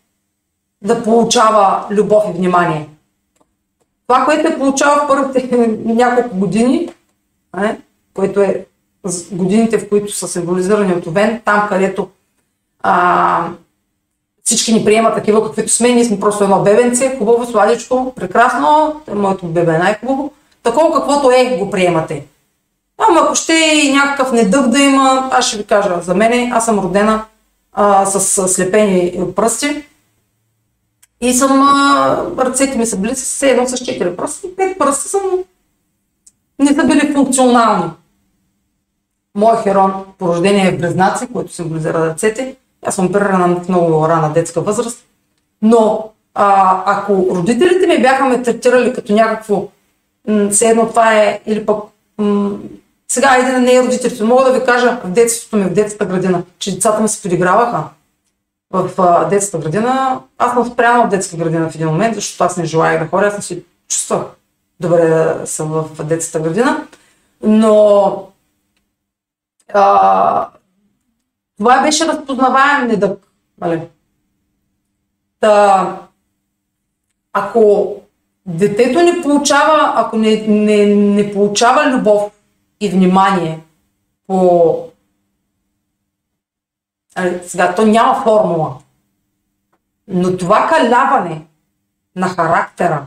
да 0.81 1.03
получава 1.03 1.85
любов 1.89 2.23
и 2.29 2.37
внимание. 2.37 2.89
Това, 4.07 4.25
което 4.25 4.47
е 4.47 4.57
получава 4.57 5.01
в 5.01 5.07
първите 5.07 5.57
няколко 5.85 6.37
години, 6.37 6.89
е, 7.63 7.77
което 8.13 8.41
е 8.41 8.65
годините, 9.31 9.77
в 9.77 9.89
които 9.89 10.13
са 10.13 10.27
символизирани 10.27 10.93
от 10.93 11.07
Овен, 11.07 11.41
там 11.45 11.67
където 11.69 12.09
а, 12.83 13.49
всички 14.43 14.73
ни 14.73 14.85
приемат 14.85 15.15
такива, 15.15 15.45
каквито 15.45 15.71
сме, 15.71 15.89
ние 15.89 16.05
сме 16.05 16.19
просто 16.19 16.43
едно 16.43 16.63
бебенце, 16.63 17.15
хубаво, 17.17 17.45
сладичко, 17.45 18.13
прекрасно, 18.15 19.01
моето 19.13 19.45
бебе 19.45 19.75
е 19.75 19.77
най-хубаво, 19.77 20.31
такова 20.63 20.93
каквото 20.93 21.31
е, 21.31 21.57
го 21.59 21.69
приемате. 21.69 22.25
Ама 22.97 23.19
ако 23.23 23.35
ще 23.35 23.53
и 23.53 23.93
някакъв 23.93 24.31
недъв 24.31 24.67
да 24.67 24.79
има, 24.79 25.29
аз 25.31 25.47
ще 25.47 25.57
ви 25.57 25.63
кажа, 25.63 26.01
за 26.01 26.15
мен 26.15 26.51
аз 26.53 26.65
съм 26.65 26.79
родена 26.79 27.25
а, 27.73 28.05
с 28.05 28.47
слепени 28.47 29.33
пръсти. 29.35 29.83
И 31.21 31.33
съм, 31.33 31.61
а, 31.61 32.17
ръцете 32.37 32.77
ми 32.77 32.85
са 32.85 32.97
били 32.97 33.15
с 33.15 33.43
едно 33.43 33.67
с 33.67 33.77
четири 33.77 34.15
пръста 34.15 34.47
и 34.47 34.55
пет 34.55 34.77
пръста 34.77 35.09
съм, 35.09 35.21
не 36.59 36.73
са 36.73 36.83
били 36.87 37.13
функционални. 37.13 37.91
Моят 39.35 39.63
херон 39.63 40.05
по 40.17 40.27
рождение 40.27 40.67
е 40.67 40.77
близнаци, 40.77 41.27
който 41.33 41.53
символизира 41.53 42.07
ръцете. 42.09 42.55
Аз 42.85 42.95
съм 42.95 43.05
оперирана 43.05 43.55
в 43.55 43.69
много 43.69 44.07
рана 44.07 44.33
детска 44.33 44.61
възраст. 44.61 45.05
Но 45.61 46.11
а, 46.33 46.83
ако 46.85 47.27
родителите 47.35 47.87
ми 47.87 48.01
бяха 48.01 48.25
ме 48.25 48.41
третирали 48.41 48.93
като 48.93 49.13
някакво, 49.13 49.67
все 50.51 50.69
едно 50.69 50.89
това 50.89 51.13
е, 51.13 51.41
или 51.45 51.65
пък 51.65 51.83
м- 52.17 52.57
сега 53.07 53.35
един 53.35 53.53
на 53.53 53.59
нея 53.59 53.83
родителите. 53.83 54.23
Мога 54.23 54.43
да 54.43 54.59
ви 54.59 54.65
кажа 54.65 55.01
в 55.03 55.09
детството 55.09 55.55
ми, 55.57 55.63
в 55.63 55.73
детската 55.73 56.05
градина, 56.05 56.43
че 56.59 56.73
децата 56.73 57.01
ми 57.01 57.09
се 57.09 57.21
подиграваха 57.21 57.83
в 58.71 58.89
а, 58.97 59.25
детската 59.25 59.57
градина. 59.57 60.19
Аз 60.37 60.53
съм 60.53 60.65
спряла 60.65 61.05
в 61.05 61.09
детска 61.09 61.37
градина 61.37 61.69
в 61.69 61.75
един 61.75 61.87
момент, 61.87 62.15
защото 62.15 62.43
аз 62.43 62.57
не 62.57 62.65
желая 62.65 62.99
да 62.99 63.07
ходя, 63.07 63.27
аз 63.27 63.35
не 63.35 63.41
си 63.41 63.63
чувствах 63.87 64.23
добре 64.79 65.35
съм 65.45 65.69
в 65.69 66.03
детската 66.03 66.39
градина. 66.39 66.87
Но 67.43 68.27
а, 69.73 70.49
това 71.57 71.81
беше 71.81 72.07
разпознаваем 72.07 72.87
недък. 72.87 73.27
Нали? 73.61 73.81
Та, 75.39 76.01
ако 77.33 77.95
детето 78.45 79.01
не 79.01 79.21
получава, 79.21 79.93
ако 79.95 80.17
не, 80.17 80.47
не, 80.47 80.85
не 80.95 81.33
получава 81.33 81.91
любов 81.91 82.31
и 82.79 82.89
внимание 82.89 83.59
по 84.27 84.87
Нали, 87.17 87.39
сега, 87.45 87.75
то 87.75 87.85
няма 87.85 88.23
формула. 88.23 88.77
Но 90.07 90.37
това 90.37 90.67
каляване 90.67 91.45
на 92.15 92.29
характера 92.29 93.05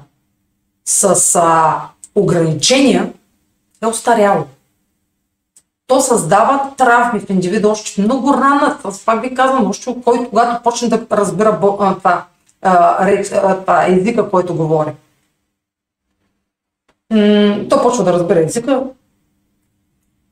с 0.91 1.37
а, 1.37 1.81
ограничения 2.15 3.13
е 3.83 3.87
остаряло. 3.87 4.45
То 5.87 6.01
създава 6.01 6.71
травми 6.77 7.21
в 7.21 7.31
индивида 7.31 7.69
още 7.69 8.03
много 8.03 8.35
рано. 8.35 8.77
Аз 8.85 9.05
пак 9.05 9.23
ви 9.23 9.35
казвам, 9.35 9.69
още 9.69 9.97
кой, 10.05 10.29
когато 10.29 10.63
почне 10.63 10.89
да 10.89 11.07
разбира 11.13 11.61
това, 11.61 12.27
това 13.61 13.87
езика, 13.89 14.31
който 14.31 14.55
говори. 14.55 14.91
То 17.69 17.83
почва 17.83 18.05
да 18.05 18.13
разбира 18.13 18.41
езика. 18.41 18.83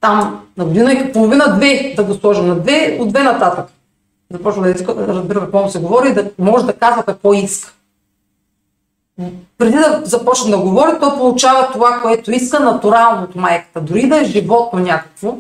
Там 0.01 0.47
на 0.57 0.65
година 0.65 0.93
и 0.93 1.13
половина-две 1.13 1.95
да 1.97 2.05
го 2.05 2.15
сложим 2.15 2.47
на 2.47 2.61
две, 2.61 2.99
от 3.01 3.09
две 3.09 3.23
нататък. 3.23 3.67
Започва 4.31 4.63
да 4.63 4.75
разбира 5.09 5.41
какво 5.41 5.63
му 5.63 5.71
се 5.71 5.81
говори 5.81 6.09
и 6.09 6.15
да 6.15 6.31
може 6.39 6.67
да 6.67 6.73
казва 6.73 7.03
какво 7.03 7.35
иска. 7.35 7.75
Преди 9.59 9.77
да 9.77 10.03
започне 10.05 10.51
да 10.51 10.59
говори, 10.59 10.99
то 11.01 11.17
получава 11.17 11.73
това, 11.73 12.01
което 12.03 12.31
иска 12.31 12.61
натурално 12.61 13.23
от 13.23 13.35
майката. 13.35 13.81
Дори 13.81 14.09
да 14.09 14.21
е 14.21 14.25
животно 14.25 14.79
някакво, 14.79 15.37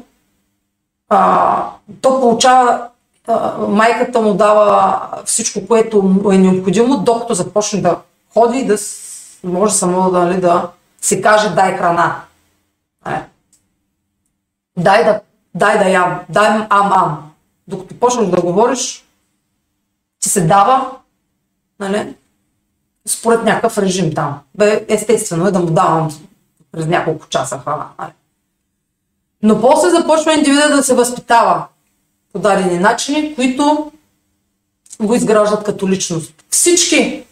а, 1.08 1.70
то 2.00 2.20
получава, 2.20 2.88
а, 3.26 3.58
майката 3.58 4.20
му 4.20 4.34
дава 4.34 5.00
всичко, 5.24 5.66
което 5.66 6.02
му 6.02 6.32
е 6.32 6.38
необходимо, 6.38 6.98
докато 6.98 7.34
започне 7.34 7.80
да 7.80 7.96
ходи 8.34 8.58
и 8.58 8.66
да 8.66 8.76
може 9.44 9.74
само 9.74 10.10
да, 10.10 10.18
нали, 10.18 10.40
да 10.40 10.70
се 11.00 11.22
каже 11.22 11.54
дай 11.54 11.76
храна. 11.76 12.20
Е. 13.06 13.22
Дай 14.78 15.04
да, 15.04 15.20
дай 15.54 15.78
да 15.78 15.90
ям, 15.90 16.20
дай 16.28 16.48
ам 16.48 16.92
ам. 16.92 17.30
Докато 17.68 17.94
почнеш 17.94 18.28
да 18.28 18.40
говориш, 18.40 19.04
ти 20.20 20.28
се 20.28 20.40
дава, 20.40 20.90
нали, 21.80 22.14
според 23.09 23.44
някакъв 23.44 23.78
режим 23.78 24.14
там. 24.14 24.38
Бе, 24.54 24.84
естествено 24.88 25.46
е 25.46 25.50
да 25.50 25.59
му 25.59 25.66
давам 25.66 26.11
през 26.72 26.86
няколко 26.86 27.28
часа 27.28 27.59
храна. 27.64 27.86
Нали. 27.98 28.12
Но 29.42 29.61
после 29.61 29.90
започва 29.90 30.34
индивида 30.34 30.76
да 30.76 30.82
се 30.82 30.94
възпитава 30.94 31.64
по 32.32 32.38
дадени 32.38 32.78
начини, 32.78 33.34
които 33.34 33.92
го 35.00 35.14
изграждат 35.14 35.64
като 35.64 35.88
личност. 35.88 36.34
Всички 36.50 37.24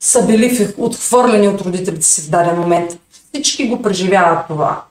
са 0.00 0.26
били 0.26 0.74
отхвърлени 0.78 1.48
от 1.48 1.60
родителите 1.60 2.06
си 2.06 2.22
в 2.22 2.30
даден 2.30 2.60
момент. 2.60 2.98
Всички 3.10 3.68
го 3.68 3.82
преживяват 3.82 4.46
това. 4.46 4.82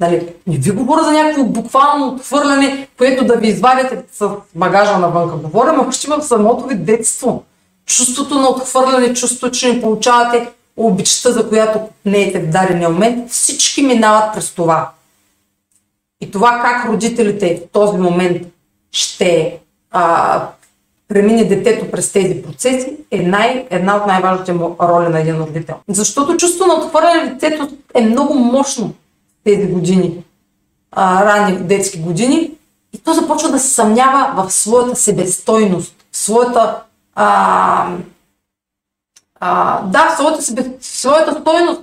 Нали, 0.00 0.34
не 0.46 0.56
ви 0.56 0.70
говоря 0.70 1.04
за 1.04 1.12
някакво 1.12 1.44
буквално 1.44 2.08
отхвърляне, 2.08 2.88
което 2.98 3.24
да 3.24 3.36
ви 3.36 3.48
извадите 3.48 4.04
с 4.12 4.30
багажа 4.54 4.98
навънка. 4.98 5.36
Говоря 5.36 5.84
още 5.88 6.08
в 6.08 6.22
самото 6.22 6.66
ви 6.66 6.74
детство. 6.74 7.44
Чувството 7.86 8.34
на 8.34 8.48
отхвърляне, 8.48 9.14
чувството, 9.14 9.56
че 9.56 9.72
не 9.72 9.80
получавате 9.80 10.48
обичта, 10.76 11.32
за 11.32 11.48
която 11.48 11.80
неете 12.04 12.40
в 12.40 12.50
дадения 12.50 12.88
момент, 12.88 13.30
всички 13.30 13.82
минават 13.82 14.34
през 14.34 14.50
това. 14.50 14.90
И 16.20 16.30
това 16.30 16.60
как 16.64 16.88
родителите 16.88 17.62
в 17.64 17.72
този 17.72 17.98
момент 17.98 18.42
ще 18.92 19.58
а, 19.90 20.48
премине 21.08 21.44
детето 21.44 21.90
през 21.90 22.12
тези 22.12 22.42
процеси 22.42 22.96
е 23.10 23.22
най, 23.22 23.66
една 23.70 23.96
от 23.96 24.06
най-важните 24.06 24.52
му 24.52 24.76
роли 24.80 25.08
на 25.08 25.20
един 25.20 25.36
родител. 25.36 25.76
Защото 25.88 26.36
чувство 26.36 26.66
на 26.66 26.74
отхвърляне 26.74 27.30
детето 27.30 27.68
е 27.94 28.00
много 28.00 28.34
мощно 28.34 28.94
тези 29.44 29.66
години, 29.66 30.24
а, 30.92 31.24
ранни 31.24 31.58
детски 31.58 31.98
години, 31.98 32.50
и 32.92 32.98
то 32.98 33.12
започва 33.14 33.50
да 33.50 33.58
се 33.58 33.74
съмнява 33.74 34.42
в 34.42 34.52
своята 34.52 34.96
себестойност, 34.96 35.94
в 36.12 36.16
своята 36.16 36.82
а, 37.16 37.96
а, 39.40 39.82
да, 39.82 40.14
своята, 40.16 40.42
своята 40.80 41.40
стойност. 41.40 41.80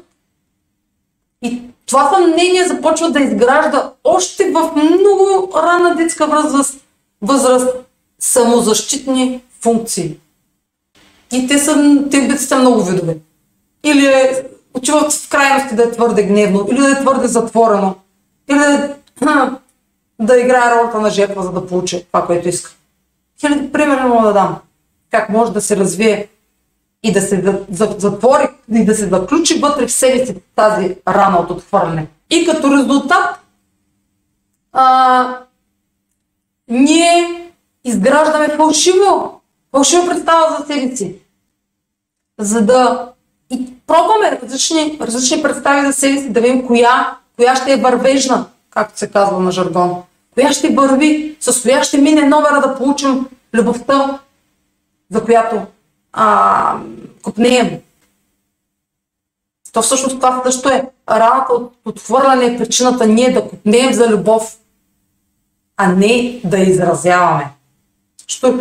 И 1.42 1.62
това 1.86 2.14
съмнение 2.14 2.68
започва 2.68 3.12
да 3.12 3.20
изгражда 3.20 3.92
още 4.04 4.52
в 4.52 4.72
много 4.76 5.52
ранна 5.56 5.96
детска 5.96 6.28
възраст, 6.28 6.82
възраст 7.22 7.68
самозащитни 8.20 9.44
функции. 9.62 10.18
И 11.32 11.48
те 11.48 11.58
са, 11.58 12.04
те 12.12 12.38
са 12.38 12.56
много 12.60 12.84
видове. 12.84 13.18
Или 13.84 14.06
е, 14.06 14.46
отиват 14.74 15.14
в 15.14 15.30
крайности 15.30 15.76
да 15.76 15.84
е 15.84 15.92
твърде 15.92 16.24
гневно, 16.24 16.68
или 16.72 16.78
да 16.78 16.92
е 16.92 17.02
твърде 17.02 17.28
затворено, 17.28 17.96
или 18.50 18.58
да, 18.58 18.74
е, 18.74 18.90
да 20.20 20.40
играе 20.40 20.72
ролята 20.76 21.00
на 21.02 21.10
жертва, 21.10 21.44
за 21.44 21.52
да 21.52 21.68
получи 21.68 22.06
това, 22.06 22.26
което 22.26 22.50
иска. 22.50 22.72
Хиляди 23.40 23.72
примери 23.72 24.04
мога 24.04 24.28
да 24.28 24.34
дам. 24.34 24.58
Как 25.14 25.30
може 25.30 25.52
да 25.52 25.62
се 25.62 25.78
развие 25.78 26.28
и 27.04 27.12
да 27.12 27.22
се 27.22 27.44
затвори 27.70 28.50
и 28.74 28.86
да 28.86 28.96
се 28.96 29.08
заключи 29.08 29.60
вътре 29.60 29.88
в 29.88 29.92
себе 29.92 30.26
си 30.26 30.36
тази 30.56 30.96
рана 31.08 31.40
от 31.40 31.52
отхвърляне. 31.52 32.08
И 32.30 32.46
като 32.46 32.78
резултат 32.78 33.40
а, 34.72 35.38
ние 36.68 37.50
изграждаме 37.84 38.50
фалшиво, 38.50 39.42
фалшиво 39.72 40.06
представа 40.06 40.58
за 40.60 40.74
себе 40.74 40.96
си. 40.96 41.16
За 42.40 42.62
да 42.62 43.10
и 43.52 43.74
пробваме 43.88 44.40
различни, 44.44 44.98
различни 45.02 45.44
представи 45.44 45.86
за 45.86 45.94
себе 45.94 46.18
си, 46.18 46.30
да 46.30 46.42
видим 46.42 46.68
коя, 46.68 47.18
коя 47.36 47.56
ще 47.56 47.74
е 47.74 47.78
вървежна, 47.82 48.46
както 48.70 49.00
се 49.00 49.12
казва 49.12 49.40
на 49.40 49.52
жаргон. 49.52 49.96
Коя 50.34 50.52
ще 50.52 50.70
върви, 50.70 51.38
с 51.40 51.62
коя 51.62 51.84
ще 51.84 51.98
мине 51.98 52.22
номера 52.28 52.62
да 52.62 52.76
получим 52.76 53.28
любовта, 53.54 54.20
за 55.12 55.24
която 55.24 55.66
а, 56.14 56.78
купнеем. 57.22 57.80
То 59.74 59.82
всъщност 59.82 60.16
това 60.16 60.42
също 60.46 60.70
е 60.70 60.90
раната 61.10 61.54
от 61.54 61.74
отхвърляне 61.86 62.46
е 62.46 62.58
причината 62.58 63.08
ние 63.08 63.34
да 63.34 63.50
купнеем 63.50 63.94
за 63.94 64.10
любов, 64.10 64.58
а 65.78 65.88
не 65.88 66.42
да 66.44 66.58
изразяваме. 66.58 67.50
Що, 68.28 68.58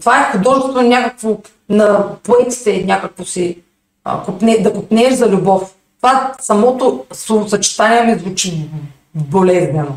това 0.00 0.20
е 0.20 0.32
художествено 0.32 0.88
някакво 0.88 1.38
на 1.68 2.16
поетите, 2.22 2.84
някакво 2.84 3.24
си 3.24 3.58
а, 4.04 4.22
купне, 4.22 4.58
да 4.58 4.72
купнееш 4.72 5.14
за 5.14 5.28
любов. 5.28 5.74
Това 5.96 6.34
самото 6.40 7.04
съчетание 7.46 8.02
ми 8.02 8.20
звучи 8.20 8.68
болезнено. 9.14 9.96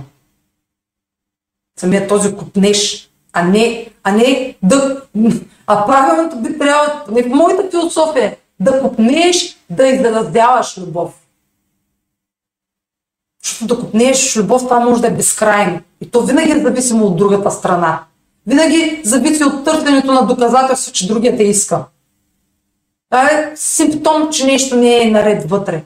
Самият 1.80 2.10
този 2.10 2.36
купнеш, 2.36 3.10
а 3.34 3.44
не, 3.44 3.90
а 4.10 4.16
не 4.16 4.56
да... 4.64 5.02
А 5.68 5.86
правилното 5.86 6.38
би 6.38 6.58
трябвало, 6.58 6.90
не 7.12 7.24
в 7.24 7.28
моята 7.28 7.70
философия, 7.70 8.36
да 8.60 8.82
купнеш, 8.82 9.58
да 9.70 9.88
изразяваш 9.88 10.78
любов. 10.78 11.14
Защото 13.44 13.76
да 13.76 13.82
купнеш 13.82 14.38
любов, 14.38 14.64
това 14.64 14.80
може 14.80 15.02
да 15.02 15.08
е 15.08 15.12
безкрайно. 15.12 15.80
И 16.02 16.12
то 16.12 16.22
винаги 16.22 16.52
е 16.52 16.62
зависимо 16.62 17.06
от 17.06 17.18
другата 17.18 17.52
страна. 17.52 18.04
Винаги 18.48 19.02
зависи 19.04 19.44
от 19.44 19.66
търсенето 19.66 20.12
на 20.14 20.22
доказателство, 20.22 20.94
че 20.94 21.08
другият 21.08 21.38
те 21.38 21.44
иска. 21.44 21.86
Това 23.10 23.24
е 23.24 23.52
симптом, 23.56 24.30
че 24.32 24.46
нещо 24.46 24.76
не 24.76 25.02
е 25.02 25.12
наред 25.12 25.50
вътре. 25.50 25.84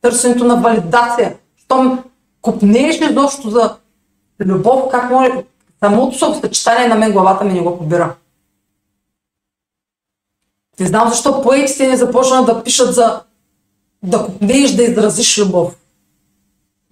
Търсенето 0.00 0.44
на 0.44 0.56
валидация. 0.56 1.36
Щом 1.64 2.04
купнееш 2.42 3.00
изобщо 3.00 3.50
за 3.50 3.76
любов, 4.40 4.90
как 4.90 5.10
може... 5.10 5.30
Самото 5.84 6.40
съчетание 6.40 6.88
на 6.88 6.94
мен 6.94 7.12
главата 7.12 7.44
ми 7.44 7.52
не 7.52 7.60
го 7.60 7.78
побира. 7.78 8.14
Не 10.80 10.86
знам 10.86 11.08
защо 11.08 11.42
поетите 11.42 11.88
не 11.88 11.96
започнат 11.96 12.46
да 12.46 12.64
пишат 12.64 12.94
за 12.94 13.22
да 14.02 14.26
купнееш 14.26 14.70
да 14.70 14.82
изразиш 14.82 15.38
любов. 15.38 15.76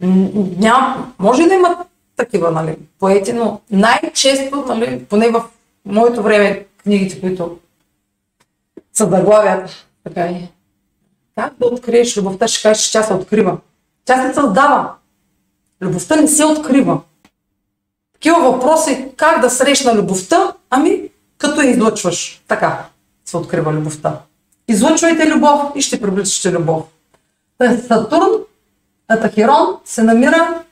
Ням, 0.01 1.15
може 1.19 1.47
да 1.47 1.55
има 1.55 1.85
такива 2.17 2.51
нали, 2.51 2.77
поети, 2.99 3.33
но 3.33 3.61
най-често, 3.71 4.65
нали, 4.69 5.05
поне 5.05 5.31
в 5.31 5.45
моето 5.85 6.23
време, 6.23 6.67
книгите, 6.83 7.21
които 7.21 7.59
са 8.93 9.09
заглавят, 9.11 9.71
така 10.05 10.21
е. 10.21 10.49
Как 11.35 11.55
да 11.59 11.67
откриеш 11.67 12.17
любовта? 12.17 12.49
Ще 12.49 12.63
кажеш, 12.63 12.85
че 12.85 12.93
тя 12.93 13.03
се 13.03 13.15
открива. 13.15 13.59
Тя 14.05 14.29
се 14.29 14.35
създава. 14.35 14.93
Любовта 15.81 16.17
не 16.17 16.29
се 16.29 16.45
открива. 16.45 17.01
Такива 18.21 18.53
въпроси, 18.53 19.09
как 19.17 19.41
да 19.41 19.51
срещна 19.51 19.95
любовта? 19.95 20.53
Ами, 20.71 21.03
като 21.39 21.61
я 21.61 21.71
излъчваш. 21.71 22.43
Така 22.49 22.85
се 23.25 23.37
открива 23.37 23.73
любовта. 23.73 24.21
Излъчвайте 24.69 25.29
любов 25.29 25.63
и 25.75 25.81
ще 25.83 26.01
привличате 26.01 26.53
любов. 26.53 26.83
Сатурн, 27.87 28.31
Атахирон, 29.09 29.77
се 29.85 30.03
намира, 30.03 30.63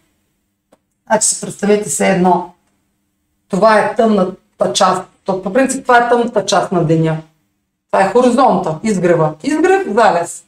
а 1.07 1.19
че 1.19 1.29
си 1.29 1.41
представете 1.41 1.91
се 1.91 2.09
едно. 2.09 2.55
Това 3.49 3.79
е 3.79 3.95
тъмната 3.95 4.73
част. 4.73 5.03
То, 5.25 5.43
по 5.43 5.53
принцип 5.53 5.83
това 5.83 5.99
е 5.99 6.09
тъмната 6.09 6.45
част 6.45 6.73
на 6.73 6.85
деня. 6.85 7.17
Това 7.91 8.05
е 8.05 8.13
хоризонта, 8.13 8.79
изгрева. 8.83 9.35
Изгрев, 9.43 9.87
залез. 9.95 10.45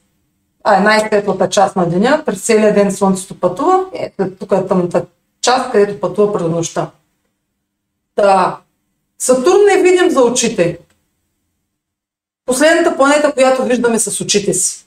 Това 0.64 0.76
е 0.76 0.80
най-светлата 0.80 1.48
част 1.48 1.76
на 1.76 1.88
деня. 1.88 2.22
През 2.26 2.46
целия 2.46 2.74
ден 2.74 2.92
слънцето 2.92 3.40
пътува. 3.40 3.84
Ето, 3.92 4.30
тук 4.38 4.52
е 4.52 4.66
тъмната 4.66 5.04
част, 5.40 5.70
където 5.70 6.00
пътува 6.00 6.32
през 6.32 6.42
нощта. 6.42 6.90
Та, 8.14 8.60
Сатурн 9.18 9.64
не 9.66 9.82
видим 9.82 10.10
за 10.10 10.22
очите. 10.22 10.78
Последната 12.46 12.96
планета, 12.96 13.32
която 13.32 13.64
виждаме 13.64 13.98
с 13.98 14.20
очите 14.20 14.54
си. 14.54 14.86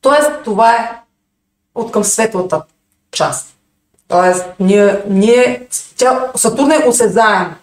Тоест, 0.00 0.30
това 0.44 0.74
е 0.74 1.00
от 1.74 1.92
към 1.92 2.04
светлата 2.04 2.62
част. 3.10 3.56
Тоест, 4.08 4.44
ние, 4.60 5.02
ние 5.08 5.68
тя, 5.96 6.32
Сатурн 6.36 6.72
е 6.72 6.88
осезаем 6.88 7.54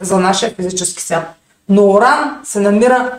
за 0.00 0.18
нашия 0.18 0.54
физически 0.54 1.02
свят. 1.02 1.34
Но 1.68 1.90
Оран 1.90 2.40
се 2.44 2.60
намира, 2.60 3.18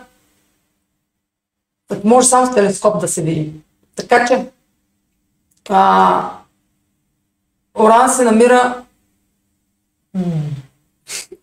може 2.04 2.28
само 2.28 2.46
с 2.46 2.54
телескоп 2.54 3.00
да 3.00 3.08
се 3.08 3.22
види. 3.22 3.52
Така 3.96 4.26
че, 4.26 4.46
а, 5.68 6.39
Оран 7.80 8.10
се 8.10 8.24
намира 8.24 8.82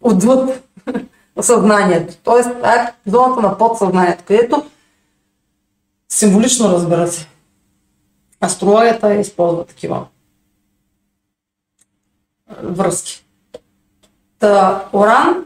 отвъд 0.02 0.64
съзнанието. 1.42 2.16
Тоест, 2.24 2.50
това 2.54 2.74
е 2.74 2.94
зоната 3.06 3.42
на 3.42 3.58
подсъзнанието, 3.58 4.24
където 4.28 4.66
символично 6.10 6.70
разбира 6.70 7.08
се. 7.08 7.28
Астрологията 8.42 9.14
използва 9.14 9.66
такива 9.66 10.06
връзки. 12.64 13.26
Та, 14.40 14.86
Оран, 14.94 15.46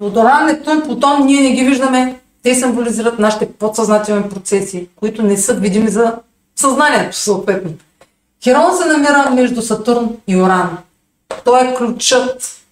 от 0.00 0.14
Нептун, 0.46 0.82
Плутон, 0.82 1.26
ние 1.26 1.40
не 1.40 1.52
ги 1.52 1.64
виждаме. 1.64 2.20
Те 2.42 2.54
символизират 2.54 3.18
нашите 3.18 3.52
подсъзнателни 3.52 4.28
процеси, 4.28 4.88
които 4.96 5.22
не 5.22 5.36
са 5.36 5.54
видими 5.54 5.88
за 5.88 6.18
съзнанието, 6.56 7.16
съответно. 7.16 7.72
Херон 8.42 8.76
се 8.76 8.84
намира 8.84 9.30
между 9.30 9.62
Сатурн 9.62 10.16
и 10.26 10.36
Оран. 10.36 10.78
Той 11.44 11.68
е 11.68 11.74
ключът, 11.74 12.62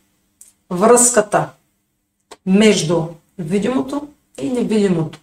връзката 0.70 1.48
между 2.46 3.02
видимото 3.38 4.08
и 4.40 4.50
невидимото, 4.50 5.18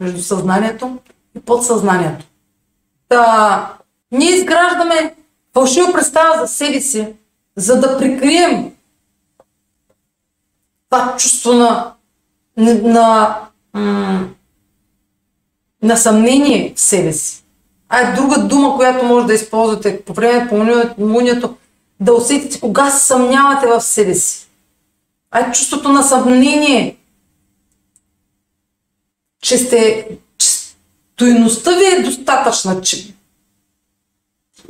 между 0.00 0.22
съзнанието 0.22 0.98
и 1.36 1.40
подсъзнанието. 1.40 2.24
Та, 3.08 3.76
ние 4.12 4.30
изграждаме 4.30 5.14
фалшива 5.54 5.92
представа 5.92 6.46
за 6.46 6.52
себе 6.52 6.80
си, 6.80 7.08
за 7.56 7.80
да 7.80 7.98
прикрием 7.98 8.72
това 10.90 11.16
чувство 11.16 11.52
на, 11.52 11.92
на, 12.56 12.74
на, 13.74 14.28
на 15.82 15.96
съмнение 15.96 16.72
в 16.76 16.80
себе 16.80 17.12
си. 17.12 17.45
А 17.88 18.14
друга 18.14 18.38
дума, 18.38 18.76
която 18.76 19.04
може 19.04 19.26
да 19.26 19.34
използвате 19.34 20.02
по 20.02 20.12
време 20.12 20.44
на 20.60 20.94
помолението, 20.94 21.56
да 22.00 22.14
усетите 22.14 22.60
кога 22.60 22.90
се 22.90 23.06
съмнявате 23.06 23.66
в 23.66 23.80
себе 23.80 24.14
си. 24.14 24.48
А 25.30 25.52
чувството 25.52 25.88
на 25.88 26.02
съмнение, 26.02 26.96
че 29.42 29.58
сте, 29.58 30.08
че 30.38 30.48
стойността 30.48 31.70
ви 31.70 31.84
е 31.84 32.02
достатъчна, 32.02 32.80
че, 32.80 33.14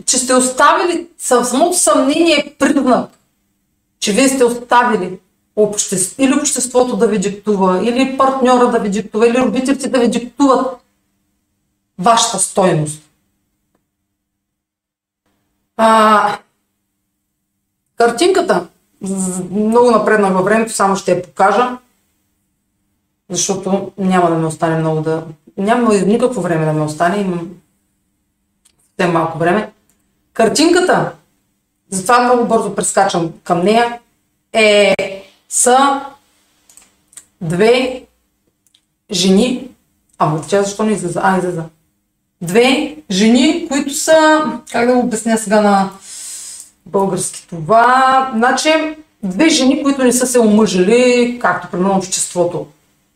че 0.07 0.19
сте 0.19 0.35
оставили 0.35 1.07
самото 1.19 1.79
съмнение 1.79 2.35
е 2.35 2.55
признак, 2.59 3.11
че 4.01 4.13
вие 4.13 4.29
сте 4.29 4.45
оставили 4.45 5.19
обществ, 5.57 6.15
или 6.19 6.35
обществото 6.35 6.97
да 6.97 7.09
ви 7.09 7.19
диктува, 7.19 7.81
или 7.85 8.19
партньора 8.19 8.71
да 8.71 8.79
ви 8.79 8.89
диктува, 8.89 9.29
или 9.29 9.39
родителите 9.39 9.89
да 9.89 9.99
ви 9.99 10.09
диктуват 10.09 10.86
вашата 11.99 12.39
стойност. 12.39 13.03
А, 15.77 16.39
картинката, 17.97 18.69
много 19.51 19.91
напреднах 19.91 20.33
във 20.33 20.45
времето, 20.45 20.73
само 20.73 20.97
ще 20.97 21.13
я 21.13 21.23
покажа, 21.23 21.79
защото 23.31 23.93
няма 23.99 24.31
да 24.31 24.37
ме 24.37 24.47
остане 24.47 24.79
много 24.79 25.01
да... 25.01 25.25
Няма 25.57 25.95
никакво 25.95 26.41
време 26.41 26.65
да 26.65 26.73
ме 26.73 26.83
остане, 26.83 27.21
имам 27.21 27.51
съвсем 28.99 29.13
малко 29.13 29.39
време. 29.39 29.73
Картинката, 30.33 31.13
затова 31.91 32.25
много 32.25 32.49
бързо 32.49 32.75
прескачам 32.75 33.33
към 33.45 33.65
нея, 33.65 34.01
е, 34.53 34.95
са 35.49 36.01
две 37.41 38.05
жени, 39.11 39.71
а 40.19 40.41
тя 40.49 40.63
защо 40.63 40.85
не 40.85 40.93
излиза? 40.93 41.21
А, 41.23 41.39
излиза 41.39 41.65
две 42.43 42.97
жени, 43.11 43.69
които 43.69 43.95
са, 43.95 44.45
как 44.73 44.87
да 44.87 44.95
го 44.95 45.01
обясня 45.01 45.39
сега 45.39 45.61
на 45.61 45.91
български 46.87 47.47
това, 47.49 48.33
значи 48.37 48.97
две 49.23 49.49
жени, 49.49 49.83
които 49.83 50.05
не 50.05 50.13
са 50.13 50.27
се 50.27 50.41
омъжили, 50.41 51.39
както 51.41 51.71
примерно 51.71 51.97
обществото 51.97 52.67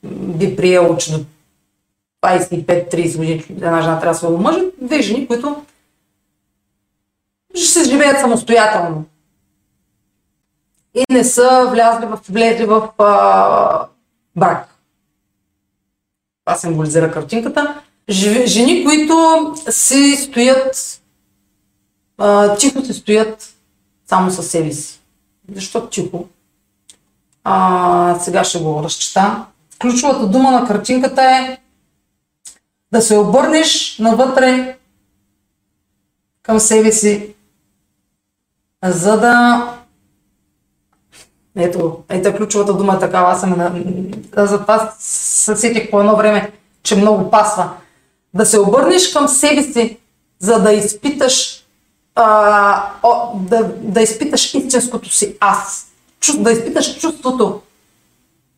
би 0.03 0.57
приело, 0.57 0.97
че 0.97 1.12
до 1.12 1.25
25-30 2.25 3.16
години 3.16 3.45
една 3.51 3.83
жена 3.83 4.01
трябва 4.01 4.12
да 4.12 4.18
се 4.18 4.27
омъжи, 4.27 4.61
две 4.81 5.03
жени, 5.03 5.27
които 5.27 5.64
ще 7.55 7.66
се 7.66 7.91
живеят 7.91 8.21
самостоятелно. 8.21 9.05
И 10.95 11.05
не 11.11 11.25
са 11.25 11.68
влязли 11.71 12.07
в, 12.07 12.21
влезли 12.31 12.64
в 12.64 12.89
а, 12.99 13.87
брак. 14.37 14.68
Това 16.45 16.57
символизира 16.57 17.12
картинката 17.12 17.80
жени, 18.11 18.85
които 18.85 19.55
си 19.71 20.17
стоят, 20.17 21.01
а, 22.19 22.57
тихо 22.57 22.85
се 22.85 22.95
стоят 22.95 23.55
само 24.07 24.31
със 24.31 24.51
себе 24.51 24.73
си. 24.73 25.01
Защо 25.55 25.87
тихо? 25.87 26.29
А, 27.45 28.19
сега 28.21 28.45
ще 28.45 28.59
го 28.59 28.83
разчета. 28.83 29.45
Ключовата 29.81 30.27
дума 30.27 30.51
на 30.51 30.67
картинката 30.67 31.23
е 31.23 31.59
да 32.93 33.03
се 33.03 33.17
обърнеш 33.17 33.99
навътре 33.99 34.77
към 36.43 36.61
себе 36.61 36.93
си, 36.93 37.35
за 38.85 39.21
да... 39.21 39.67
Ето, 41.57 42.03
ето 42.09 42.37
ключовата 42.37 42.75
дума 42.75 42.95
е 42.95 42.99
такава, 42.99 43.31
аз 43.31 43.41
съм. 43.41 43.85
Затова 44.37 44.93
съсетих 44.99 45.91
по 45.91 46.01
едно 46.01 46.17
време, 46.17 46.53
че 46.83 46.97
много 46.97 47.31
пасва 47.31 47.71
да 48.35 48.47
се 48.47 48.61
обърнеш 48.61 49.12
към 49.12 49.28
себе 49.28 49.62
си, 49.62 49.99
за 50.39 50.59
да 50.59 50.72
изпиташ, 50.72 51.64
а, 52.14 52.93
о, 53.03 53.39
да, 53.39 53.74
да 53.81 54.03
изпиташ 54.03 54.55
истинското 54.55 55.09
си 55.11 55.37
аз. 55.41 55.87
Чу, 56.20 56.43
да 56.43 56.53
изпиташ 56.53 57.01
чувството, 57.01 57.62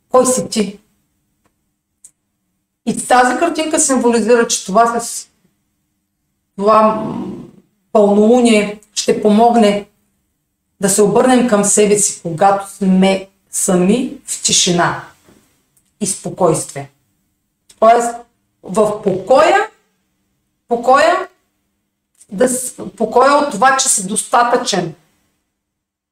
кой 0.09 0.27
си 0.27 0.49
ти. 0.49 0.79
И 2.87 3.07
тази 3.07 3.39
картинка 3.39 3.81
символизира, 3.81 4.49
че 4.49 4.67
това, 4.67 5.01
с, 5.01 5.29
това 6.57 7.07
пълнолуние 7.93 8.81
ще 8.95 9.23
помогне 9.23 9.87
да 10.81 10.89
се 10.89 11.03
обърнем 11.03 11.49
към 11.49 11.65
себе 11.65 11.99
си, 11.99 12.23
когато 12.23 12.71
сме 12.71 13.29
сами 13.51 14.19
в 14.27 14.43
тишина 14.43 15.05
и 16.01 16.07
спокойствие. 16.07 16.91
Тоест, 17.79 18.15
в 18.63 19.03
покоя, 19.03 19.57
покоя, 20.69 21.29
да, 22.33 22.49
покоя 22.97 23.33
от 23.33 23.51
това, 23.51 23.77
че 23.77 23.89
си 23.89 24.07
достатъчен, 24.07 24.95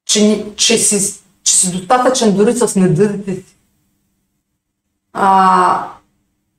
че, 0.05 0.46
че, 0.57 0.78
си, 0.78 1.20
че 1.42 1.57
си 1.57 1.72
достатъчен 1.72 2.36
дори 2.36 2.57
с 2.57 2.76
недъдите 2.76 3.34
си. 3.34 3.57
А, 5.12 5.86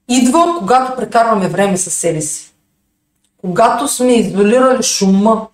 идва, 0.09 0.55
когато 0.59 0.95
прекарваме 0.95 1.49
време 1.49 1.77
със 1.77 1.93
себе 1.93 2.21
си. 2.21 2.53
Когато 3.37 3.87
сме 3.87 4.13
изолирали 4.13 4.83
шума 4.83 5.47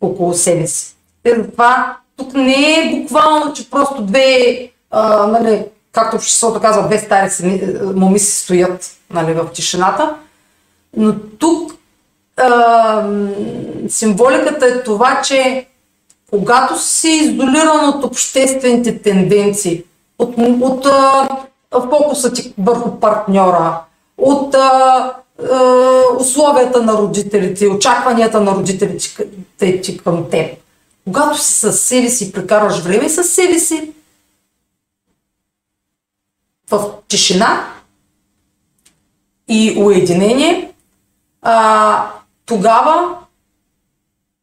около 0.00 0.34
себе 0.34 0.66
си. 0.66 0.96
И 1.24 1.50
това 1.52 1.98
тук 2.16 2.34
не 2.34 2.74
е 2.74 3.00
буквално, 3.00 3.52
че 3.52 3.70
просто 3.70 4.02
две, 4.02 4.70
а, 4.90 5.26
нали, 5.26 5.64
както 5.92 6.16
обществото 6.16 6.60
казва, 6.60 6.86
две 6.86 6.98
стари 6.98 7.30
моми 7.94 8.18
си 8.18 8.42
стоят 8.42 8.96
нали, 9.14 9.34
в 9.34 9.50
тишината. 9.52 10.14
Но 10.96 11.14
тук 11.38 11.72
а, 12.36 13.08
символиката 13.88 14.66
е 14.66 14.82
това, 14.82 15.22
че 15.22 15.66
когато 16.30 16.78
си 16.78 17.08
изолиран 17.08 17.88
от 17.88 18.04
обществените 18.04 19.02
тенденции, 19.02 19.84
от, 20.18 20.34
от 20.60 20.86
а, 20.86 21.28
фокуса 21.72 22.32
ти 22.32 22.54
върху 22.58 23.00
партньора, 23.00 23.80
от 24.18 24.54
а, 24.54 25.14
а, 25.52 26.00
условията 26.18 26.82
на 26.82 26.92
родителите, 26.92 27.68
очакванията 27.68 28.40
на 28.40 28.54
родителите 28.54 29.80
ти 29.80 29.98
към 29.98 30.30
теб, 30.30 30.58
когато 31.04 31.38
си 31.38 31.52
със 31.52 31.80
себе 31.80 32.08
си, 32.08 32.32
прекарваш 32.32 32.78
време 32.78 33.08
със 33.08 33.30
себе 33.30 33.58
си, 33.58 33.92
в 36.70 36.90
тишина, 37.08 37.73
и 39.48 39.74
уединение, 39.78 40.72
а, 41.42 42.10
тогава, 42.46 43.18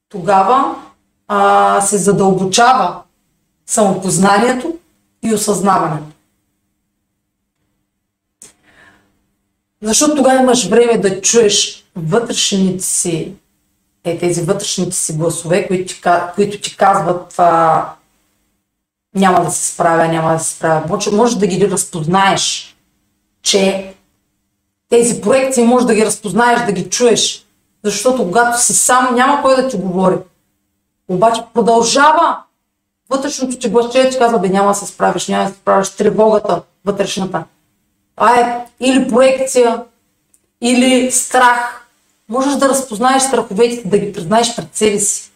тогава 0.10 0.76
а, 1.28 1.82
се 1.82 1.98
задълбочава 1.98 3.02
самопознанието 3.66 4.78
и 5.24 5.34
осъзнаването. 5.34 6.06
Защото 9.82 10.16
тогава 10.16 10.42
имаш 10.42 10.68
време 10.70 10.98
да 10.98 11.22
чуеш 11.22 11.86
вътрешните 11.96 12.84
си, 12.84 13.34
е, 14.04 14.18
тези 14.18 14.42
вътрешните 14.42 14.96
си 14.96 15.14
гласове, 15.14 15.68
които 15.68 15.94
ти, 15.94 16.02
които 16.36 16.62
ти 16.62 16.78
казват 16.78 17.30
това 17.30 17.94
няма 19.16 19.44
да 19.44 19.52
се 19.52 19.74
справя, 19.74 20.08
няма 20.08 20.34
да 20.34 20.40
се 20.40 20.56
справя. 20.56 20.86
Може, 20.90 21.12
може 21.12 21.40
да 21.40 21.48
ги 21.48 21.70
разпознаеш, 21.72 22.76
че 23.42 23.94
тези 24.92 25.22
проекции 25.22 25.64
може 25.64 25.86
да 25.86 25.96
ги 25.96 26.06
разпознаеш, 26.06 26.66
да 26.66 26.72
ги 26.72 26.90
чуеш. 26.90 27.46
Защото 27.84 28.24
когато 28.24 28.62
си 28.62 28.74
сам, 28.74 29.16
няма 29.16 29.42
кой 29.42 29.56
да 29.56 29.68
ти 29.68 29.78
говори. 29.78 30.16
Обаче 31.08 31.42
продължава 31.54 32.38
вътрешното 33.10 33.58
ти 33.58 33.70
гласче, 33.70 34.10
ти 34.10 34.18
казва, 34.18 34.40
бе, 34.40 34.50
няма 34.50 34.68
да 34.68 34.74
се 34.74 34.86
справиш, 34.86 35.28
няма 35.28 35.44
да 35.44 35.50
се 35.50 35.56
справиш, 35.56 35.90
тревогата 35.90 36.62
вътрешната. 36.86 37.44
А 38.18 38.40
е 38.40 38.66
или 38.80 39.10
проекция, 39.10 39.84
или 40.62 41.12
страх. 41.12 41.88
Можеш 42.30 42.54
да 42.54 42.70
разпознаеш 42.70 43.24
страховете, 43.24 43.88
да 43.88 43.98
ги 43.98 44.14
признаеш 44.14 44.56
пред 44.56 44.76
себе 44.76 45.00
си. 45.00 45.32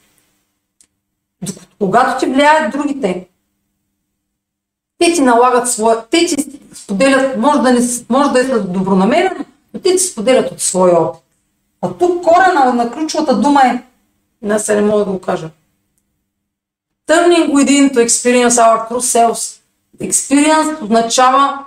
Докато, 1.41 1.67
когато 1.79 2.19
ти 2.19 2.25
влияят 2.25 2.71
другите, 2.71 3.27
те 4.97 5.13
ти 5.13 5.21
налагат 5.21 5.71
своя, 5.71 6.05
те 6.11 6.25
ти 6.25 6.35
споделят, 6.85 7.37
може 7.37 7.59
да, 7.61 7.71
не, 7.71 7.79
може 8.09 8.31
да 8.31 8.39
е 8.39 8.59
добронамерено, 8.59 9.45
но 9.73 9.79
те 9.79 9.91
ти 9.91 9.99
споделят 9.99 10.51
от 10.51 10.61
своя 10.61 11.01
опит. 11.01 11.21
А 11.81 11.93
тук 11.93 12.23
корена 12.23 12.73
на 12.73 12.91
ключовата 12.91 13.35
дума 13.35 13.61
е, 13.61 13.83
не 14.41 14.59
се 14.59 14.75
не 14.75 14.81
мога 14.81 15.05
да 15.05 15.11
го 15.11 15.21
кажа. 15.21 15.49
Turning 17.07 17.51
within 17.51 17.93
to 17.93 18.05
experience 18.07 18.49
our 18.49 18.89
true 18.89 18.99
selves. 18.99 19.59
Experience 20.01 20.83
означава 20.83 21.65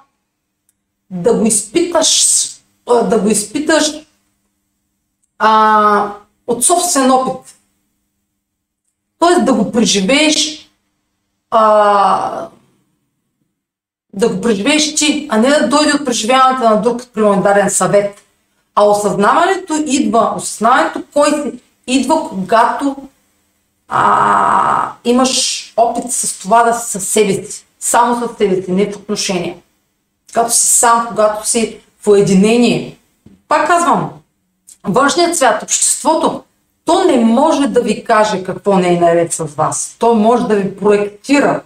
да 1.11 1.35
го 1.35 1.47
изпиташ, 1.47 2.49
да 2.87 3.19
го 3.19 3.29
изпиташ 3.29 4.07
а, 5.39 6.13
от 6.47 6.65
собствен 6.65 7.11
опит. 7.11 7.55
Тоест 9.19 9.45
да 9.45 9.53
го 9.53 9.73
преживееш 9.73 10.71
а, 11.51 12.49
да 14.13 14.29
го 14.29 14.41
преживееш 14.41 14.95
ти, 14.95 15.27
а 15.31 15.39
не 15.39 15.49
да 15.49 15.69
дойде 15.69 15.93
от 15.93 16.05
преживяването 16.05 16.63
на 16.63 16.83
друг, 16.83 17.03
примерно 17.15 17.43
даден 17.43 17.71
съвет. 17.71 18.23
А 18.75 18.85
осъзнаването 18.85 19.85
идва, 19.87 20.33
осъзнаването 20.37 21.03
кой 21.13 21.31
си, 21.31 21.53
идва 21.87 22.29
когато 22.29 22.97
а, 23.89 24.93
имаш 25.05 25.73
опит 25.77 26.13
с 26.13 26.39
това 26.39 26.63
да 26.63 26.75
си 26.75 26.91
със 26.91 27.09
себе 27.09 27.33
си, 27.33 27.67
само 27.81 28.27
със 28.27 28.37
себе 28.37 28.63
си, 28.63 28.73
не 28.73 28.93
в 28.93 28.97
отношение. 28.97 29.59
Когато 30.33 30.53
си 30.53 30.67
сам, 30.67 31.07
когато 31.09 31.49
си 31.49 31.79
в 32.01 32.07
уединение. 32.07 32.99
Пак 33.49 33.67
казвам, 33.67 34.11
външният 34.85 35.37
свят, 35.37 35.63
обществото, 35.63 36.43
то 36.85 37.05
не 37.05 37.25
може 37.25 37.69
да 37.69 37.81
ви 37.81 38.05
каже 38.05 38.45
какво 38.45 38.77
не 38.77 38.95
е 38.95 39.01
наред 39.01 39.33
с 39.33 39.45
вас. 39.45 39.97
То 39.99 40.15
може 40.15 40.45
да 40.45 40.57
ви 40.57 40.77
проектира 40.77 41.63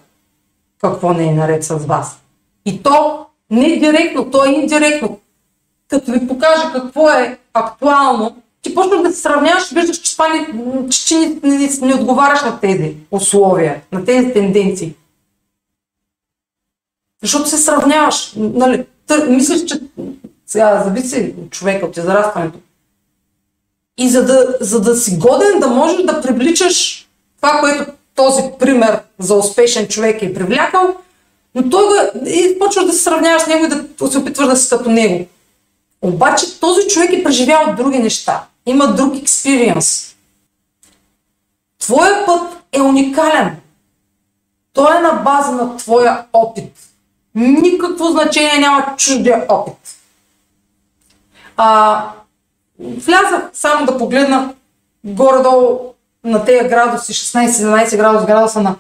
какво 0.80 1.12
не 1.12 1.24
е 1.24 1.32
наред 1.32 1.64
с 1.64 1.76
вас. 1.76 2.21
И 2.64 2.82
то 2.82 3.26
не 3.50 3.76
директно, 3.76 4.30
то 4.30 4.44
е 4.44 4.52
индиректно. 4.52 5.20
Като 5.88 6.12
ви 6.12 6.28
покаже 6.28 6.72
какво 6.72 7.10
е 7.10 7.38
актуално, 7.54 8.36
ти 8.62 8.74
почваш 8.74 9.02
да 9.02 9.12
се 9.12 9.20
сравняваш, 9.20 9.72
виждаш, 9.72 10.00
че, 10.00 10.12
това 10.12 10.28
не, 10.28 10.46
че, 10.90 11.06
че 11.06 11.18
не, 11.18 11.58
не, 11.58 11.68
не 11.82 11.94
отговаряш 11.94 12.42
на 12.42 12.60
тези 12.60 12.96
условия, 13.10 13.82
на 13.92 14.04
тези 14.04 14.32
тенденции. 14.32 14.94
Защото 17.22 17.48
се 17.48 17.58
сравняваш. 17.58 18.32
Нали, 18.36 18.86
тър, 19.06 19.28
мислиш, 19.28 19.64
че 19.64 19.80
сега 20.46 20.82
зависи 20.84 21.34
човека, 21.50 21.86
от 21.86 21.96
израстването. 21.96 22.58
И 23.98 24.08
за 24.08 24.24
да, 24.24 24.56
за 24.60 24.80
да 24.80 24.96
си 24.96 25.16
годен, 25.16 25.60
да 25.60 25.68
можеш 25.68 26.02
да 26.02 26.22
привличаш 26.22 27.08
това, 27.36 27.60
което 27.60 27.92
този 28.14 28.42
пример 28.58 29.00
за 29.18 29.34
успешен 29.34 29.88
човек 29.88 30.22
е 30.22 30.34
привлякал, 30.34 30.96
но 31.54 31.70
той 31.70 31.86
го, 31.86 31.94
и 32.26 32.58
почваш 32.58 32.86
да 32.86 32.92
се 32.92 33.02
сравняваш 33.02 33.42
с 33.42 33.46
него 33.46 33.64
и 33.64 33.68
да 33.68 34.10
се 34.10 34.18
опитваш 34.18 34.46
да 34.46 34.56
си 34.56 34.68
като 34.68 34.90
него. 34.90 35.26
Обаче 36.02 36.60
този 36.60 36.88
човек 36.88 37.12
е 37.12 37.24
преживял 37.24 37.74
други 37.76 37.98
неща. 37.98 38.44
Има 38.66 38.94
друг 38.94 39.16
експириенс. 39.16 40.16
Твоя 41.78 42.26
път 42.26 42.56
е 42.72 42.80
уникален. 42.80 43.56
Той 44.72 44.96
е 44.96 45.00
на 45.00 45.12
база 45.12 45.52
на 45.52 45.76
твоя 45.76 46.24
опит. 46.32 46.72
Никакво 47.34 48.04
значение 48.10 48.58
няма 48.58 48.94
чуждия 48.96 49.46
опит. 49.48 49.96
А, 51.56 52.08
влязах 52.78 53.50
само 53.52 53.86
да 53.86 53.98
погледна 53.98 54.54
горе-долу 55.04 55.78
на 56.24 56.44
тези 56.44 56.68
градуси, 56.68 57.12
16-17 57.12 57.96
градус 57.96 58.26
градуса 58.26 58.62
на 58.62 58.76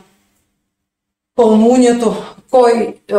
пълнолунието, 1.34 2.16
кой 2.52 2.72
е, 2.72 3.14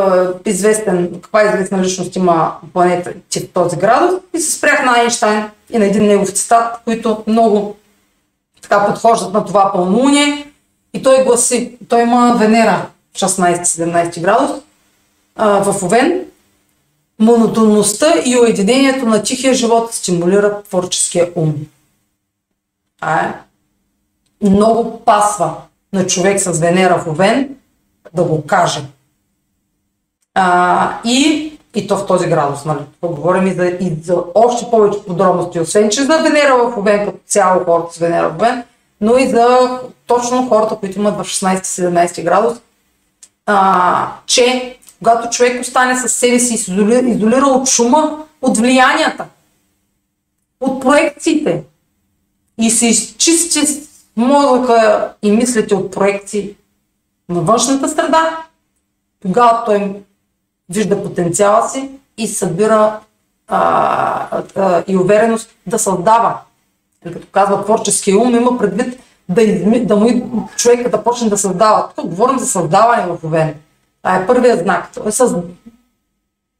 известен, 0.49 1.11
каква 1.13 1.43
известна 1.43 1.81
личност 1.81 2.15
има 2.15 2.55
планета 2.73 3.13
в 3.35 3.53
този 3.53 3.77
градус 3.77 4.11
и 4.33 4.39
се 4.39 4.51
спрях 4.51 4.85
на 4.85 4.91
Айнштайн 4.91 5.49
и 5.69 5.77
на 5.77 5.85
един 5.85 6.05
негов 6.07 6.31
цитат, 6.31 6.77
които 6.85 7.23
много 7.27 7.75
така 8.61 8.85
подхождат 8.85 9.33
на 9.33 9.45
това 9.45 9.71
пълнолуние 9.71 10.51
и 10.93 11.03
той 11.03 11.23
гласи, 11.23 11.77
той 11.89 12.01
има 12.01 12.35
Венера 12.39 12.89
в 13.13 13.19
16-17 13.19 14.21
градус 14.21 14.51
а, 15.35 15.47
в 15.63 15.83
Овен, 15.83 16.25
монотонността 17.19 18.13
и 18.25 18.39
уединението 18.39 19.05
на 19.05 19.23
тихия 19.23 19.53
живот 19.53 19.93
стимулира 19.93 20.63
творческия 20.63 21.29
ум. 21.35 21.55
А 23.01 23.25
е 23.25 23.33
много 24.41 24.99
пасва 25.05 25.55
на 25.93 26.07
човек 26.07 26.39
с 26.39 26.59
Венера 26.59 27.03
в 27.05 27.07
Овен 27.07 27.55
да 28.13 28.23
го 28.23 28.45
каже. 28.47 28.81
А, 30.33 30.99
и, 31.05 31.51
и 31.75 31.87
то 31.87 31.97
в 31.97 32.05
този 32.05 32.27
градус, 32.27 32.65
нали? 32.65 32.79
Това 33.01 33.15
говорим 33.15 33.47
и 33.47 33.53
за, 33.53 33.65
и 33.65 33.95
за 34.03 34.23
още 34.35 34.71
повече 34.71 35.05
подробности, 35.07 35.59
освен 35.59 35.89
че 35.89 36.03
за 36.03 36.17
Венера 36.17 36.57
в 36.57 36.77
Овен, 36.77 37.05
като 37.05 37.17
цяло 37.25 37.63
хората 37.65 37.93
с 37.93 37.97
Венера 37.97 38.29
в 38.29 38.35
Овен, 38.35 38.63
но 39.01 39.17
и 39.17 39.29
за 39.29 39.79
точно 40.07 40.49
хората, 40.49 40.75
които 40.75 40.99
имат 40.99 41.17
в 41.17 41.23
16-17 41.23 42.23
градус, 42.23 42.57
а, 43.45 44.07
че 44.25 44.77
когато 44.99 45.29
човек 45.29 45.61
остане 45.61 45.97
със 45.97 46.13
себе 46.13 46.39
си 46.39 46.53
и 46.53 46.57
се 46.57 46.71
изолира 46.71 47.45
от 47.45 47.69
шума, 47.69 48.25
от 48.41 48.57
влиянията, 48.57 49.25
от 50.59 50.81
проекциите 50.81 51.63
и 52.57 52.69
се 52.69 52.87
изчисти 52.87 53.83
мозъка 54.15 55.13
и 55.21 55.31
мислите 55.31 55.75
от 55.75 55.91
проекции 55.91 56.55
на 57.29 57.41
външната 57.41 57.89
среда, 57.89 58.37
тогава 59.21 59.63
той 59.65 59.95
вижда 60.69 61.03
потенциала 61.03 61.69
си 61.69 61.91
и 62.17 62.27
събира 62.27 62.99
а, 63.47 64.41
а, 64.55 64.83
и 64.87 64.97
увереност 64.97 65.49
да 65.67 65.79
създава. 65.79 66.39
Или 67.05 67.13
като 67.13 67.27
казва 67.31 67.63
творчески 67.63 68.15
ум, 68.15 68.35
има 68.35 68.57
предвид 68.57 68.99
да, 69.29 69.85
да 69.85 69.95
му 69.95 70.49
човека 70.55 70.89
да 70.89 71.03
почне 71.03 71.29
да 71.29 71.37
създава. 71.37 71.89
Тук 71.95 72.05
говорим 72.05 72.39
за 72.39 72.45
създаване 72.45 73.05
в 73.07 73.23
уверен. 73.23 73.55
Това 74.03 74.15
е 74.15 74.27
първият 74.27 74.59
знак. 74.59 74.89
Е 75.05 75.11
съз... 75.11 75.33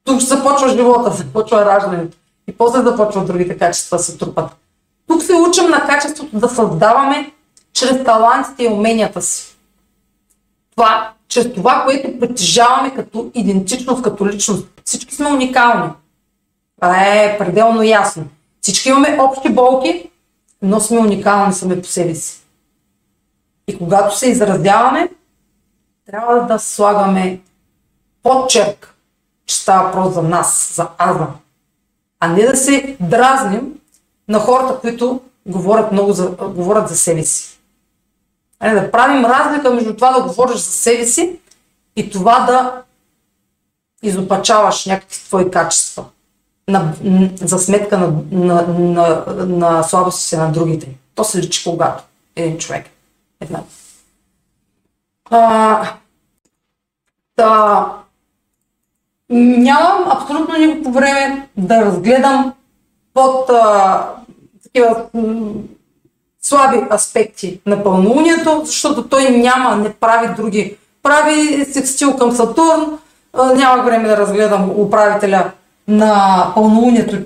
Тук 0.03 0.19
започва 0.19 0.69
живота, 0.69 1.11
започва 1.17 1.65
раждането. 1.65 2.17
И 2.47 2.57
после 2.57 2.81
започват 2.81 3.27
другите 3.27 3.57
качества 3.57 3.99
се 3.99 4.17
трупат. 4.17 4.51
Тук 5.07 5.23
се 5.23 5.33
учим 5.33 5.69
на 5.69 5.85
качеството 5.85 6.39
да 6.39 6.49
създаваме 6.49 7.31
чрез 7.73 8.03
талантите 8.03 8.63
и 8.63 8.67
уменията 8.67 9.21
си. 9.21 9.55
Това, 10.75 11.12
чрез 11.28 11.53
това, 11.53 11.84
което 11.86 12.19
притежаваме 12.19 12.95
като 12.95 13.32
идентичност, 13.34 14.03
като 14.03 14.28
личност. 14.28 14.67
Всички 14.86 15.15
сме 15.15 15.30
уникални. 15.30 15.91
Това 16.82 16.97
е 17.01 17.38
пределно 17.38 17.84
ясно. 17.84 18.24
Всички 18.61 18.89
имаме 18.89 19.17
общи 19.21 19.49
болки, 19.49 20.09
но 20.61 20.80
сме 20.80 20.99
уникални 20.99 21.53
сами 21.53 21.82
по 21.82 21.88
себе 21.88 22.15
си. 22.15 22.41
И 23.67 23.78
когато 23.78 24.17
се 24.17 24.30
изразяваме, 24.30 25.09
трябва 26.05 26.47
да 26.47 26.59
слагаме 26.59 27.39
подчерк, 28.24 28.95
че 29.45 29.55
става 29.55 29.84
въпрос 29.84 30.13
за 30.13 30.21
нас, 30.21 30.74
за 30.76 30.88
аза. 30.97 31.28
А 32.19 32.28
не 32.28 32.45
да 32.45 32.57
се 32.57 32.97
дразним 32.99 33.74
на 34.28 34.39
хората, 34.39 34.80
които 34.80 35.21
говорят 35.45 35.91
много 35.91 36.13
за, 36.13 36.30
говорят 36.30 36.89
за 36.89 36.97
себе 36.97 37.24
си. 37.24 37.52
Не 38.64 38.74
да 38.74 38.91
правим 38.91 39.26
разлика 39.26 39.72
между 39.74 39.95
това 39.95 40.11
да 40.11 40.24
говориш 40.24 40.55
за 40.55 40.72
себе 40.72 41.05
си 41.05 41.39
и 41.95 42.09
това 42.09 42.39
да 42.39 42.82
изопачаваш 44.03 44.86
някакви 44.86 45.20
твои 45.20 45.51
качества 45.51 46.05
на, 46.68 46.93
за 47.36 47.59
сметка 47.59 47.97
на, 47.97 48.14
на, 48.32 48.68
на, 48.68 49.26
на 49.45 49.84
слабостите 49.84 50.38
на 50.38 50.51
другите. 50.51 50.88
То 51.16 51.24
се 51.24 51.38
личи 51.38 51.64
когато 51.64 52.03
един 52.36 52.57
човек. 52.57 52.86
Една. 53.41 53.59
А, 55.30 55.93
Та, 57.36 57.93
нямам 59.30 60.11
абсолютно 60.11 60.57
никакво 60.57 60.91
време 60.91 61.49
да 61.57 61.86
разгледам 61.86 62.53
под 63.14 63.49
а, 63.49 64.09
такива 64.64 65.05
слаби 66.43 66.83
аспекти 66.93 67.59
на 67.65 67.83
пълнолунието, 67.83 68.61
защото 68.65 69.07
той 69.07 69.29
няма, 69.29 69.75
не 69.75 69.93
прави 69.93 70.35
други. 70.35 70.77
Прави 71.03 71.65
секстил 71.65 72.17
към 72.17 72.31
Сатурн, 72.31 72.99
няма 73.55 73.83
време 73.83 74.07
да 74.07 74.17
разгледам 74.17 74.69
управителя 74.77 75.51
на 75.87 76.45
пълнолунието 76.55 77.17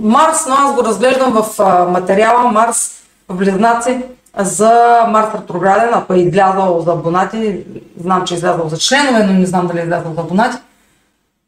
Марс, 0.00 0.46
но 0.48 0.54
аз 0.54 0.74
го 0.74 0.84
разглеждам 0.84 1.32
в 1.32 1.58
материала 1.88 2.52
Марс 2.52 2.90
в 3.28 3.36
Близнаци 3.36 4.02
за 4.38 5.04
Марс 5.08 5.34
ретрограден, 5.34 5.88
ако 5.92 6.12
е 6.12 6.18
излязъл 6.18 6.80
за 6.80 6.92
абонати, 6.92 7.64
знам, 8.00 8.24
че 8.24 8.34
е 8.34 8.36
излязъл 8.36 8.68
за 8.68 8.78
членове, 8.78 9.24
но 9.24 9.32
не 9.32 9.46
знам 9.46 9.66
дали 9.66 9.80
е 9.80 9.82
излязъл 9.82 10.14
за 10.14 10.20
абонати. 10.20 10.56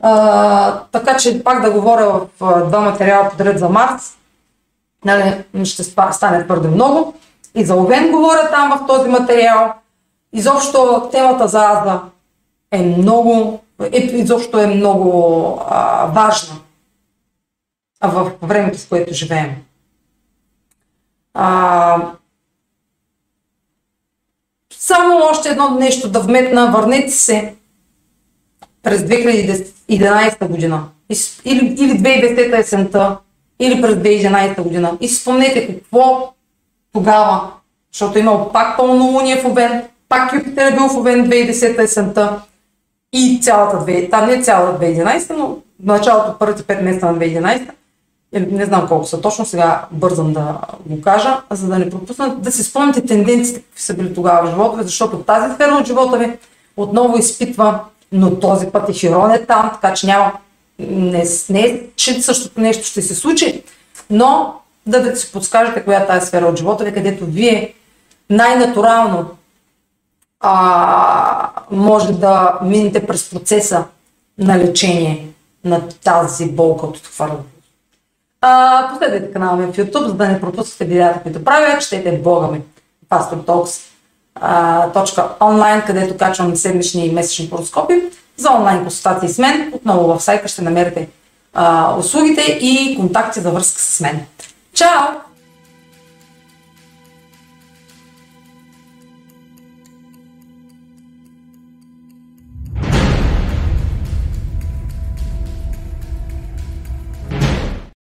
А, 0.02 0.80
така 0.92 1.16
че 1.16 1.44
пак 1.44 1.62
да 1.62 1.70
говоря 1.70 2.20
в 2.40 2.66
два 2.68 2.80
материала 2.80 3.30
подред 3.30 3.58
за 3.58 3.68
Марс, 3.68 4.16
нали, 5.04 5.44
ще 5.64 5.82
стане 5.84 6.44
твърде 6.44 6.68
много. 6.68 7.14
И 7.54 7.64
за 7.64 7.74
Овен 7.74 8.10
говоря 8.10 8.50
там 8.50 8.78
в 8.78 8.86
този 8.86 9.08
материал. 9.08 9.74
Изобщо 10.32 11.08
темата 11.12 11.48
за 11.48 11.58
Аза 11.58 12.00
е 12.70 12.82
много, 12.82 13.60
е, 13.92 13.98
изобщо 13.98 14.58
е 14.58 14.66
много 14.66 15.62
а, 15.66 16.06
важна 16.06 16.56
в 18.02 18.32
времето, 18.42 18.78
в 18.78 18.88
което 18.88 19.14
живеем. 19.14 19.56
А, 21.34 21.96
само 24.70 25.18
още 25.30 25.48
едно 25.48 25.70
нещо 25.70 26.10
да 26.10 26.20
вметна. 26.20 26.70
Върнете 26.70 27.10
се 27.10 27.54
през 28.82 29.00
2011 29.00 30.48
година 30.48 30.88
или, 31.44 31.66
или 31.78 31.92
2010 31.92 32.58
есента, 32.58 33.18
или 33.58 33.82
през 33.82 33.94
2011 33.94 34.62
година. 34.62 34.96
И 35.00 35.08
спомнете 35.08 35.66
какво 35.66 36.32
тогава, 36.92 37.50
защото 37.92 38.18
е 38.18 38.20
имал 38.20 38.50
пак 38.52 38.76
пълнолуние 38.76 39.42
в 39.42 39.44
Овен, 39.44 39.84
пак 40.08 40.32
Юпитер 40.32 40.72
е 40.72 40.74
бил 40.74 40.88
в 40.88 40.96
Овен 40.96 41.26
2010 41.26 41.82
есента 41.82 42.40
и 43.12 43.40
цялата, 43.42 44.08
та 44.10 44.26
не 44.26 44.42
цялата 44.42 44.84
2011, 44.86 45.36
но 45.36 45.56
началото 45.82 46.38
първите 46.38 46.62
5 46.62 46.82
месеца 46.82 47.06
на 47.06 47.18
2011 47.18 47.68
е, 48.32 48.40
не 48.40 48.64
знам 48.64 48.88
колко 48.88 49.06
са 49.06 49.20
точно, 49.20 49.46
сега 49.46 49.86
бързам 49.90 50.32
да 50.32 50.58
го 50.86 51.00
кажа, 51.00 51.40
за 51.50 51.68
да 51.68 51.78
не 51.78 51.90
пропуснат, 51.90 52.42
да 52.42 52.52
си 52.52 52.64
спомните 52.64 53.06
тенденциите, 53.06 53.62
какви 53.62 53.82
са 53.82 53.94
били 53.94 54.14
тогава 54.14 54.46
в 54.46 54.50
живота 54.50 54.76
ви, 54.76 54.82
защото 54.82 55.18
тази 55.18 55.54
сфера 55.54 55.74
от 55.74 55.86
живота 55.86 56.18
ви 56.18 56.32
отново 56.76 57.18
изпитва, 57.18 57.80
но 58.12 58.38
този 58.38 58.66
път 58.66 58.88
и 58.88 58.92
Хирон 58.92 59.30
е 59.30 59.46
там, 59.46 59.70
така 59.72 59.94
че 59.94 60.06
няма, 60.06 60.32
не, 60.78 61.24
не 61.50 61.82
че 61.96 62.22
същото 62.22 62.60
нещо 62.60 62.86
ще 62.86 63.02
се 63.02 63.14
случи, 63.14 63.62
но 64.10 64.54
да, 64.86 65.02
да 65.02 65.16
си 65.16 65.32
подскажете 65.32 65.84
коя 65.84 66.00
е 66.00 66.06
тази 66.06 66.26
сфера 66.26 66.46
от 66.46 66.58
живота 66.58 66.84
ви, 66.84 66.94
където 66.94 67.24
вие 67.24 67.74
най-натурално 68.30 69.26
а, 70.40 71.50
може 71.70 72.12
да 72.12 72.58
минете 72.62 73.06
през 73.06 73.30
процеса 73.30 73.84
на 74.38 74.58
лечение 74.58 75.28
на 75.64 75.88
тази 75.88 76.50
болка 76.50 76.86
от 76.86 76.96
отхвърляне. 76.96 77.38
А, 78.40 78.88
последвайте 78.90 79.32
канала 79.32 79.56
ми 79.56 79.72
в 79.72 79.76
YouTube, 79.76 80.06
за 80.06 80.14
да 80.14 80.28
не 80.28 80.40
пропускате 80.40 80.84
видеята, 80.84 81.22
които 81.22 81.44
правя. 81.44 81.78
Четете 81.78 82.18
блога 82.18 82.46
ми 82.46 82.62
Pastor 83.10 83.44
Talks 83.44 83.88
точка 84.92 85.28
онлайн, 85.40 85.82
където 85.86 86.16
качвам 86.16 86.56
седмични 86.56 87.06
и 87.06 87.12
месечни 87.12 87.48
хороскопи. 87.50 88.02
За 88.38 88.50
онлайн 88.50 88.82
консултации 88.82 89.28
с 89.28 89.38
мен, 89.38 89.72
отново 89.74 90.18
в 90.18 90.22
сайта 90.22 90.48
ще 90.48 90.62
намерите 90.62 91.08
а, 91.54 91.94
услугите 91.98 92.42
и 92.42 92.96
контакти 92.96 93.40
за 93.40 93.50
връзка 93.50 93.80
с 93.82 94.00
мен. 94.00 94.20
Чао! 94.74 95.27